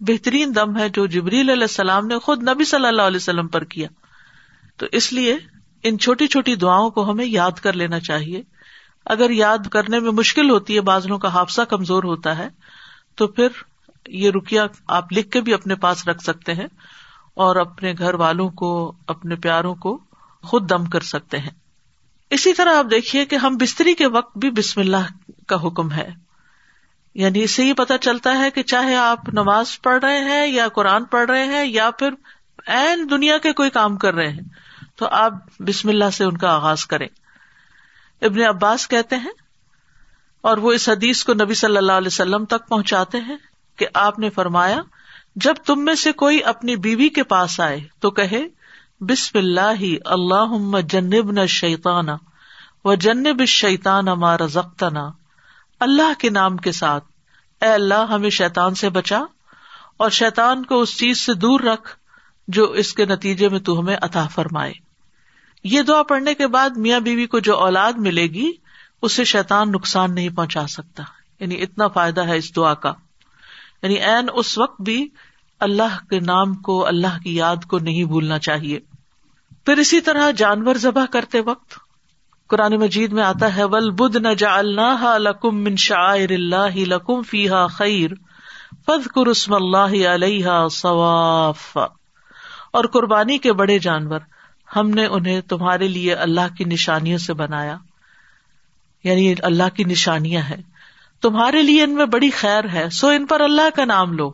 بہترین 0.00 0.54
دم 0.54 0.76
ہے 0.76 0.88
جو 0.88 1.06
جبریل 1.06 1.50
علیہ 1.50 1.62
السلام 1.62 2.06
نے 2.06 2.18
خود 2.18 2.48
نبی 2.48 2.64
صلی 2.64 2.86
اللہ 2.86 3.02
علیہ 3.02 3.16
وسلم 3.16 3.48
پر 3.48 3.64
کیا۔ 3.64 3.88
تو 4.76 4.86
اس 4.92 5.12
لیے 5.12 5.38
ان 5.82 5.98
چھوٹی 5.98 6.26
چھوٹی 6.26 6.56
دعاؤں 6.56 6.90
کو 6.90 7.10
ہمیں 7.10 7.26
یاد 7.26 7.52
کر 7.52 7.72
لینا 7.72 8.00
چاہیے۔ 8.00 8.42
اگر 9.06 9.30
یاد 9.30 9.58
کرنے 9.72 10.00
میں 10.00 10.10
مشکل 10.10 10.50
ہوتی 10.50 10.76
ہے 10.76 10.80
بازلوں 10.80 11.18
کا 11.18 11.28
حادثہ 11.28 11.62
کمزور 11.62 12.04
ہوتا 12.04 12.38
ہے، 12.38 12.48
تو 13.14 13.26
پھر 13.26 13.48
یہ 14.08 14.30
رکیا 14.30 14.66
آپ 14.88 15.12
لکھ 15.12 15.30
کے 15.30 15.40
بھی 15.40 15.54
اپنے 15.54 15.74
پاس 15.74 16.08
رکھ 16.08 16.22
سکتے 16.22 16.54
ہیں 16.54 16.66
اور 17.34 17.56
اپنے 17.56 17.94
گھر 17.98 18.14
والوں 18.14 18.48
کو، 18.48 18.92
اپنے 19.06 19.36
پیاروں 19.36 19.74
کو 19.74 19.98
خود 20.42 20.70
دم 20.70 20.84
کر 20.84 21.00
سکتے 21.00 21.38
ہیں۔ 21.38 21.50
اسی 22.30 22.52
طرح 22.52 22.76
آپ 22.76 22.86
دیکھیے 22.90 23.24
کہ 23.24 23.36
ہم 23.36 23.56
بستری 23.56 23.94
کے 23.94 24.06
وقت 24.06 24.38
بھی 24.38 24.50
بسم 24.50 24.80
اللہ 24.80 25.06
کا 25.48 25.66
حکم 25.66 25.92
ہے۔ 25.92 26.10
یعنی 27.14 27.42
اس 27.42 27.50
سے 27.50 27.64
یہ 27.64 27.72
پتا 27.72 27.98
چلتا 27.98 28.38
ہے 28.38 28.50
کہ 28.50 28.62
چاہے 28.62 28.96
آپ 28.96 29.28
نماز 29.28 29.82
پڑھ 29.82 30.04
رہے 30.04 30.18
ہیں 30.18 30.46
یا 30.46 30.68
قرآن 30.68 31.04
پڑھ 31.04 31.30
رہے 31.30 31.44
ہیں 31.44 31.64
یا 31.64 31.90
پھر 31.90 32.10
این 32.66 33.10
دنیا 33.10 33.38
کے 33.38 33.52
کوئی 33.52 33.70
کام 33.70 33.96
کر 33.96 34.14
رہے 34.14 34.28
ہیں، 34.28 34.40
تو 34.96 35.06
آپ 35.06 35.32
بسم 35.58 35.88
اللہ 35.88 36.10
سے 36.12 36.24
ان 36.24 36.36
کا 36.36 36.54
آغاز 36.54 36.86
کریں۔ 36.86 37.08
ابن 38.22 38.42
عباس 38.42 38.88
کہتے 38.88 39.16
ہیں، 39.16 39.32
اور 40.40 40.56
وہ 40.56 40.72
اس 40.72 40.88
حدیث 40.88 41.24
کو 41.24 41.34
نبی 41.34 41.54
صلی 41.54 41.76
اللہ 41.76 41.92
علیہ 41.92 42.06
وسلم 42.06 42.44
تک 42.44 42.68
پہنچاتے 42.68 43.18
ہیں۔ 43.18 43.36
کہ 43.76 43.86
آپ 43.94 44.18
نے 44.18 44.30
فرمایا، 44.30 44.80
جب 45.36 45.54
تم 45.66 45.84
میں 45.84 45.94
سے 45.94 46.12
کوئی 46.12 46.44
اپنی 46.44 46.76
بیوی 46.76 47.08
کے 47.08 47.22
پاس 47.22 47.60
آئے 47.60 47.80
تو 48.00 48.10
کہے، 48.10 48.44
بسم 49.00 49.38
اللہ 49.38 49.82
اللہ 50.04 50.80
جنب 50.80 51.32
نہ 51.32 51.46
شیتانا 51.46 52.16
و 52.84 52.94
جنب 52.94 53.44
شیتان 53.44 54.04
مارا 54.04 54.46
زختنا 54.46 55.10
اللہ 55.80 56.20
کے 56.20 56.30
نام 56.30 56.56
کے 56.56 56.72
ساتھ۔ 56.72 57.04
اے 57.62 57.68
اللہ، 57.68 58.06
ہمیں 58.10 58.30
شیتان 58.30 58.74
سے 58.74 58.90
بچا 58.90 59.22
اور 59.96 60.10
شیتان 60.10 60.64
کو 60.64 60.80
اس 60.80 60.98
چیز 60.98 61.20
سے 61.20 61.34
دور 61.34 61.60
رکھ 61.60 61.96
جو 62.48 62.64
اس 62.64 62.94
کے 62.94 63.04
نتیجے 63.04 63.48
میں 63.48 63.58
تو 63.58 63.80
ہمیں 63.80 63.96
عطا 64.02 64.26
فرمائے۔ 64.26 64.72
یہ 65.64 65.82
دعا 65.82 66.02
پڑھنے 66.02 66.34
کے 66.34 66.46
بعد 66.46 66.70
میاں 66.76 67.00
بیوی 67.00 67.26
کو 67.26 67.38
جو 67.38 67.56
اولاد 67.56 67.92
ملے 67.92 68.26
گی، 68.26 68.52
اسے 69.02 69.24
شیتان 69.24 69.72
نقصان 69.72 70.14
نہیں 70.14 70.28
پہنچا 70.28 70.66
سکتا۔ 70.66 71.02
یعنی 71.40 71.62
اتنا 71.62 71.88
فائدہ 71.88 72.26
ہے 72.26 72.36
اس 72.36 72.56
دعا 72.56 72.74
کا۔ 72.74 72.92
یعنی 73.84 73.94
این 73.94 74.28
اس 74.34 74.58
وقت 74.58 74.82
بھی 74.82 75.08
اللہ 75.60 76.04
کے 76.10 76.20
نام 76.20 76.54
کو، 76.54 76.86
اللہ 76.86 77.18
کی 77.24 77.36
یاد 77.36 77.56
کو 77.68 77.78
نہیں 77.78 78.04
بھولنا 78.04 78.38
چاہیے۔ 78.38 78.80
پھر 79.66 79.76
اسی 79.76 80.00
طرح 80.00 80.30
جانور 80.30 80.74
ذبح 80.74 81.04
کرتے 81.06 81.40
وقت 81.40 81.74
قرآن 82.48 82.72
مجید 82.72 83.12
میں 83.12 83.22
آتا 83.22 83.56
ہے 83.56 83.64
ول 83.64 83.90
بد 83.90 84.16
نہ 84.16 84.28
جا 84.28 84.58
اللہ 84.58 85.16
لکم 85.18 85.56
من 85.56 85.76
شاعر 85.76 86.30
اللہ 86.30 86.76
لکم 86.76 87.22
فیحا 87.22 87.66
خیر 87.66 88.10
فد 88.86 89.06
کرسم 89.06 89.54
اللہ 89.54 90.06
علیہ 90.06 90.46
ثواف 90.72 91.76
اور 92.72 92.84
قربانی 92.84 93.38
کے 93.38 93.52
بڑے 93.52 93.78
جانور، 93.78 94.20
ہم 94.76 94.90
نے 94.90 95.06
انہیں 95.06 95.40
تمہارے 95.40 95.88
لیے 95.88 96.14
اللہ 96.14 96.54
کی 96.58 96.64
نشانیوں 96.64 97.18
سے 97.18 97.34
بنایا۔ 97.34 97.76
یعنی 99.04 99.34
اللہ 99.42 99.68
کی 99.74 99.84
نشانیاں 99.84 100.42
ہیں۔ 100.42 100.73
تمہارے 101.22 101.62
لیے 101.62 101.82
ان 101.82 101.94
میں 101.94 102.06
بڑی 102.06 102.30
خیر 102.30 102.64
ہے، 102.72 102.90
سو 102.90 103.08
ان 103.08 103.26
پر 103.26 103.40
اللہ 103.40 103.76
کا 103.76 103.84
نام 103.84 104.12
لو۔ 104.12 104.32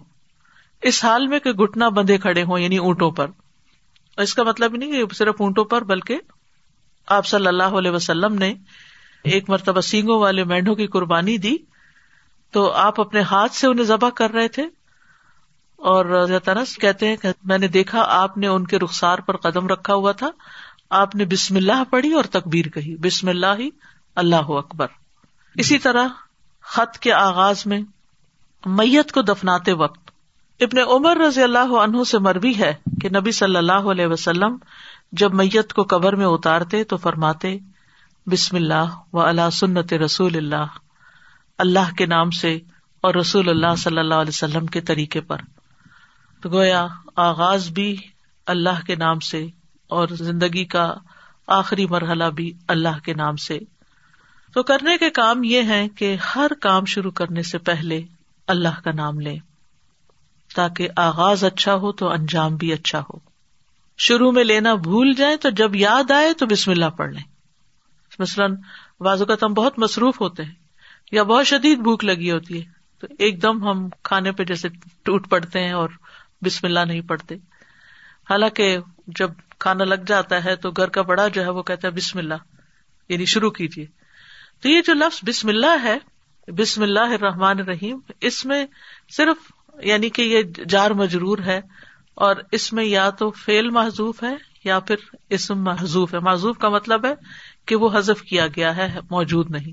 اس 0.83 1.05
حال 1.05 1.26
میں 1.26 1.39
کہ 1.39 1.51
گٹنا 1.51 1.89
بندھے 1.89 2.18
کھڑے 2.18 2.43
ہوں 2.43 2.59
یعنی 2.59 2.76
اونٹوں 2.76 3.11
پر۔ 3.11 3.26
اس 4.16 4.35
کا 4.35 4.43
مطلب 4.43 4.76
نہیں 4.76 4.93
کہ 4.93 5.14
صرف 5.14 5.35
اونٹوں 5.39 5.64
پر، 5.64 5.85
بلکہ 5.85 6.18
آپ 7.07 7.26
صلی 7.26 7.47
اللہ 7.47 7.62
علیہ 7.62 7.91
وسلم 7.91 8.35
نے 8.35 8.55
ایک 9.24 9.51
مرتبہ 9.51 9.81
سینگوں 9.81 10.20
والے 10.20 10.45
مینڈوں 10.45 10.74
کی 10.74 10.87
قربانی 10.87 11.39
دی۔ 11.39 11.57
تو 12.53 12.72
آپ 12.72 13.01
اپنے 13.01 13.20
ہاتھ 13.20 13.53
سے 13.53 13.66
انہیں 13.66 13.85
ذبح 13.85 14.09
کر 14.11 14.31
رہے 14.31 14.49
تھے۔ 14.49 14.62
اور 15.76 16.26
تنس 16.45 16.76
کہتے 16.76 17.09
ہیں 17.09 17.16
کہ 17.16 17.28
میں 17.45 17.59
نے 17.59 17.68
دیکھا، 17.68 18.05
آپ 18.09 18.39
نے 18.39 18.47
ان 18.47 18.66
کے 18.66 18.78
رخسار 18.78 19.18
پر 19.18 19.37
قدم 19.37 19.66
رکھا 19.66 19.95
ہوا 19.95 20.12
تھا۔ 20.12 20.31
آپ 20.91 21.14
نے 21.14 21.24
بسم 21.24 21.57
اللہ 21.57 21.83
پڑھی 21.91 22.12
اور 22.12 22.24
تقبیر 22.24 22.68
کہی۔ 22.68 22.97
بسم 22.97 23.28
اللہ 23.28 23.47
ہی 23.59 23.70
اللہ 24.16 24.37
اکبر۔ 24.37 24.87
اسی 25.55 25.78
طرح 25.78 26.09
خط 26.71 26.99
کے 26.99 27.12
آغاز 27.12 27.66
میں 27.66 27.81
میت 28.66 29.12
کو 29.12 29.23
دفناتے 29.23 29.73
وقت 29.73 30.11
ابن 30.61 30.79
عمر 30.79 31.16
رضی 31.16 31.43
اللہ 31.43 31.73
عنہ 31.79 32.05
سے 32.05 32.18
مربی 32.18 32.59
ہے 32.59 32.75
کہ 33.01 33.09
نبی 33.09 33.33
صلی 33.33 33.57
اللہ 33.57 33.73
علیہ 33.73 34.07
وسلم 34.07 34.57
جب 35.12 35.35
میت 35.35 35.73
کو 35.73 35.83
قبر 35.83 36.16
میں 36.16 36.27
اتارتے 36.27 36.85
تو 36.85 36.97
فرماتے، 36.97 37.59
بسم 38.27 38.57
اللہ 38.57 38.97
و 39.12 39.21
اللہ 39.21 39.51
سنت 39.51 39.93
رسول 39.93 40.37
اللہ 40.37 40.64
اللہ 41.59 41.95
کے 41.99 42.07
نام 42.07 42.31
سے 42.31 42.59
اور 43.01 43.14
رسول 43.14 43.49
اللہ 43.49 43.75
صلی 43.79 43.99
اللہ 43.99 44.14
علیہ 44.14 44.29
وسلم 44.29 44.66
کے 44.66 44.81
طریقے 44.81 45.21
پر۔ 45.21 45.37
تو 46.43 46.49
گویا 46.49 46.87
آغاز 47.16 47.68
بھی 47.68 47.97
اللہ 48.47 48.85
کے 48.87 48.95
نام 48.95 49.21
سے 49.21 49.47
اور 49.89 50.09
زندگی 50.09 50.64
کا 50.64 50.95
آخری 51.47 51.87
مرحلہ 51.87 52.25
بھی 52.25 52.53
اللہ 52.68 52.99
کے 53.05 53.14
نام 53.14 53.37
سے۔ 53.37 53.59
تو 54.55 54.63
کرنے 54.63 54.99
کے 54.99 55.11
کام 55.11 55.45
یہ 55.45 55.63
ہے 55.63 55.89
کہ 55.89 56.17
ہر 56.37 56.51
کام 56.61 56.85
شروع 56.85 57.11
کرنے 57.11 57.43
سے 57.43 57.59
پہلے 57.59 58.03
اللہ 58.47 58.81
کا 58.85 58.93
نام 58.93 59.21
لیں، 59.21 59.39
تاکہ 60.55 60.89
آغاز 60.97 61.45
اچھا 61.45 61.75
ہو 61.75 61.93
تو 61.93 62.09
انجام 62.09 62.57
بھی 62.57 62.73
اچھا 62.73 63.01
ہو۔ 63.01 63.19
شروع 63.99 64.33
میں 64.33 64.45
لینا 64.45 64.75
بھول 64.75 65.13
جائے 65.13 65.37
تو 65.37 65.51
جب 65.51 65.77
یاد 65.77 66.11
آئے 66.11 66.33
تو 66.33 66.47
بسم 66.47 66.71
اللہ 66.71 66.91
پڑھ 66.97 67.11
لیں۔ 67.11 67.23
مثلاً 68.19 68.57
بعض 69.01 69.21
اوقات 69.21 69.43
ہم 69.43 69.55
بہت 69.55 69.79
مصروف 69.79 70.21
ہوتے 70.21 70.45
ہیں 70.45 70.55
یا 71.13 71.23
بہت 71.23 71.47
شدید 71.47 71.79
بھوک 71.79 72.05
لگی 72.05 72.31
ہوتی 72.31 72.61
ہے، 72.61 72.71
تو 72.99 73.07
ایک 73.19 73.43
دم 73.43 73.69
ہم 73.69 73.89
کھانے 74.03 74.33
پہ 74.33 74.45
جیسے 74.45 74.69
ٹوٹ 75.03 75.31
پڑتے 75.31 75.61
ہیں 75.61 75.73
اور 75.73 75.89
بسم 76.45 76.67
اللہ 76.67 76.81
نہیں 76.81 77.01
پڑھتے۔ 77.01 77.35
حالانکہ 78.31 78.79
جب 79.07 79.31
کھانا 79.59 79.85
لگ 79.85 80.05
جاتا 80.07 80.45
ہے 80.45 80.57
تو 80.57 80.71
گھر 80.71 80.89
کا 80.89 81.03
بڑا 81.03 81.29
جو 81.29 81.43
ہے 81.43 81.49
وہ 81.49 81.63
کہتا 81.63 81.89
ہے 81.89 81.93
بسم 81.93 82.19
اللہ 82.19 82.35
یعنی 83.09 83.25
شروع 83.25 83.51
کیجیے۔ 83.51 84.00
تو 84.61 84.69
یہ 84.69 84.81
جو 84.87 84.95
لفظ 84.95 85.21
بسم 85.27 85.49
اللہ 85.49 85.77
ہے، 85.83 85.99
بسم 86.53 86.83
اللہ 86.83 87.13
الرحمن 87.13 87.59
الرحیم، 87.59 87.99
اس 88.21 88.47
میں 88.47 88.67
صرف 89.17 89.37
یعنی 89.85 90.09
کہ 90.09 90.23
یہ 90.23 90.43
جار 90.69 90.91
مجرور 90.91 91.39
ہے 91.47 91.61
اور 92.15 92.37
اس 92.53 92.73
میں 92.73 92.85
یا 92.85 93.11
تو 93.11 93.31
فیل 93.31 93.71
محضوف 93.71 94.23
ہے 94.23 94.35
یا 94.65 94.81
پھر 94.81 94.97
اسم 95.31 95.65
محضوف 95.65 96.15
ہے۔ 96.15 96.19
محضوف 96.19 96.59
کا 96.59 96.69
مطلب 96.69 97.05
ہے 97.05 97.15
کہ 97.67 97.77
وہ 97.77 97.89
حذف 97.95 98.23
کیا 98.23 98.47
گیا 98.47 98.77
ہے، 98.77 98.99
موجود 99.11 99.51
نہیں۔ 99.51 99.73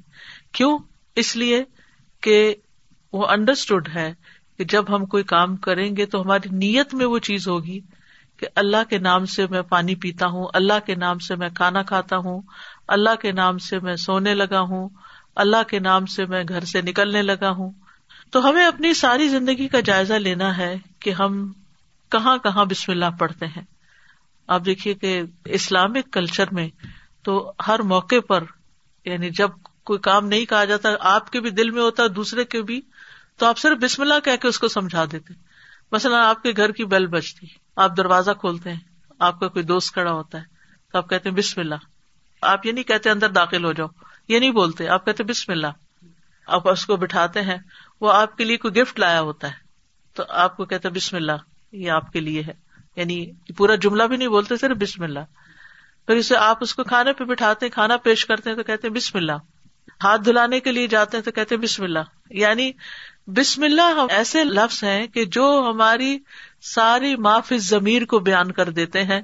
کیوں؟ 0.54 0.80
اس 1.16 1.36
لیے 1.36 1.64
کہ 2.22 2.56
وہ 3.14 3.28
انڈرسٹوڈ 3.28 3.90
ہے 3.96 4.14
کہ 4.58 4.64
جب 4.64 4.96
ہم 4.96 5.06
کوئی 5.06 5.24
کام 5.24 5.56
کریں 5.56 5.96
گے 5.98 6.06
تو 6.06 6.22
ہماری 6.22 6.56
نیت 6.56 6.94
میں 6.94 7.06
وہ 7.06 7.20
چیز 7.20 7.48
ہوگی 7.48 7.80
کہ 8.38 8.48
اللہ 8.56 8.90
کے 8.90 8.98
نام 8.98 9.26
سے 9.26 9.48
میں 9.48 9.62
پانی 9.62 9.96
پیتا 9.96 10.28
ہوں، 10.28 10.48
اللہ 10.54 10.86
کے 10.86 10.96
نام 10.96 11.20
سے 11.20 11.36
میں 11.36 11.50
کھانا 11.50 11.84
کھاتا 11.84 12.18
ہوں 12.18 12.42
اللہ 12.88 13.16
کے 13.22 13.32
نام 13.32 13.58
سے 13.58 13.80
میں 13.80 13.96
سونے 13.96 14.34
لگا 14.34 14.60
ہوں، 14.60 14.90
اللہ 15.36 15.64
کے 15.68 15.80
نام 15.80 16.06
سے 16.06 16.26
میں 16.26 16.44
گھر 16.50 16.62
سے 16.62 16.82
نکلنے 16.82 17.22
لگا 17.22 17.50
ہوں۔ 17.50 17.72
تو 18.32 18.50
ہمیں 18.50 18.66
اپنی 18.66 18.94
ساری 18.94 19.30
زندگی 19.30 19.68
کا 19.68 19.80
جائزہ 19.80 20.14
لینا 20.14 20.58
ہے 20.58 20.76
کہ 21.00 21.10
ہم 21.10 21.52
کہاں 22.10 22.38
کہاں 22.38 22.66
بسم 22.66 22.92
اللہ 22.92 23.06
پڑھتے 23.20 23.46
ہیں۔ 23.46 23.64
آپ 24.48 24.62
دیکھیے 24.66 24.94
کہ 24.94 25.22
اسلامک 25.46 26.14
کلچر 26.14 26.46
میں 26.52 26.70
تو 27.24 27.52
ہر 27.68 27.80
موقع 27.80 28.20
پر 28.28 28.44
یعنی 29.06 29.30
جب 29.30 29.50
کوئی 29.84 30.00
کام 30.00 30.28
نہیں 30.28 30.46
کہا 30.46 30.66
جاتا، 30.66 30.90
آپ 31.00 31.32
کے 31.32 31.40
بھی 31.40 31.50
دل 31.50 31.70
میں 31.70 31.82
ہوتا، 31.82 32.04
دوسرے 32.16 32.46
کے 32.46 32.62
بھی، 32.62 32.82
تو 33.38 33.46
آپ 33.46 33.58
صرف 33.58 33.78
بسم 33.78 34.02
اللہ 34.02 34.14
کہہ 34.24 34.36
کے 34.42 34.48
اس 34.48 34.60
کو 34.60 34.68
سمجھا 34.68 35.06
دیتے۔ 35.12 35.34
مثلاً 35.92 36.22
آپ 36.22 36.44
کے 36.44 36.50
گھر 36.58 36.72
کی 36.72 36.86
بیل 36.86 37.08
بجتی، 37.08 37.48
آپ 37.76 37.98
دروازہ 37.98 38.32
کھولتے 38.32 38.74
ہیں، 38.74 38.80
آپ 39.20 39.40
کا 39.40 39.48
کوئی 39.48 39.66
دوست 39.66 39.94
کھڑا 39.94 40.12
ہوتا 40.12 40.38
ہے، 40.38 40.44
تو 40.92 40.98
آپ 40.98 41.10
کہتے 41.10 41.30
ہیں 41.30 41.36
بسم 41.36 41.62
اللہ۔ 41.62 41.97
آپ 42.42 42.66
یہ 42.66 42.72
نہیں 42.72 42.84
کہتے 42.84 43.10
اندر 43.10 43.30
داخل 43.30 43.66
ہو 43.66 43.74
جاؤ، 43.74 43.88
یہ 44.28 44.40
نہیں 44.40 44.52
بولتے، 44.52 44.88
آپ 44.88 45.06
کہتے 45.06 45.24
بسم 45.24 45.52
اللہ۔ 45.52 45.68
آپ 46.48 46.70
اس 46.70 46.86
کو 46.86 46.96
بٹھاتے 46.96 47.42
ہیں، 47.42 47.58
وہ 48.02 48.14
آپ 48.14 48.38
کے 48.38 48.44
لیے 48.44 48.58
کوئی 48.58 48.76
گفٹ 48.76 49.00
لایا 49.00 49.22
ہوتا 49.22 49.48
ہے، 49.48 49.54
تو 50.14 50.24
آپ 50.30 50.58
کو 50.58 50.66
کہتے 50.66 50.90
بسم 50.90 51.16
اللہ، 51.16 51.32
یہ 51.72 51.92
آپ 51.92 52.14
کے 52.14 52.20
لیے 52.20 52.44
ہے۔ 52.44 52.54
یعنی 52.96 53.32
پورا 53.58 53.76
جملہ 53.76 54.04
بھی 54.04 54.18
نہیں 54.18 54.28
بولتے، 54.28 54.58
صرف 54.58 54.78
بسم 54.78 55.04
اللہ۔ 55.04 55.20
پھر 56.08 56.16
اسے 56.16 56.36
آپ 56.36 56.58
اس 56.62 56.76
کو 56.76 56.84
کھانے 56.84 57.14
پہ 57.14 57.24
بٹھاتے 57.24 57.66
ہیں، 57.66 57.72
کھانا 57.72 57.98
پیش 57.98 58.26
کرتے 58.26 58.50
ہیں 58.50 58.58
تو 58.58 58.64
کہتے 58.64 58.88
ہیں 58.88 58.96
بسم 58.96 59.18
اللہ۔ 59.18 59.32
ہاتھ 60.04 60.22
دھلانے 60.22 60.60
کے 60.60 60.72
لیے 60.72 60.88
جاتے 60.88 61.18
ہیں 61.18 61.24
تو 61.24 61.32
کہتے 61.32 61.58
بسم 61.58 61.84
اللہ۔ 61.84 62.00
یعنی 62.30 62.72
بسم 63.28 63.64
اللہ 63.64 63.82
ہم 63.82 64.08
ایسے 64.10 64.44
لفظ 64.44 64.84
ہیں 64.84 65.08
کہ 65.08 65.26
جو 65.26 65.68
ہماری 65.70 66.20
ساری 66.62 67.16
معافی 67.16 67.58
ضمیر 67.58 68.06
کو 68.06 68.20
بیان 68.20 68.52
کر 68.52 68.70
دیتے 68.70 69.04
ہیں۔ 69.04 69.22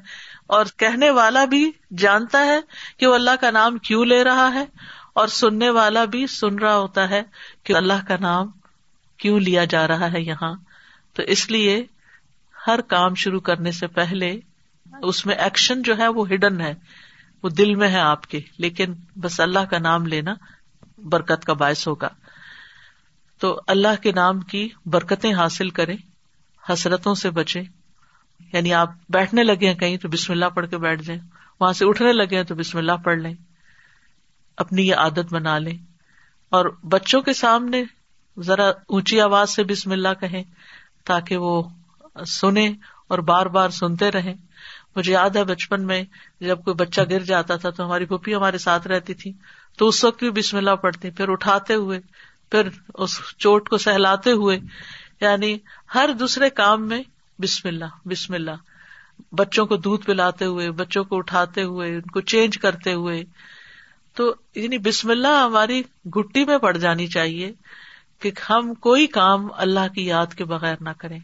اور 0.54 0.66
کہنے 0.78 1.10
والا 1.10 1.45
بھی 1.45 1.72
جانتا 1.97 2.45
ہے 2.45 2.60
کہ 2.97 3.08
وہ 3.08 3.16
اللہ 3.16 3.36
کا 3.41 3.51
نام 3.51 3.78
کیوں 3.78 4.06
لے 4.06 4.24
رہا 4.24 4.54
ہے 4.54 4.66
اور 5.14 5.28
سننے 5.28 5.70
والا 5.70 6.06
بھی 6.06 6.28
سن 6.28 6.60
رہا 6.60 6.78
ہوتا 6.78 7.10
ہے 7.10 7.24
کہ 7.64 7.74
اللہ 7.74 8.08
کا 8.08 8.16
نام 8.20 8.47
کیوں 9.18 9.39
لیا 9.39 9.66
جا 9.66 9.88
رہا 9.88 10.12
ہے 10.14 10.22
یہاں۔ 10.22 10.54
تو 11.14 11.24
اس 11.24 11.51
لیے 11.51 11.86
ہر 12.68 12.82
کام 12.82 13.16
شروع 13.16 13.39
کرنے 13.39 13.72
سے 13.72 13.88
پہلے 13.88 14.39
اس 15.01 15.26
میں 15.26 15.36
ایکشن 15.36 15.82
جو 15.82 15.97
ہے 15.97 16.08
وہ 16.08 16.28
ہڈن 16.28 16.62
ہے، 16.62 16.74
وہ 17.43 17.49
دل 17.49 17.76
میں 17.76 17.89
ہے 17.89 17.99
آپ 17.99 18.28
کے، 18.28 18.41
لیکن 18.58 18.93
بس 19.16 19.39
اللہ 19.39 19.60
کا 19.60 19.78
نام 19.78 20.06
لینا 20.06 20.34
برکت 20.97 21.45
کا 21.45 21.54
باعث 21.54 21.88
ہوگا۔ 21.88 22.10
تو 23.39 23.62
اللہ 23.68 24.01
کے 24.01 24.12
نام 24.12 24.39
کی 24.39 24.70
برکتیں 24.86 25.34
حاصل 25.34 25.70
کریں، 25.70 25.97
حسرتوں 26.70 27.16
سے 27.16 27.30
بچے 27.30 27.62
یعنی 28.53 28.73
آپ 28.73 28.89
بیٹھنے 29.09 29.43
لگے 29.43 29.67
ہیں 29.67 29.75
کہیں 29.75 29.97
تو 29.97 30.09
بسم 30.09 30.33
اللہ 30.33 30.45
پڑھ 30.45 30.69
کے 30.69 30.77
بیٹھ 30.77 31.03
جائیں، 31.03 31.21
وہاں 31.59 31.73
سے 31.73 31.85
اٹھنے 31.85 32.13
لگے 32.13 32.35
ہیں 32.35 32.43
تو 32.43 32.55
بسم 32.55 32.77
اللہ 32.77 32.91
پڑھ 32.91 33.17
لیں، 33.17 33.33
اپنی 34.57 34.87
یہ 34.87 34.95
عادت 34.95 35.33
بنا 35.33 35.57
لیں۔ 35.57 35.77
اور 36.49 36.65
بچوں 36.83 37.21
کے 37.21 37.33
سامنے 37.33 37.83
ذرا 38.39 38.69
اونچی 38.87 39.21
آواز 39.21 39.49
سے 39.49 39.63
بسم 39.63 39.91
اللہ 39.91 40.13
کہیں 40.19 40.43
تاکہ 41.03 41.37
وہ 41.37 41.63
سنیں 42.27 42.69
اور 43.07 43.19
بار 43.19 43.45
بار 43.45 43.69
سنتے 43.69 44.11
رہیں۔ 44.11 44.33
مجھے 44.95 45.13
یاد 45.13 45.29
ہے 45.29 45.43
بچپن 45.43 45.85
میں 45.87 46.03
جب 46.39 46.63
کوئی 46.63 46.73
بچہ 46.73 47.01
گر 47.09 47.19
جاتا 47.19 47.55
تھا 47.55 47.69
تو 47.69 47.85
ہماری 47.85 48.05
پھوپھی 48.05 48.35
ہمارے 48.35 48.57
ساتھ 48.57 48.87
رہتی 48.87 49.13
تھی، 49.13 49.33
تو 49.77 49.87
اس 49.87 50.03
وقت 50.03 50.19
بھی 50.19 50.29
بسم 50.31 50.57
اللہ 50.57 50.75
پڑھتی، 50.75 51.09
پھر 51.09 51.29
اٹھاتے 51.29 51.73
ہوئے، 51.73 51.99
پھر 52.51 52.67
اس 52.93 53.19
چوٹ 53.37 53.69
کو 53.69 53.77
سہلاتے 53.77 54.31
ہوئے 54.31 54.59
یعنی 55.21 55.57
ہر 55.95 56.09
دوسرے 56.19 56.49
کام 56.49 56.87
میں 56.87 57.03
بسم 57.43 57.67
اللہ 57.67 58.07
بسم 58.07 58.33
اللہ۔ 58.33 58.51
بچوں 59.31 59.65
کو 59.65 59.77
دودھ 59.77 60.05
پلاتے 60.05 60.45
ہوئے، 60.45 60.71
بچوں 60.71 61.03
کو 61.03 61.17
اٹھاتے 61.17 61.63
ہوئے، 61.63 61.95
ان 61.95 62.01
کو 62.01 62.21
چینج 62.21 62.57
کرتے 62.57 62.93
ہوئے۔ 62.93 63.23
تو 64.15 64.35
یعنی 64.55 64.77
بسم 64.77 65.09
اللہ 65.09 65.43
ہماری 65.45 65.81
گٹی 66.17 66.45
میں 66.45 66.57
پڑ 66.57 66.77
جانی 66.77 67.07
چاہیے 67.07 67.51
کہ 68.19 68.31
ہم 68.49 68.73
کوئی 68.73 69.07
کام 69.07 69.47
اللہ 69.57 69.93
کی 69.95 70.05
یاد 70.05 70.25
کے 70.37 70.45
بغیر 70.45 70.75
نہ 70.81 70.89
کریں۔ 70.97 71.19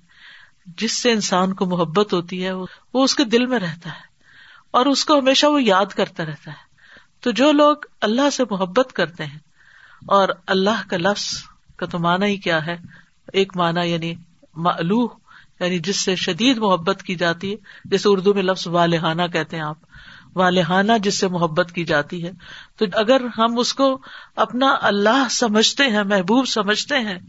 جس 0.77 0.93
سے 0.93 1.11
انسان 1.11 1.53
کو 1.53 1.65
محبت 1.65 2.13
ہوتی 2.13 2.45
ہے، 2.45 2.51
وہ 2.51 2.65
اس 2.93 3.15
کے 3.15 3.23
دل 3.23 3.45
میں 3.45 3.59
رہتا 3.59 3.89
ہے 3.89 4.07
اور 4.71 4.85
اس 4.85 5.05
کو 5.05 5.19
ہمیشہ 5.19 5.45
وہ 5.45 5.63
یاد 5.63 5.85
کرتا 5.85 6.25
رہتا 6.25 6.51
ہے۔ 6.51 6.69
تو 7.19 7.31
جو 7.31 7.51
لوگ 7.51 7.75
اللہ 8.01 8.29
سے 8.29 8.43
محبت 8.49 8.93
کرتے 8.93 9.25
ہیں 9.25 9.39
اور 10.07 10.29
اللہ 10.47 10.89
کا 10.89 10.97
لفظ 10.97 11.43
کا 11.75 11.85
تو 11.85 11.99
مانا 11.99 12.25
ہی 12.25 12.37
کیا 12.37 12.65
ہے؟ 12.65 12.77
ایک 13.33 13.57
مانا 13.57 13.83
یعنی 13.83 14.13
معلوح 14.55 15.07
یعنی 15.59 15.79
جس 15.79 15.97
سے 15.97 16.15
شدید 16.15 16.57
محبت 16.57 17.03
کی 17.03 17.15
جاتی 17.15 17.51
ہے 17.51 17.55
جیسے 17.85 18.09
اردو 18.09 18.33
میں 18.33 18.43
لفظ 18.43 18.67
والہانہ 18.67 19.21
کہتے 19.33 19.57
ہیں 19.57 19.63
آپ۔ 19.63 19.77
والہانہ 20.35 20.91
جس 21.03 21.19
سے 21.19 21.27
محبت 21.27 21.71
کی 21.71 21.83
جاتی 21.83 22.23
ہے۔ 22.23 22.31
تو 22.77 22.85
اگر 22.93 23.21
ہم 23.37 23.59
اس 23.59 23.73
کو 23.73 23.99
اپنا 24.35 24.77
اللہ 24.81 25.27
سمجھتے 25.29 25.83
ہیں، 25.83 26.03
محبوب 26.03 26.47
سمجھتے 26.47 26.99
ہیں، 26.99 27.19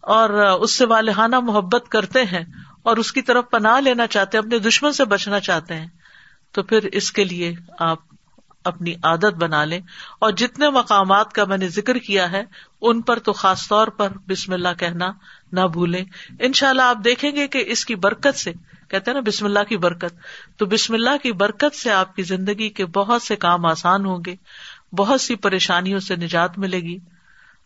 اور 0.00 0.30
اس 0.30 0.72
سے 0.72 0.86
والہانہ 0.86 1.40
محبت 1.40 1.88
کرتے 1.88 2.22
ہیں، 2.22 2.44
اور 2.82 2.96
اس 2.96 3.12
کی 3.12 3.22
طرف 3.22 3.44
پناہ 3.50 3.80
لینا 3.80 4.06
چاہتے 4.06 4.38
ہیں، 4.38 4.44
اپنے 4.44 4.58
دشمن 4.58 4.92
سے 4.92 5.04
بچنا 5.04 5.40
چاہتے 5.40 5.74
ہیں، 5.74 5.86
تو 6.52 6.62
پھر 6.62 6.88
اس 6.92 7.12
کے 7.12 7.24
لیے 7.24 7.54
آپ 7.78 7.98
اپنی 8.66 8.94
عادت 9.02 9.24
بنا 9.24 9.64
لیں 9.64 9.80
اور 10.18 10.32
جتنے 10.32 10.70
مقامات 10.70 11.32
کا 11.32 11.44
میں 11.44 11.56
نے 11.56 11.68
ذکر 11.68 11.98
کیا 11.98 12.32
ہے، 12.32 12.44
ان 12.80 13.00
پر 13.00 13.18
تو 13.18 13.32
خاص 13.32 13.68
طور 13.68 13.86
پر 13.86 14.08
بسم 14.28 14.52
اللہ 14.52 14.68
کہنا 14.78 15.12
نہ 15.52 15.60
بھولیں۔ 15.60 16.04
ان 16.40 16.52
شاء 16.52 16.68
اللہ 16.68 16.82
آپ 16.82 16.98
دیکھیں 17.04 17.32
گے 17.32 17.48
کہ 17.48 17.64
اس 17.66 17.84
کی 17.84 17.94
برکت 17.94 18.38
سے، 18.38 18.52
کہتے 18.90 19.10
ہیں 19.10 19.14
نا 19.14 19.20
بسم 19.26 19.44
اللہ 19.44 19.58
کی 19.68 19.76
برکت، 19.76 20.14
تو 20.58 20.66
بسم 20.66 20.94
اللہ 20.94 21.22
کی 21.22 21.32
برکت 21.32 21.76
سے 21.76 21.90
آپ 21.90 22.16
کی 22.16 22.22
زندگی 22.22 22.68
کے 22.68 22.86
بہت 22.86 23.22
سے 23.22 23.36
کام 23.36 23.66
آسان 23.66 24.06
ہوں 24.06 24.18
گے، 24.26 24.34
بہت 24.96 25.20
سی 25.20 25.34
پریشانیوں 25.34 25.98
سے 25.98 26.16
نجات 26.16 26.58
ملے 26.58 26.80
گی۔ 26.80 26.98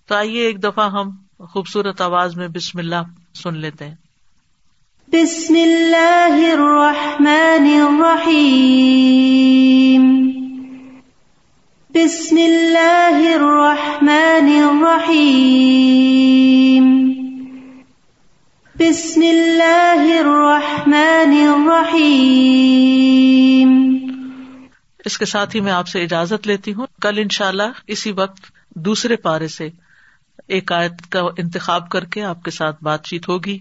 تو 0.09 0.15
آئیے 0.15 0.43
ایک 0.43 0.63
دفعہ 0.63 0.91
ہم 0.91 1.11
خوبصورت 1.39 2.01
آواز 2.01 2.37
میں 2.37 2.49
بسم 2.49 2.79
اللہ 2.79 3.03
سن 3.35 3.57
لیتے 3.57 3.89
ہیں۔ 3.89 3.95
بسم 5.09 5.55
اللہ 5.55 6.29
الرحمن 6.31 7.83
الرحیم۔ 7.83 10.30
بسم 12.05 12.37
اللہ 12.37 13.35
الرحمن 13.35 14.65
الرحیم 14.65 17.13
بسم 18.75 19.21
اللہ 19.21 19.99
الرحمن 19.99 21.49
الرحیم 21.49 23.97
اس 25.05 25.19
کے 25.19 25.25
ساتھ 25.25 25.57
ہی 25.57 25.61
میں 25.61 25.73
آپ 25.73 25.89
سے 25.89 26.03
اجازت 26.03 26.47
لیتی 26.47 26.75
ہوں۔ 26.75 26.87
کل 27.03 27.19
انشاءاللہ 27.19 27.63
اسی 27.87 28.13
وقت 28.13 28.41
دوسرے 28.75 29.17
پارے 29.17 29.49
سے 29.49 29.69
ایک 30.49 30.73
آیت 30.73 31.11
کا 31.11 31.23
انتخاب 31.39 31.89
کر 31.89 32.05
کے 32.05 32.23
آپ 32.23 32.43
کے 32.43 32.51
ساتھ 32.51 32.77
بات 32.83 33.07
چیت 33.07 33.29
ہوگی۔ 33.29 33.59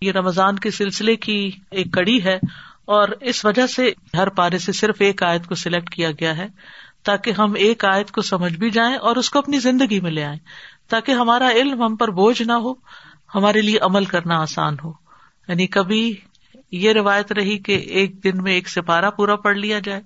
یہ 0.00 0.12
رمضان 0.12 0.58
کے 0.58 0.70
سلسلے 0.70 1.16
کی 1.16 1.50
ایک 1.70 1.92
کڑی 1.92 2.24
ہے 2.24 2.38
اور 2.84 3.08
اس 3.20 3.44
وجہ 3.44 3.66
سے 3.66 3.92
ہر 4.14 4.28
پارے 4.28 4.58
سے 4.58 4.72
صرف 4.72 4.96
ایک 4.98 5.22
آیت 5.22 5.46
کو 5.46 5.54
سلیکٹ 5.54 5.90
کیا 5.90 6.10
گیا 6.10 6.36
ہے۔ 6.36 6.46
تاکہ 7.04 7.30
ہم 7.30 7.54
ایک 7.54 7.84
آیت 7.84 8.10
کو 8.10 8.22
سمجھ 8.22 8.52
بھی 8.52 8.70
جائیں 8.70 8.96
اور 8.96 9.16
اس 9.16 9.30
کو 9.30 9.38
اپنی 9.38 9.58
زندگی 9.58 10.00
میں 10.00 10.10
لے 10.10 10.24
آئیں۔ 10.24 10.38
تاکہ 10.88 11.12
ہمارا 11.12 11.50
علم 11.50 11.82
ہم 11.82 11.96
پر 11.96 12.08
بوجھ 12.08 12.42
نہ 12.42 12.52
ہو، 12.52 12.72
ہمارے 13.34 13.60
لیے 13.60 13.78
عمل 13.78 14.04
کرنا 14.04 14.40
آسان 14.40 14.76
ہو۔ 14.84 14.92
یعنی 15.48 15.66
کبھی 15.66 16.16
یہ 16.72 16.92
روایت 16.92 17.32
رہی 17.32 17.58
کہ 17.58 17.72
ایک 17.72 18.24
دن 18.24 18.42
میں 18.42 18.52
ایک 18.52 18.68
سپارہ 18.68 19.10
پورا 19.10 19.36
پڑھ 19.36 19.56
لیا 19.56 19.78
جائے، 19.78 20.00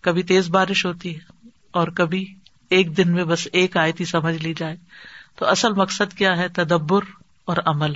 کبھی 0.00 0.22
تیز 0.22 0.50
بارش 0.50 0.86
ہوتی 0.86 1.14
ہے 1.14 1.48
اور 1.72 1.88
کبھی 1.88 2.34
ایک 2.70 2.96
دن 2.96 3.12
میں 3.12 3.24
بس 3.24 3.48
ایک 3.52 3.76
آیت 3.76 4.00
ہی 4.00 4.04
سمجھ 4.04 4.36
لی 4.36 4.54
جائے۔ 4.54 4.76
تو 5.36 5.46
اصل 5.46 5.72
مقصد 5.72 6.12
کیا 6.12 6.36
ہے؟ 6.36 6.48
تدبر 6.48 7.00
اور 7.44 7.56
عمل، 7.66 7.92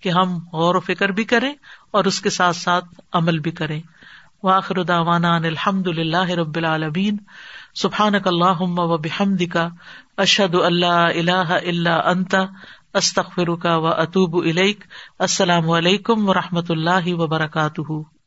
کہ 0.00 0.08
ہم 0.08 0.36
غور 0.52 0.74
و 0.74 0.80
فکر 0.80 1.08
بھی 1.08 1.24
کریں 1.24 1.54
اور 1.90 2.04
اس 2.04 2.20
کے 2.20 2.30
ساتھ 2.30 2.56
ساتھ 2.56 2.84
عمل 3.12 3.38
بھی 3.38 3.50
کریں۔ 3.50 3.80
واخر 4.42 4.82
داوانا 4.82 5.34
الحمد 5.36 5.88
اللہ 5.88 6.30
رب 6.30 6.56
العالمین. 6.56 7.16
سبحان 7.74 8.14
اللہ 8.14 8.60
و 8.60 8.96
بحمد 8.98 9.42
کا 9.52 9.68
اشد 10.16 10.54
اللہ 10.54 10.86
اللہ 10.86 11.52
اللہ 11.66 12.00
انتا 12.04 12.38
استخر 12.94 13.56
کا 13.56 13.76
و 13.76 13.86
اطوب 13.86 14.36
السلام 15.18 15.70
علیکم 15.70 16.28
و 16.28 16.34
رحمۃ 16.34 16.70
اللہ 16.70 17.14
وبرکاتہ. 17.14 18.21